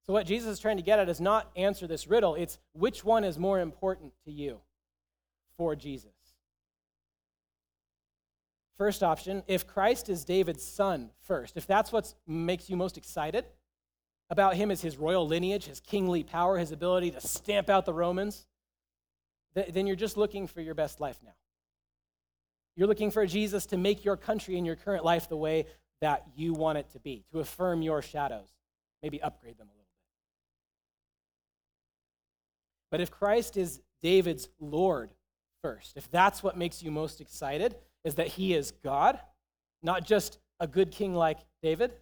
So, 0.06 0.14
what 0.14 0.26
Jesus 0.26 0.54
is 0.54 0.60
trying 0.60 0.78
to 0.78 0.84
get 0.84 1.00
at 1.00 1.10
is 1.10 1.20
not 1.20 1.52
answer 1.56 1.88
this 1.88 2.08
riddle, 2.08 2.36
it's 2.36 2.60
which 2.74 3.04
one 3.04 3.24
is 3.24 3.40
more 3.40 3.60
important 3.60 4.14
to 4.26 4.32
you 4.32 4.60
for 5.58 5.76
Jesus. 5.76 6.12
First 8.78 9.04
option, 9.04 9.44
if 9.48 9.66
Christ 9.66 10.10
is 10.10 10.26
David's 10.26 10.64
son 10.64 11.10
first, 11.22 11.58
if 11.58 11.66
that's 11.66 11.92
what 11.92 12.14
makes 12.28 12.70
you 12.70 12.76
most 12.76 12.98
excited, 12.98 13.46
about 14.30 14.56
him 14.56 14.72
is 14.72 14.82
his 14.82 14.98
royal 14.98 15.28
lineage, 15.28 15.66
his 15.66 15.80
kingly 15.80 16.24
power, 16.24 16.58
his 16.58 16.72
ability 16.72 17.12
to 17.12 17.22
stamp 17.22 17.70
out 17.70 17.86
the 17.86 17.94
Romans, 17.94 18.46
th- 19.56 19.70
then 19.74 19.88
you're 19.88 19.96
just 19.96 20.18
looking 20.18 20.48
for 20.48 20.62
your 20.62 20.74
best 20.74 21.00
life 21.00 21.20
now. 21.24 21.36
You're 22.76 22.88
looking 22.88 23.12
for 23.12 23.26
Jesus 23.26 23.66
to 23.68 23.78
make 23.78 24.04
your 24.04 24.18
country 24.18 24.58
and 24.58 24.66
your 24.66 24.76
current 24.76 25.06
life 25.06 25.30
the 25.30 25.38
way 25.38 25.66
that 26.02 26.26
you 26.36 26.54
want 26.54 26.78
it 26.78 26.90
to 26.92 27.00
be, 27.00 27.24
to 27.32 27.40
affirm 27.40 27.82
your 27.82 28.02
shadows, 28.02 28.50
maybe 29.02 29.22
upgrade 29.22 29.58
them 29.58 29.68
a 29.68 29.72
little 29.72 29.86
bit. 29.86 29.92
But 32.92 33.02
if 33.02 33.12
Christ 33.12 33.58
is 33.58 33.82
David's 34.02 34.50
Lord 34.60 35.12
first, 35.62 35.96
if 35.96 36.10
that's 36.12 36.44
what 36.44 36.58
makes 36.58 36.84
you 36.84 36.92
most 36.92 37.22
excited, 37.22 37.76
is 38.04 38.16
that 38.16 38.28
he 38.28 38.54
is 38.54 38.72
God, 38.84 39.20
not 39.82 40.06
just 40.06 40.40
a 40.60 40.68
good 40.68 40.92
king 40.92 41.16
like 41.16 41.40
David, 41.64 41.94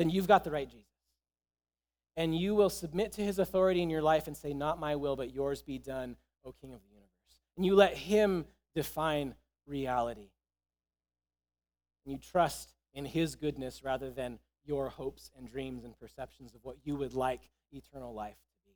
then 0.00 0.08
you've 0.08 0.26
got 0.26 0.44
the 0.44 0.50
right 0.50 0.68
Jesus. 0.68 0.86
And 2.16 2.34
you 2.34 2.54
will 2.54 2.70
submit 2.70 3.12
to 3.12 3.22
his 3.22 3.38
authority 3.38 3.82
in 3.82 3.90
your 3.90 4.00
life 4.00 4.26
and 4.26 4.36
say, 4.36 4.54
Not 4.54 4.80
my 4.80 4.96
will, 4.96 5.14
but 5.14 5.34
yours 5.34 5.60
be 5.60 5.78
done, 5.78 6.16
O 6.42 6.52
King 6.52 6.72
of 6.72 6.80
the 6.80 6.88
universe. 6.88 7.10
And 7.56 7.66
you 7.66 7.74
let 7.74 7.94
him 7.94 8.46
define 8.74 9.34
reality. 9.66 10.30
And 12.04 12.14
you 12.14 12.18
trust 12.18 12.72
in 12.94 13.04
his 13.04 13.34
goodness 13.34 13.84
rather 13.84 14.10
than 14.10 14.38
your 14.64 14.88
hopes 14.88 15.30
and 15.36 15.46
dreams 15.46 15.84
and 15.84 15.98
perceptions 15.98 16.54
of 16.54 16.64
what 16.64 16.76
you 16.82 16.96
would 16.96 17.12
like 17.12 17.42
eternal 17.70 18.14
life 18.14 18.36
to 18.36 18.66
be. 18.66 18.72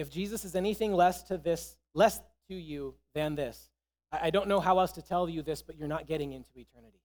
If 0.00 0.10
Jesus 0.10 0.46
is 0.46 0.56
anything 0.56 0.94
less 0.94 1.22
to 1.24 1.36
this, 1.36 1.76
less 1.92 2.20
to 2.48 2.54
you 2.54 2.94
than 3.14 3.34
this, 3.34 3.68
I 4.10 4.30
don't 4.30 4.48
know 4.48 4.60
how 4.60 4.78
else 4.78 4.92
to 4.92 5.02
tell 5.02 5.28
you 5.28 5.42
this, 5.42 5.60
but 5.60 5.76
you're 5.76 5.88
not 5.88 6.08
getting 6.08 6.32
into 6.32 6.50
eternity. 6.56 7.02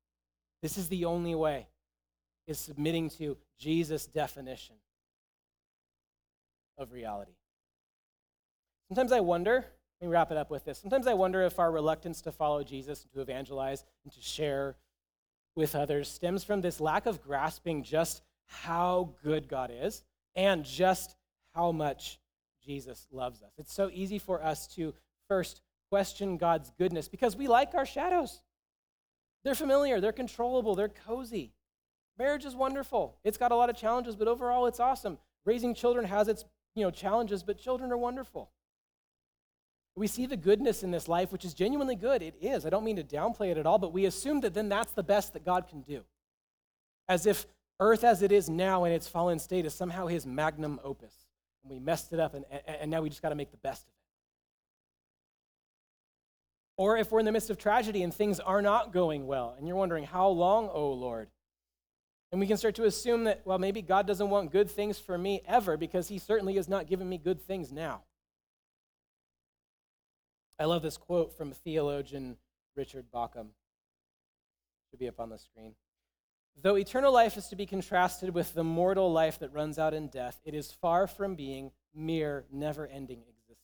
This 0.61 0.78
is 0.78 0.88
the 0.88 1.05
only 1.05 1.36
way 1.36 1.68
is 2.48 2.60
submitting 2.60 3.10
to 3.12 3.38
Jesus' 3.60 4.06
definition 4.06 4.76
of 6.78 6.91
reality. 6.91 7.32
Sometimes 8.88 9.12
I 9.12 9.20
wonder, 9.20 9.66
let 10.02 10.08
me 10.08 10.12
wrap 10.12 10.32
it 10.32 10.38
up 10.38 10.52
with 10.52 10.66
this. 10.66 10.78
Sometimes 10.78 11.08
I 11.08 11.14
wonder 11.14 11.41
if 11.41 11.58
our 11.58 11.72
reluctance 11.72 12.22
to 12.22 12.32
follow 12.32 12.64
Jesus 12.64 13.04
and 13.04 13.12
to 13.14 13.22
evangelize 13.22 13.84
and 14.04 14.14
to 14.14 14.22
share 14.22 14.76
with 15.56 15.76
others 15.76 16.10
stems 16.10 16.43
from 16.43 16.62
this 16.62 16.80
lack 16.80 17.06
of 17.06 17.24
grasping 17.24 17.84
just 17.84 18.22
how 18.46 19.14
good 19.24 19.48
God 19.48 19.72
is 19.74 20.04
and 20.36 20.64
just 20.64 21.16
how 21.56 21.72
much 21.72 22.20
Jesus 22.64 23.08
loves 23.12 23.41
us. 23.41 23.54
It's 23.58 23.74
so 23.74 23.89
easy 23.91 24.20
for 24.20 24.43
us 24.43 24.68
to 24.76 24.93
first 25.28 25.62
question 25.89 26.38
God's 26.38 26.72
goodness 26.78 27.08
because 27.08 27.36
we 27.36 27.48
like 27.48 27.74
our 27.74 27.86
shadows. 27.86 28.41
They're 29.43 29.56
familiar, 29.56 30.02
they're 30.02 30.12
controllable, 30.12 30.76
they're 30.76 30.89
cozy. 30.89 31.54
Marriage 32.18 32.45
is 32.45 32.55
wonderful. 32.55 33.18
It's 33.24 33.38
got 33.38 33.51
a 33.51 33.55
lot 33.55 33.70
of 33.70 33.76
challenges, 33.76 34.16
but 34.16 34.28
overall 34.28 34.68
it's 34.68 34.80
awesome. 34.80 35.18
Raising 35.43 35.74
children 35.74 36.05
has 36.05 36.28
its, 36.28 36.45
you 36.76 36.84
know, 36.84 36.91
challenges, 36.91 37.43
but 37.43 37.59
children 37.59 37.91
are 37.91 37.97
wonderful. 37.97 38.51
We 39.95 40.07
see 40.07 40.26
the 40.26 40.38
goodness 40.38 40.84
in 40.84 40.91
this 40.91 41.07
life, 41.07 41.32
which 41.32 41.45
is 41.45 41.53
genuinely 41.53 41.95
good. 41.95 42.22
It 42.22 42.36
is. 42.41 42.66
I 42.66 42.70
don't 42.70 42.84
mean 42.84 42.97
to 42.97 43.03
downplay 43.03 43.51
it 43.51 43.57
at 43.57 43.66
all, 43.66 43.78
but 43.78 43.93
we 43.93 44.05
assume 44.05 44.41
that 44.41 44.53
then 44.53 44.70
that's 44.70 44.91
the 44.91 45.03
best 45.03 45.34
that 45.34 45.45
God 45.45 45.68
can 45.68 45.82
do. 45.82 46.03
As 47.07 47.26
if 47.26 47.45
earth 47.80 48.03
as 48.03 48.22
it 48.22 48.32
is 48.32 48.49
now 48.49 48.84
in 48.86 48.91
its 48.91 49.07
fallen 49.07 49.39
state 49.39 49.66
is 49.66 49.74
somehow 49.74 50.07
his 50.07 50.26
magnum 50.26 50.80
opus. 50.84 51.13
And 51.63 51.72
we 51.72 51.80
messed 51.80 52.11
it 52.13 52.20
up, 52.20 52.34
and, 52.34 52.45
and 52.68 52.91
now 52.91 53.01
we 53.01 53.09
just 53.09 53.22
got 53.22 53.30
to 53.30 53.36
make 53.36 53.51
the 53.51 53.57
best 53.57 53.84
of 53.84 53.88
it. 53.88 53.93
Or 56.78 56.97
if 56.97 57.11
we're 57.11 57.20
in 57.20 57.26
the 57.26 57.32
midst 57.32 57.49
of 57.49 57.57
tragedy 57.57 58.03
and 58.03 58.13
things 58.13 58.41
are 58.41 58.61
not 58.61 58.91
going 58.91 59.28
well, 59.28 59.55
and 59.57 59.66
you're 59.66 59.78
wondering, 59.78 60.03
how 60.03 60.28
long, 60.28 60.70
oh 60.74 60.91
Lord? 60.91 61.30
And 62.32 62.41
we 62.41 62.47
can 62.47 62.57
start 62.57 62.76
to 62.76 62.86
assume 62.86 63.26
that, 63.26 63.41
well, 63.45 63.59
maybe 63.59 63.82
God 63.82 64.07
doesn't 64.07 64.30
want 64.30 64.51
good 64.51 64.69
things 64.69 64.99
for 64.99 65.17
me 65.17 65.41
ever 65.47 65.78
because 65.78 66.07
he 66.07 66.17
certainly 66.17 66.55
has 66.55 66.67
not 66.67 66.88
given 66.88 67.07
me 67.07 67.17
good 67.17 67.41
things 67.41 67.71
now. 67.71 68.01
I 70.59 70.65
love 70.65 70.82
this 70.82 70.97
quote 70.97 71.38
from 71.38 71.51
theologian 71.51 72.38
Richard 72.76 73.05
Bauckham. 73.13 73.47
Should 74.89 74.99
be 74.99 75.07
up 75.07 75.19
on 75.19 75.30
the 75.30 75.38
screen. 75.38 75.76
Though 76.61 76.76
eternal 76.76 77.11
life 77.11 77.36
is 77.38 77.47
to 77.47 77.55
be 77.55 77.65
contrasted 77.65 78.34
with 78.34 78.53
the 78.53 78.63
mortal 78.63 79.11
life 79.11 79.39
that 79.39 79.53
runs 79.53 79.78
out 79.78 79.93
in 79.93 80.07
death, 80.07 80.39
it 80.45 80.53
is 80.53 80.71
far 80.71 81.07
from 81.07 81.36
being 81.36 81.71
mere, 81.93 82.45
never 82.51 82.88
ending 82.88 83.19
existence. 83.19 83.59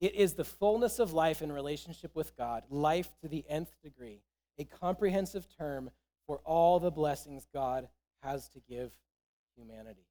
It 0.00 0.14
is 0.14 0.34
the 0.34 0.44
fullness 0.44 0.98
of 0.98 1.12
life 1.12 1.42
in 1.42 1.50
relationship 1.50 2.14
with 2.14 2.36
God, 2.36 2.62
life 2.70 3.10
to 3.22 3.28
the 3.28 3.44
nth 3.48 3.72
degree, 3.82 4.22
a 4.58 4.64
comprehensive 4.64 5.46
term 5.58 5.90
for 6.30 6.38
all 6.44 6.78
the 6.78 6.92
blessings 6.92 7.44
God 7.52 7.88
has 8.22 8.48
to 8.50 8.60
give 8.68 8.92
humanity. 9.56 10.06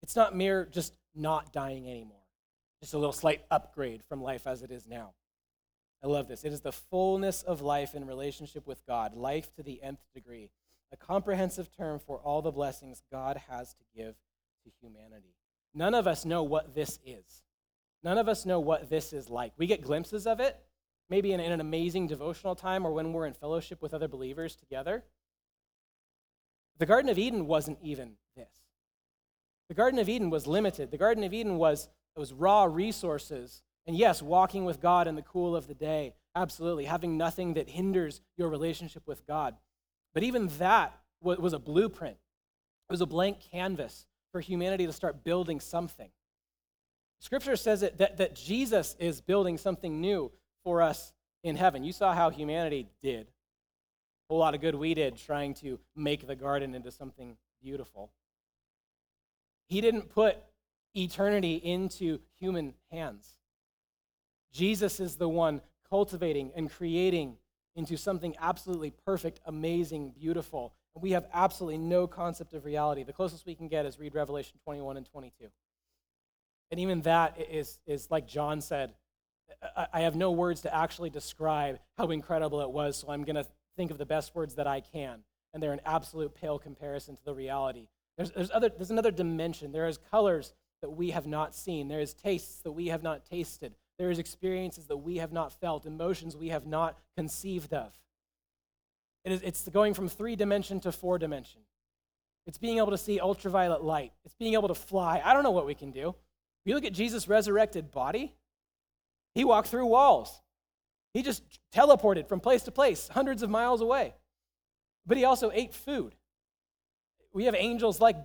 It's 0.00 0.14
not 0.14 0.36
mere 0.36 0.64
just 0.64 0.94
not 1.12 1.52
dying 1.52 1.90
anymore, 1.90 2.22
just 2.80 2.94
a 2.94 2.96
little 2.96 3.12
slight 3.12 3.40
upgrade 3.50 4.04
from 4.08 4.22
life 4.22 4.46
as 4.46 4.62
it 4.62 4.70
is 4.70 4.86
now. 4.86 5.14
I 6.04 6.06
love 6.06 6.28
this. 6.28 6.44
It 6.44 6.52
is 6.52 6.60
the 6.60 6.70
fullness 6.70 7.42
of 7.42 7.62
life 7.62 7.96
in 7.96 8.06
relationship 8.06 8.64
with 8.64 8.86
God, 8.86 9.16
life 9.16 9.52
to 9.56 9.64
the 9.64 9.82
nth 9.82 9.98
degree, 10.14 10.50
a 10.92 10.96
comprehensive 10.96 11.76
term 11.76 11.98
for 11.98 12.18
all 12.18 12.40
the 12.40 12.52
blessings 12.52 13.02
God 13.10 13.40
has 13.48 13.74
to 13.74 13.82
give 13.92 14.14
to 14.62 14.70
humanity. 14.80 15.34
none 15.74 15.94
of 15.94 16.06
us 16.06 16.24
know 16.24 16.44
what 16.44 16.76
this 16.76 17.00
is. 17.04 17.42
None 18.04 18.18
of 18.18 18.28
us 18.28 18.46
know 18.46 18.60
what 18.60 18.88
this 18.88 19.12
is 19.12 19.28
like. 19.28 19.52
We 19.56 19.66
get 19.66 19.82
glimpses 19.82 20.28
of 20.28 20.38
it, 20.38 20.56
maybe 21.10 21.32
in, 21.32 21.40
in 21.40 21.52
an 21.52 21.60
amazing 21.60 22.06
devotional 22.06 22.54
time 22.54 22.86
or 22.86 22.92
when 22.92 23.12
we're 23.12 23.26
in 23.26 23.34
fellowship 23.34 23.82
with 23.82 23.92
other 23.92 24.08
believers 24.08 24.54
together. 24.54 25.04
The 26.78 26.86
Garden 26.86 27.10
of 27.10 27.18
Eden 27.18 27.46
wasn't 27.46 27.78
even 27.82 28.12
this. 28.36 28.48
The 29.68 29.74
Garden 29.74 29.98
of 30.00 30.08
Eden 30.08 30.30
was 30.30 30.46
limited. 30.46 30.90
The 30.90 30.96
Garden 30.96 31.24
of 31.24 31.34
Eden 31.34 31.58
was, 31.58 31.88
was 32.16 32.32
raw 32.32 32.64
resources. 32.64 33.62
And 33.86 33.96
yes, 33.96 34.22
walking 34.22 34.64
with 34.64 34.80
God 34.80 35.06
in 35.06 35.16
the 35.16 35.22
cool 35.22 35.54
of 35.54 35.66
the 35.66 35.74
day, 35.74 36.14
absolutely, 36.34 36.84
having 36.84 37.18
nothing 37.18 37.54
that 37.54 37.68
hinders 37.68 38.20
your 38.36 38.48
relationship 38.48 39.02
with 39.06 39.26
God. 39.26 39.56
But 40.14 40.22
even 40.22 40.48
that 40.58 40.98
was 41.20 41.52
a 41.52 41.58
blueprint, 41.58 42.16
it 42.88 42.92
was 42.92 43.02
a 43.02 43.06
blank 43.06 43.38
canvas 43.52 44.06
for 44.32 44.40
humanity 44.40 44.86
to 44.86 44.92
start 44.92 45.22
building 45.22 45.60
something. 45.60 46.10
Scripture 47.18 47.56
says 47.56 47.82
it, 47.82 47.98
that, 47.98 48.16
that 48.16 48.34
Jesus 48.34 48.96
is 48.98 49.20
building 49.20 49.58
something 49.58 50.00
new 50.00 50.32
for 50.64 50.82
us 50.82 51.12
in 51.42 51.56
heaven. 51.56 51.84
You 51.84 51.92
saw 51.92 52.14
how 52.14 52.30
humanity 52.30 52.88
did. 53.02 53.26
A 53.26 54.32
whole 54.32 54.38
lot 54.38 54.54
of 54.54 54.60
good 54.60 54.74
we 54.74 54.94
did 54.94 55.16
trying 55.16 55.54
to 55.54 55.78
make 55.96 56.26
the 56.26 56.36
garden 56.36 56.74
into 56.74 56.90
something 56.90 57.36
beautiful. 57.62 58.10
He 59.68 59.80
didn't 59.80 60.10
put 60.10 60.36
eternity 60.94 61.54
into 61.54 62.18
human 62.38 62.74
hands. 62.90 63.34
Jesus 64.52 65.00
is 65.00 65.16
the 65.16 65.28
one 65.28 65.60
cultivating 65.88 66.52
and 66.54 66.70
creating 66.70 67.36
into 67.76 67.96
something 67.96 68.34
absolutely 68.40 68.90
perfect, 68.90 69.40
amazing, 69.46 70.12
beautiful. 70.18 70.74
And 70.94 71.02
we 71.02 71.12
have 71.12 71.26
absolutely 71.32 71.78
no 71.78 72.06
concept 72.06 72.52
of 72.52 72.64
reality. 72.64 73.04
The 73.04 73.12
closest 73.12 73.46
we 73.46 73.54
can 73.54 73.68
get 73.68 73.86
is 73.86 73.98
read 73.98 74.14
Revelation 74.14 74.58
21 74.64 74.96
and 74.96 75.06
22. 75.06 75.46
And 76.70 76.80
even 76.80 77.02
that 77.02 77.36
is, 77.50 77.78
is 77.86 78.10
like 78.10 78.26
John 78.26 78.60
said, 78.60 78.92
I 79.92 80.00
have 80.00 80.16
no 80.16 80.30
words 80.32 80.62
to 80.62 80.74
actually 80.74 81.10
describe 81.10 81.78
how 81.98 82.10
incredible 82.10 82.60
it 82.60 82.70
was, 82.70 82.96
so 82.96 83.10
I'm 83.10 83.24
going 83.24 83.36
to 83.36 83.46
think 83.76 83.90
of 83.90 83.98
the 83.98 84.06
best 84.06 84.34
words 84.34 84.54
that 84.56 84.66
I 84.66 84.80
can. 84.80 85.20
And 85.52 85.62
they're 85.62 85.72
an 85.72 85.80
absolute 85.84 86.34
pale 86.34 86.58
comparison 86.58 87.16
to 87.16 87.24
the 87.24 87.34
reality. 87.34 87.88
There's, 88.16 88.30
there's, 88.30 88.50
other, 88.50 88.68
there's 88.68 88.90
another 88.90 89.10
dimension. 89.10 89.72
There 89.72 89.88
is 89.88 89.98
colors 90.10 90.52
that 90.82 90.90
we 90.90 91.10
have 91.10 91.26
not 91.26 91.54
seen, 91.54 91.88
there 91.88 92.00
is 92.00 92.14
tastes 92.14 92.62
that 92.62 92.72
we 92.72 92.88
have 92.88 93.02
not 93.02 93.24
tasted, 93.26 93.74
there 93.98 94.10
is 94.10 94.18
experiences 94.18 94.86
that 94.86 94.96
we 94.96 95.18
have 95.18 95.32
not 95.32 95.52
felt, 95.52 95.84
emotions 95.84 96.34
we 96.34 96.48
have 96.48 96.66
not 96.66 96.98
conceived 97.16 97.74
of. 97.74 97.92
It 99.24 99.32
is, 99.32 99.42
it's 99.42 99.68
going 99.68 99.92
from 99.92 100.08
three 100.08 100.36
dimension 100.36 100.80
to 100.80 100.92
four 100.92 101.18
dimension. 101.18 101.60
It's 102.46 102.56
being 102.56 102.78
able 102.78 102.90
to 102.92 102.98
see 102.98 103.20
ultraviolet 103.20 103.84
light. 103.84 104.12
It's 104.24 104.34
being 104.34 104.54
able 104.54 104.68
to 104.68 104.74
fly. 104.74 105.20
I 105.22 105.34
don't 105.34 105.42
know 105.42 105.50
what 105.50 105.66
we 105.66 105.74
can 105.74 105.90
do. 105.90 106.14
You 106.64 106.74
look 106.74 106.84
at 106.84 106.94
Jesus' 106.94 107.28
resurrected 107.28 107.90
body, 107.90 108.34
he 109.34 109.44
walked 109.44 109.68
through 109.68 109.86
walls. 109.86 110.40
He 111.14 111.22
just 111.22 111.42
teleported 111.74 112.28
from 112.28 112.40
place 112.40 112.62
to 112.62 112.70
place, 112.70 113.08
hundreds 113.08 113.42
of 113.42 113.50
miles 113.50 113.80
away. 113.80 114.14
But 115.06 115.16
he 115.16 115.24
also 115.24 115.50
ate 115.52 115.74
food. 115.74 116.14
We 117.32 117.44
have 117.44 117.54
angels 117.54 118.00
like, 118.00 118.16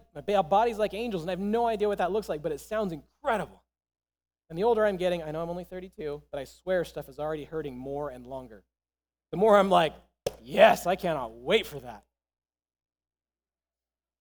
bodies 0.49 0.77
like 0.77 0.93
angels, 0.93 1.23
and 1.23 1.29
I 1.29 1.33
have 1.33 1.39
no 1.39 1.67
idea 1.67 1.87
what 1.87 1.99
that 1.99 2.11
looks 2.11 2.27
like, 2.29 2.41
but 2.41 2.51
it 2.51 2.59
sounds 2.59 2.93
incredible. 2.93 3.63
And 4.49 4.57
the 4.57 4.63
older 4.63 4.85
I'm 4.85 4.97
getting, 4.97 5.23
I 5.23 5.31
know 5.31 5.41
I'm 5.41 5.49
only 5.49 5.63
32, 5.63 6.21
but 6.31 6.39
I 6.39 6.43
swear 6.43 6.85
stuff 6.85 7.09
is 7.09 7.19
already 7.19 7.45
hurting 7.45 7.77
more 7.77 8.09
and 8.09 8.25
longer. 8.27 8.63
The 9.31 9.37
more 9.37 9.57
I'm 9.57 9.69
like, 9.69 9.93
yes, 10.43 10.85
I 10.85 10.95
cannot 10.95 11.33
wait 11.33 11.65
for 11.65 11.79
that. 11.79 12.03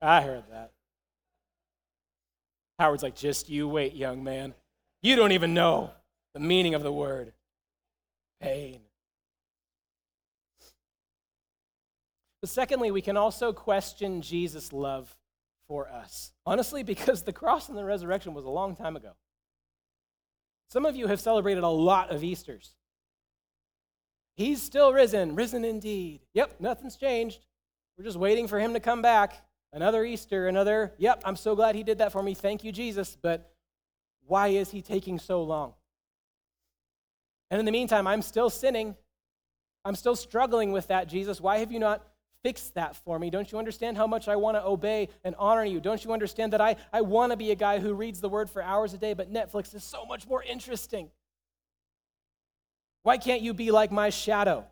I 0.01 0.23
heard 0.23 0.45
that. 0.51 0.73
Howard's 2.79 3.03
like, 3.03 3.15
just 3.15 3.49
you 3.49 3.69
wait, 3.69 3.95
young 3.95 4.25
man. 4.25 4.55
You 5.03 5.17
don't 5.17 5.33
even 5.33 5.55
know 5.55 5.91
the 6.35 6.41
meaning 6.41 6.75
of 6.75 6.83
the 6.83 6.93
word 6.93 7.33
pain. 8.41 8.81
But 12.41 12.51
secondly, 12.51 12.91
we 12.91 13.01
can 13.01 13.17
also 13.17 13.55
question 13.55 14.21
Jesus' 14.21 14.73
love 14.73 15.17
for 15.67 15.89
us. 15.89 16.33
Honestly, 16.45 16.83
because 16.93 17.23
the 17.23 17.33
cross 17.33 17.69
and 17.71 17.79
the 17.79 17.85
resurrection 17.85 18.35
was 18.35 18.45
a 18.45 18.51
long 18.51 18.77
time 18.77 18.97
ago. 18.97 19.13
Some 20.69 20.85
of 20.85 20.97
you 20.97 21.07
have 21.07 21.21
celebrated 21.21 21.63
a 21.63 21.69
lot 21.69 22.11
of 22.11 22.25
Easters. 22.25 22.75
He's 24.37 24.61
still 24.61 24.93
risen, 24.93 25.37
risen 25.37 25.65
indeed. 25.65 26.21
Yep, 26.35 26.57
nothing's 26.59 26.97
changed. 26.97 27.47
We're 27.97 28.05
just 28.05 28.19
waiting 28.19 28.49
for 28.49 28.59
him 28.59 28.75
to 28.75 28.81
come 28.81 29.01
back. 29.01 29.41
Another 29.73 30.05
Easter, 30.05 30.49
another, 30.49 30.93
yep, 30.99 31.23
I'm 31.25 31.37
so 31.37 31.55
glad 31.55 31.75
he 31.77 31.83
did 31.83 31.99
that 31.99 32.13
for 32.13 32.23
me. 32.23 32.35
Thank 32.35 32.65
you, 32.65 32.73
Jesus. 32.73 33.17
But 33.21 33.53
why 34.27 34.49
is 34.49 34.71
he 34.71 34.83
taking 34.83 35.19
so 35.19 35.43
long? 35.43 35.75
And 37.51 37.61
in 37.61 37.67
the 37.67 37.73
meantime, 37.73 38.07
I'm 38.07 38.23
still 38.23 38.51
sinning. 38.51 38.97
I'm 39.85 39.95
still 39.95 40.17
struggling 40.17 40.73
with 40.73 40.89
that, 40.89 41.09
Jesus. 41.09 41.41
Why 41.41 41.59
have 41.59 41.71
you 41.71 41.79
not 41.79 42.07
fixed 42.43 42.75
that 42.75 42.97
for 42.97 43.19
me? 43.19 43.31
Don't 43.31 43.51
you 43.51 43.59
understand 43.59 43.97
how 43.97 44.07
much 44.07 44.29
I 44.29 44.37
want 44.37 44.57
to 44.57 44.65
obey 44.65 45.09
and 45.25 45.35
honor 45.39 45.65
you? 45.65 45.81
Don't 45.81 46.05
you 46.05 46.13
understand 46.13 46.53
that 46.53 46.61
I, 46.61 46.77
I 46.93 47.01
want 47.01 47.33
to 47.33 47.37
be 47.37 47.51
a 47.51 47.55
guy 47.55 47.79
who 47.79 47.95
reads 47.95 48.21
the 48.21 48.29
word 48.29 48.51
for 48.51 48.63
hours 48.63 48.95
a 48.95 48.99
day, 48.99 49.15
but 49.15 49.33
Netflix 49.33 49.75
is 49.75 49.85
so 49.85 50.05
much 50.05 50.27
more 50.27 50.43
interesting? 50.43 51.11
Why 53.03 53.19
can't 53.19 53.43
you 53.43 53.53
be 53.53 53.71
like 53.71 53.93
my 53.93 54.11
shadow, 54.11 54.65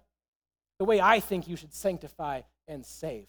the 0.79 0.85
way 0.85 1.01
I 1.01 1.21
think 1.21 1.49
you 1.49 1.57
should 1.57 1.75
sanctify 1.75 2.43
and 2.67 2.85
save? 2.85 3.29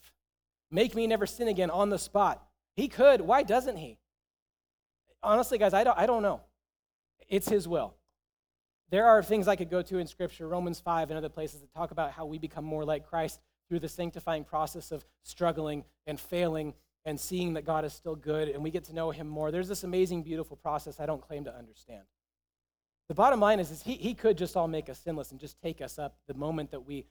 Make 0.72 0.96
me 0.96 1.08
never 1.08 1.26
sin 1.26 1.48
again 1.48 1.70
on 1.70 1.90
the 1.90 2.00
spot. 2.00 2.42
He 2.76 2.88
could. 2.88 3.22
Why 3.22 3.44
doesn't 3.44 3.78
he? 3.78 3.98
Honestly, 5.22 5.58
guys, 5.58 5.74
I 5.74 5.84
don't, 5.84 5.98
I 5.98 6.06
don't 6.06 6.24
know. 6.24 6.42
It's 7.30 7.48
his 7.48 7.68
will. 7.68 7.94
There 8.94 9.08
are 9.08 9.24
things 9.24 9.48
I 9.48 9.56
could 9.56 9.72
go 9.72 9.82
to 9.82 9.98
in 9.98 10.06
Scripture, 10.06 10.48
Romans 10.48 10.80
5 10.80 11.10
and 11.10 11.18
other 11.18 11.28
places 11.28 11.62
that 11.62 11.74
talk 11.74 11.90
about 11.90 12.12
how 12.12 12.28
we 12.28 12.38
become 12.38 12.64
more 12.64 12.86
like 12.86 13.10
Christ 13.10 13.40
through 13.68 13.80
the 13.80 13.90
sanctifying 13.90 14.44
process 14.44 14.92
of 14.92 15.04
struggling 15.24 15.84
and 16.06 16.20
failing 16.20 16.76
and 17.04 17.20
seeing 17.20 17.54
that 17.54 17.66
God 17.66 17.86
is 17.86 17.94
still 17.94 18.16
good 18.16 18.50
and 18.50 18.62
we 18.62 18.70
get 18.70 18.84
to 18.84 18.94
know 18.94 19.10
him 19.10 19.28
more. 19.28 19.50
There's 19.50 19.68
this 19.68 19.84
amazing, 19.84 20.22
beautiful 20.22 20.56
process 20.58 21.00
I 21.00 21.08
don't 21.08 21.24
claim 21.24 21.44
to 21.46 21.58
understand. 21.58 22.04
The 23.08 23.16
bottom 23.16 23.40
line 23.40 23.60
is, 23.60 23.72
is 23.72 23.82
he, 23.82 23.94
he 23.94 24.14
could 24.14 24.38
just 24.38 24.56
all 24.56 24.68
make 24.68 24.90
us 24.90 25.00
sinless 25.00 25.32
and 25.32 25.40
just 25.40 25.60
take 25.60 25.82
us 25.82 25.98
up 25.98 26.16
the 26.28 26.36
moment 26.36 26.70
that 26.70 26.86
we 26.86 27.08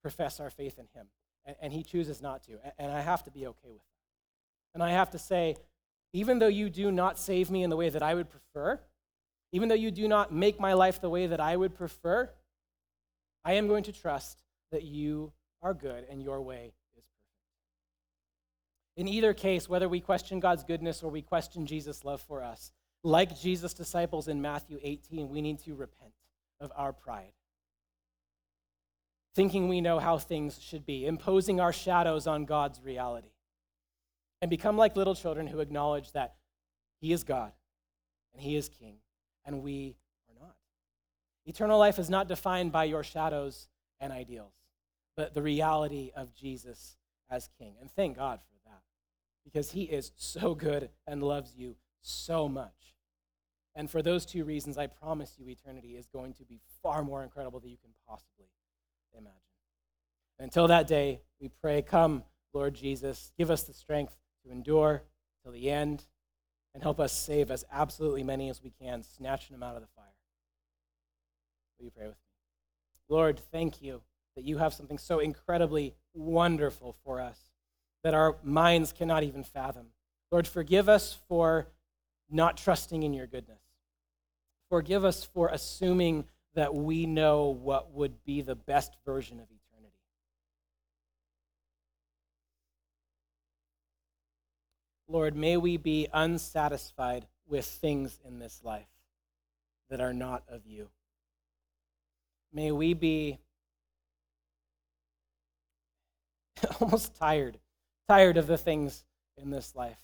profess 0.00 0.38
our 0.38 0.50
faith 0.50 0.78
in 0.78 0.86
him. 0.94 1.08
And, 1.44 1.56
and 1.60 1.72
he 1.72 1.82
chooses 1.82 2.22
not 2.22 2.44
to. 2.44 2.52
And, 2.62 2.72
and 2.78 2.92
I 2.92 3.00
have 3.00 3.24
to 3.24 3.32
be 3.32 3.44
okay 3.44 3.72
with 3.72 3.82
that. 3.82 4.74
And 4.74 4.84
I 4.84 4.92
have 4.92 5.10
to 5.10 5.18
say, 5.18 5.56
even 6.12 6.38
though 6.38 6.46
you 6.46 6.70
do 6.70 6.92
not 6.92 7.18
save 7.18 7.50
me 7.50 7.64
in 7.64 7.70
the 7.70 7.76
way 7.76 7.88
that 7.88 8.04
I 8.04 8.14
would 8.14 8.30
prefer, 8.30 8.78
even 9.52 9.68
though 9.68 9.74
you 9.74 9.90
do 9.90 10.08
not 10.08 10.32
make 10.32 10.60
my 10.60 10.74
life 10.74 11.00
the 11.00 11.10
way 11.10 11.26
that 11.26 11.40
I 11.40 11.56
would 11.56 11.74
prefer, 11.74 12.30
I 13.44 13.54
am 13.54 13.66
going 13.66 13.84
to 13.84 13.92
trust 13.92 14.42
that 14.72 14.84
you 14.84 15.32
are 15.62 15.74
good 15.74 16.04
and 16.10 16.22
your 16.22 16.42
way 16.42 16.66
is 16.66 16.74
perfect. 16.94 17.08
In 18.96 19.08
either 19.08 19.32
case, 19.32 19.68
whether 19.68 19.88
we 19.88 20.00
question 20.00 20.40
God's 20.40 20.64
goodness 20.64 21.02
or 21.02 21.10
we 21.10 21.22
question 21.22 21.66
Jesus' 21.66 22.04
love 22.04 22.20
for 22.20 22.42
us, 22.42 22.72
like 23.02 23.38
Jesus' 23.38 23.74
disciples 23.74 24.28
in 24.28 24.42
Matthew 24.42 24.78
18, 24.82 25.28
we 25.28 25.40
need 25.40 25.60
to 25.60 25.74
repent 25.74 26.12
of 26.60 26.72
our 26.76 26.92
pride. 26.92 27.32
Thinking 29.34 29.68
we 29.68 29.80
know 29.80 29.98
how 29.98 30.18
things 30.18 30.60
should 30.60 30.84
be, 30.84 31.06
imposing 31.06 31.60
our 31.60 31.72
shadows 31.72 32.26
on 32.26 32.44
God's 32.44 32.82
reality, 32.82 33.30
and 34.42 34.50
become 34.50 34.76
like 34.76 34.96
little 34.96 35.14
children 35.14 35.46
who 35.46 35.60
acknowledge 35.60 36.12
that 36.12 36.34
He 37.00 37.12
is 37.12 37.22
God 37.22 37.52
and 38.32 38.42
He 38.42 38.56
is 38.56 38.68
King, 38.68 38.96
and 39.48 39.62
we 39.62 39.96
are 40.28 40.46
not. 40.46 40.54
Eternal 41.44 41.78
life 41.78 41.98
is 41.98 42.08
not 42.08 42.28
defined 42.28 42.70
by 42.70 42.84
your 42.84 43.02
shadows 43.02 43.66
and 43.98 44.12
ideals 44.12 44.52
but 45.18 45.34
the 45.34 45.42
reality 45.42 46.12
of 46.14 46.32
Jesus 46.32 46.96
as 47.28 47.50
King. 47.58 47.74
And 47.80 47.90
thank 47.90 48.16
God 48.16 48.38
for 48.38 48.70
that, 48.70 48.82
because 49.44 49.72
He 49.72 49.82
is 49.82 50.12
so 50.16 50.54
good 50.54 50.90
and 51.08 51.24
loves 51.24 51.56
you 51.56 51.74
so 52.00 52.48
much. 52.48 52.94
And 53.74 53.90
for 53.90 54.00
those 54.00 54.24
two 54.24 54.44
reasons, 54.44 54.78
I 54.78 54.86
promise 54.86 55.34
you 55.36 55.48
eternity 55.48 55.96
is 55.96 56.06
going 56.06 56.34
to 56.34 56.44
be 56.44 56.60
far 56.84 57.02
more 57.02 57.24
incredible 57.24 57.58
than 57.58 57.70
you 57.70 57.78
can 57.78 57.90
possibly 58.06 58.46
imagine. 59.12 59.34
Until 60.38 60.68
that 60.68 60.86
day, 60.86 61.20
we 61.40 61.48
pray, 61.48 61.82
Come, 61.82 62.22
Lord 62.54 62.74
Jesus, 62.74 63.32
give 63.36 63.50
us 63.50 63.64
the 63.64 63.74
strength 63.74 64.16
to 64.44 64.52
endure 64.52 65.02
till 65.42 65.50
the 65.50 65.68
end 65.68 66.06
and 66.78 66.84
help 66.84 67.00
us 67.00 67.12
save 67.12 67.50
as 67.50 67.64
absolutely 67.72 68.22
many 68.22 68.48
as 68.48 68.62
we 68.62 68.70
can, 68.70 69.02
snatching 69.02 69.52
them 69.52 69.64
out 69.64 69.74
of 69.74 69.82
the 69.82 69.88
fire. 69.96 70.04
Will 71.76 71.86
you 71.86 71.90
pray 71.90 72.06
with 72.06 72.14
me? 72.14 72.20
Lord, 73.08 73.40
thank 73.50 73.82
you 73.82 74.00
that 74.36 74.44
you 74.44 74.58
have 74.58 74.72
something 74.72 74.96
so 74.96 75.18
incredibly 75.18 75.96
wonderful 76.14 76.94
for 77.04 77.20
us 77.20 77.36
that 78.04 78.14
our 78.14 78.36
minds 78.44 78.92
cannot 78.92 79.24
even 79.24 79.42
fathom. 79.42 79.86
Lord, 80.30 80.46
forgive 80.46 80.88
us 80.88 81.18
for 81.26 81.66
not 82.30 82.56
trusting 82.56 83.02
in 83.02 83.12
your 83.12 83.26
goodness. 83.26 83.58
Forgive 84.70 85.04
us 85.04 85.24
for 85.24 85.48
assuming 85.48 86.26
that 86.54 86.76
we 86.76 87.06
know 87.06 87.46
what 87.46 87.92
would 87.92 88.22
be 88.22 88.40
the 88.40 88.54
best 88.54 88.94
version 89.04 89.40
of 89.40 89.46
eternity. 89.46 89.57
Lord, 95.08 95.34
may 95.34 95.56
we 95.56 95.78
be 95.78 96.06
unsatisfied 96.12 97.26
with 97.48 97.64
things 97.64 98.18
in 98.26 98.38
this 98.38 98.60
life 98.62 98.88
that 99.88 100.00
are 100.00 100.12
not 100.12 100.42
of 100.48 100.66
you. 100.66 100.90
May 102.52 102.72
we 102.72 102.92
be 102.92 103.38
almost 106.80 107.16
tired, 107.16 107.58
tired 108.06 108.36
of 108.36 108.46
the 108.46 108.58
things 108.58 109.04
in 109.36 109.50
this 109.50 109.74
life 109.74 109.98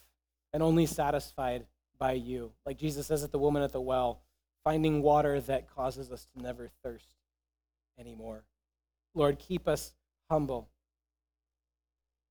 and 0.52 0.62
only 0.62 0.86
satisfied 0.86 1.66
by 1.98 2.12
you. 2.12 2.52
Like 2.64 2.78
Jesus 2.78 3.06
says 3.06 3.24
at 3.24 3.32
the 3.32 3.38
woman 3.38 3.62
at 3.62 3.72
the 3.72 3.80
well, 3.80 4.22
finding 4.62 5.02
water 5.02 5.40
that 5.42 5.68
causes 5.74 6.10
us 6.10 6.26
to 6.34 6.42
never 6.42 6.70
thirst 6.82 7.16
anymore. 7.98 8.44
Lord, 9.14 9.38
keep 9.38 9.68
us 9.68 9.92
humble. 10.30 10.68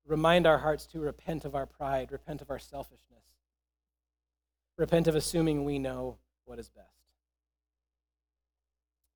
Remind 0.06 0.46
our 0.46 0.58
hearts 0.58 0.86
to 0.88 1.00
repent 1.00 1.44
of 1.44 1.54
our 1.54 1.66
pride, 1.66 2.12
repent 2.12 2.42
of 2.42 2.50
our 2.50 2.58
selfishness, 2.58 3.24
repent 4.76 5.06
of 5.06 5.14
assuming 5.14 5.64
we 5.64 5.78
know 5.78 6.18
what 6.44 6.58
is 6.58 6.68
best. 6.68 6.88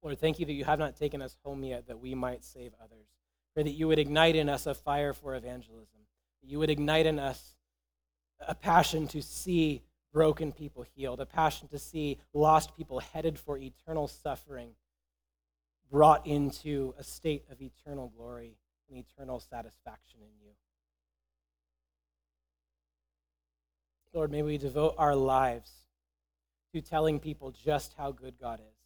Lord, 0.02 0.18
thank 0.18 0.38
you 0.38 0.46
that 0.46 0.52
you 0.52 0.64
have 0.64 0.78
not 0.78 0.96
taken 0.96 1.20
us 1.20 1.36
home 1.44 1.62
yet 1.64 1.88
that 1.88 1.98
we 1.98 2.14
might 2.14 2.44
save 2.44 2.72
others. 2.82 3.06
Pray 3.54 3.64
that 3.64 3.72
you 3.72 3.88
would 3.88 3.98
ignite 3.98 4.36
in 4.36 4.48
us 4.48 4.66
a 4.66 4.74
fire 4.74 5.12
for 5.12 5.34
evangelism, 5.34 6.00
that 6.42 6.48
you 6.48 6.58
would 6.58 6.70
ignite 6.70 7.06
in 7.06 7.18
us 7.18 7.56
a 8.46 8.54
passion 8.54 9.08
to 9.08 9.20
see 9.20 9.82
broken 10.12 10.52
people 10.52 10.84
healed, 10.94 11.20
a 11.20 11.26
passion 11.26 11.68
to 11.68 11.78
see 11.78 12.18
lost 12.32 12.76
people 12.76 13.00
headed 13.00 13.38
for 13.38 13.58
eternal 13.58 14.08
suffering 14.08 14.70
brought 15.90 16.26
into 16.26 16.94
a 16.98 17.04
state 17.04 17.44
of 17.50 17.60
eternal 17.60 18.12
glory 18.16 18.56
and 18.88 18.98
eternal 18.98 19.40
satisfaction 19.40 20.20
in 20.20 20.30
you. 20.40 20.52
Lord, 24.12 24.30
may 24.30 24.42
we 24.42 24.58
devote 24.58 24.94
our 24.98 25.14
lives 25.14 25.70
to 26.74 26.80
telling 26.80 27.20
people 27.20 27.50
just 27.50 27.94
how 27.96 28.12
good 28.12 28.34
God 28.40 28.60
is. 28.60 28.76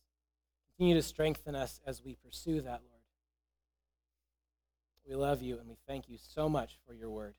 Continue 0.77 0.95
to 0.97 1.03
strengthen 1.03 1.55
us 1.55 1.81
as 1.87 2.03
we 2.03 2.17
pursue 2.17 2.61
that, 2.61 2.81
Lord. 2.83 3.03
We 5.09 5.15
love 5.15 5.43
you 5.43 5.59
and 5.59 5.69
we 5.69 5.77
thank 5.87 6.09
you 6.09 6.17
so 6.19 6.49
much 6.49 6.79
for 6.87 6.95
your 6.95 7.11
word. 7.11 7.35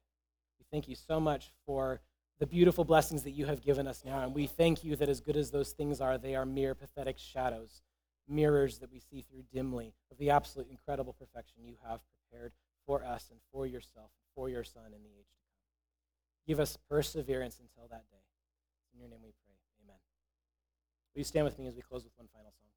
We 0.60 0.66
thank 0.72 0.88
you 0.88 0.96
so 0.96 1.20
much 1.20 1.52
for 1.66 2.02
the 2.40 2.48
beautiful 2.48 2.84
blessings 2.84 3.24
that 3.24 3.32
you 3.32 3.46
have 3.46 3.62
given 3.62 3.88
us 3.88 4.04
now. 4.06 4.22
And 4.22 4.34
we 4.34 4.48
thank 4.48 4.84
you 4.84 4.96
that 4.98 5.10
as 5.10 5.22
good 5.22 5.38
as 5.38 5.52
those 5.52 5.72
things 5.72 6.02
are, 6.02 6.18
they 6.18 6.36
are 6.36 6.46
mere 6.46 6.76
pathetic 6.76 7.18
shadows, 7.18 7.82
mirrors 8.28 8.80
that 8.80 8.92
we 8.92 9.00
see 9.00 9.24
through 9.30 9.44
dimly 9.54 9.94
of 10.12 10.18
the 10.18 10.30
absolute 10.30 10.70
incredible 10.70 11.14
perfection 11.14 11.64
you 11.66 11.76
have 11.88 12.00
prepared 12.32 12.54
for 12.86 13.04
us 13.04 13.28
and 13.32 13.40
for 13.52 13.66
yourself, 13.66 14.10
for 14.36 14.50
your 14.50 14.64
Son 14.64 14.86
in 14.88 15.04
the 15.04 15.10
age. 15.10 15.43
Give 16.46 16.60
us 16.60 16.78
perseverance 16.90 17.60
until 17.60 17.88
that 17.90 18.04
day. 18.12 18.24
In 18.94 19.00
your 19.00 19.10
name 19.10 19.22
we 19.24 19.32
pray. 19.46 19.56
Amen. 19.84 19.98
Will 21.14 21.20
you 21.20 21.24
stand 21.24 21.46
with 21.46 21.58
me 21.58 21.68
as 21.68 21.76
we 21.76 21.82
close 21.82 22.04
with 22.04 22.14
one 22.18 22.28
final 22.34 22.52
song? 22.52 22.73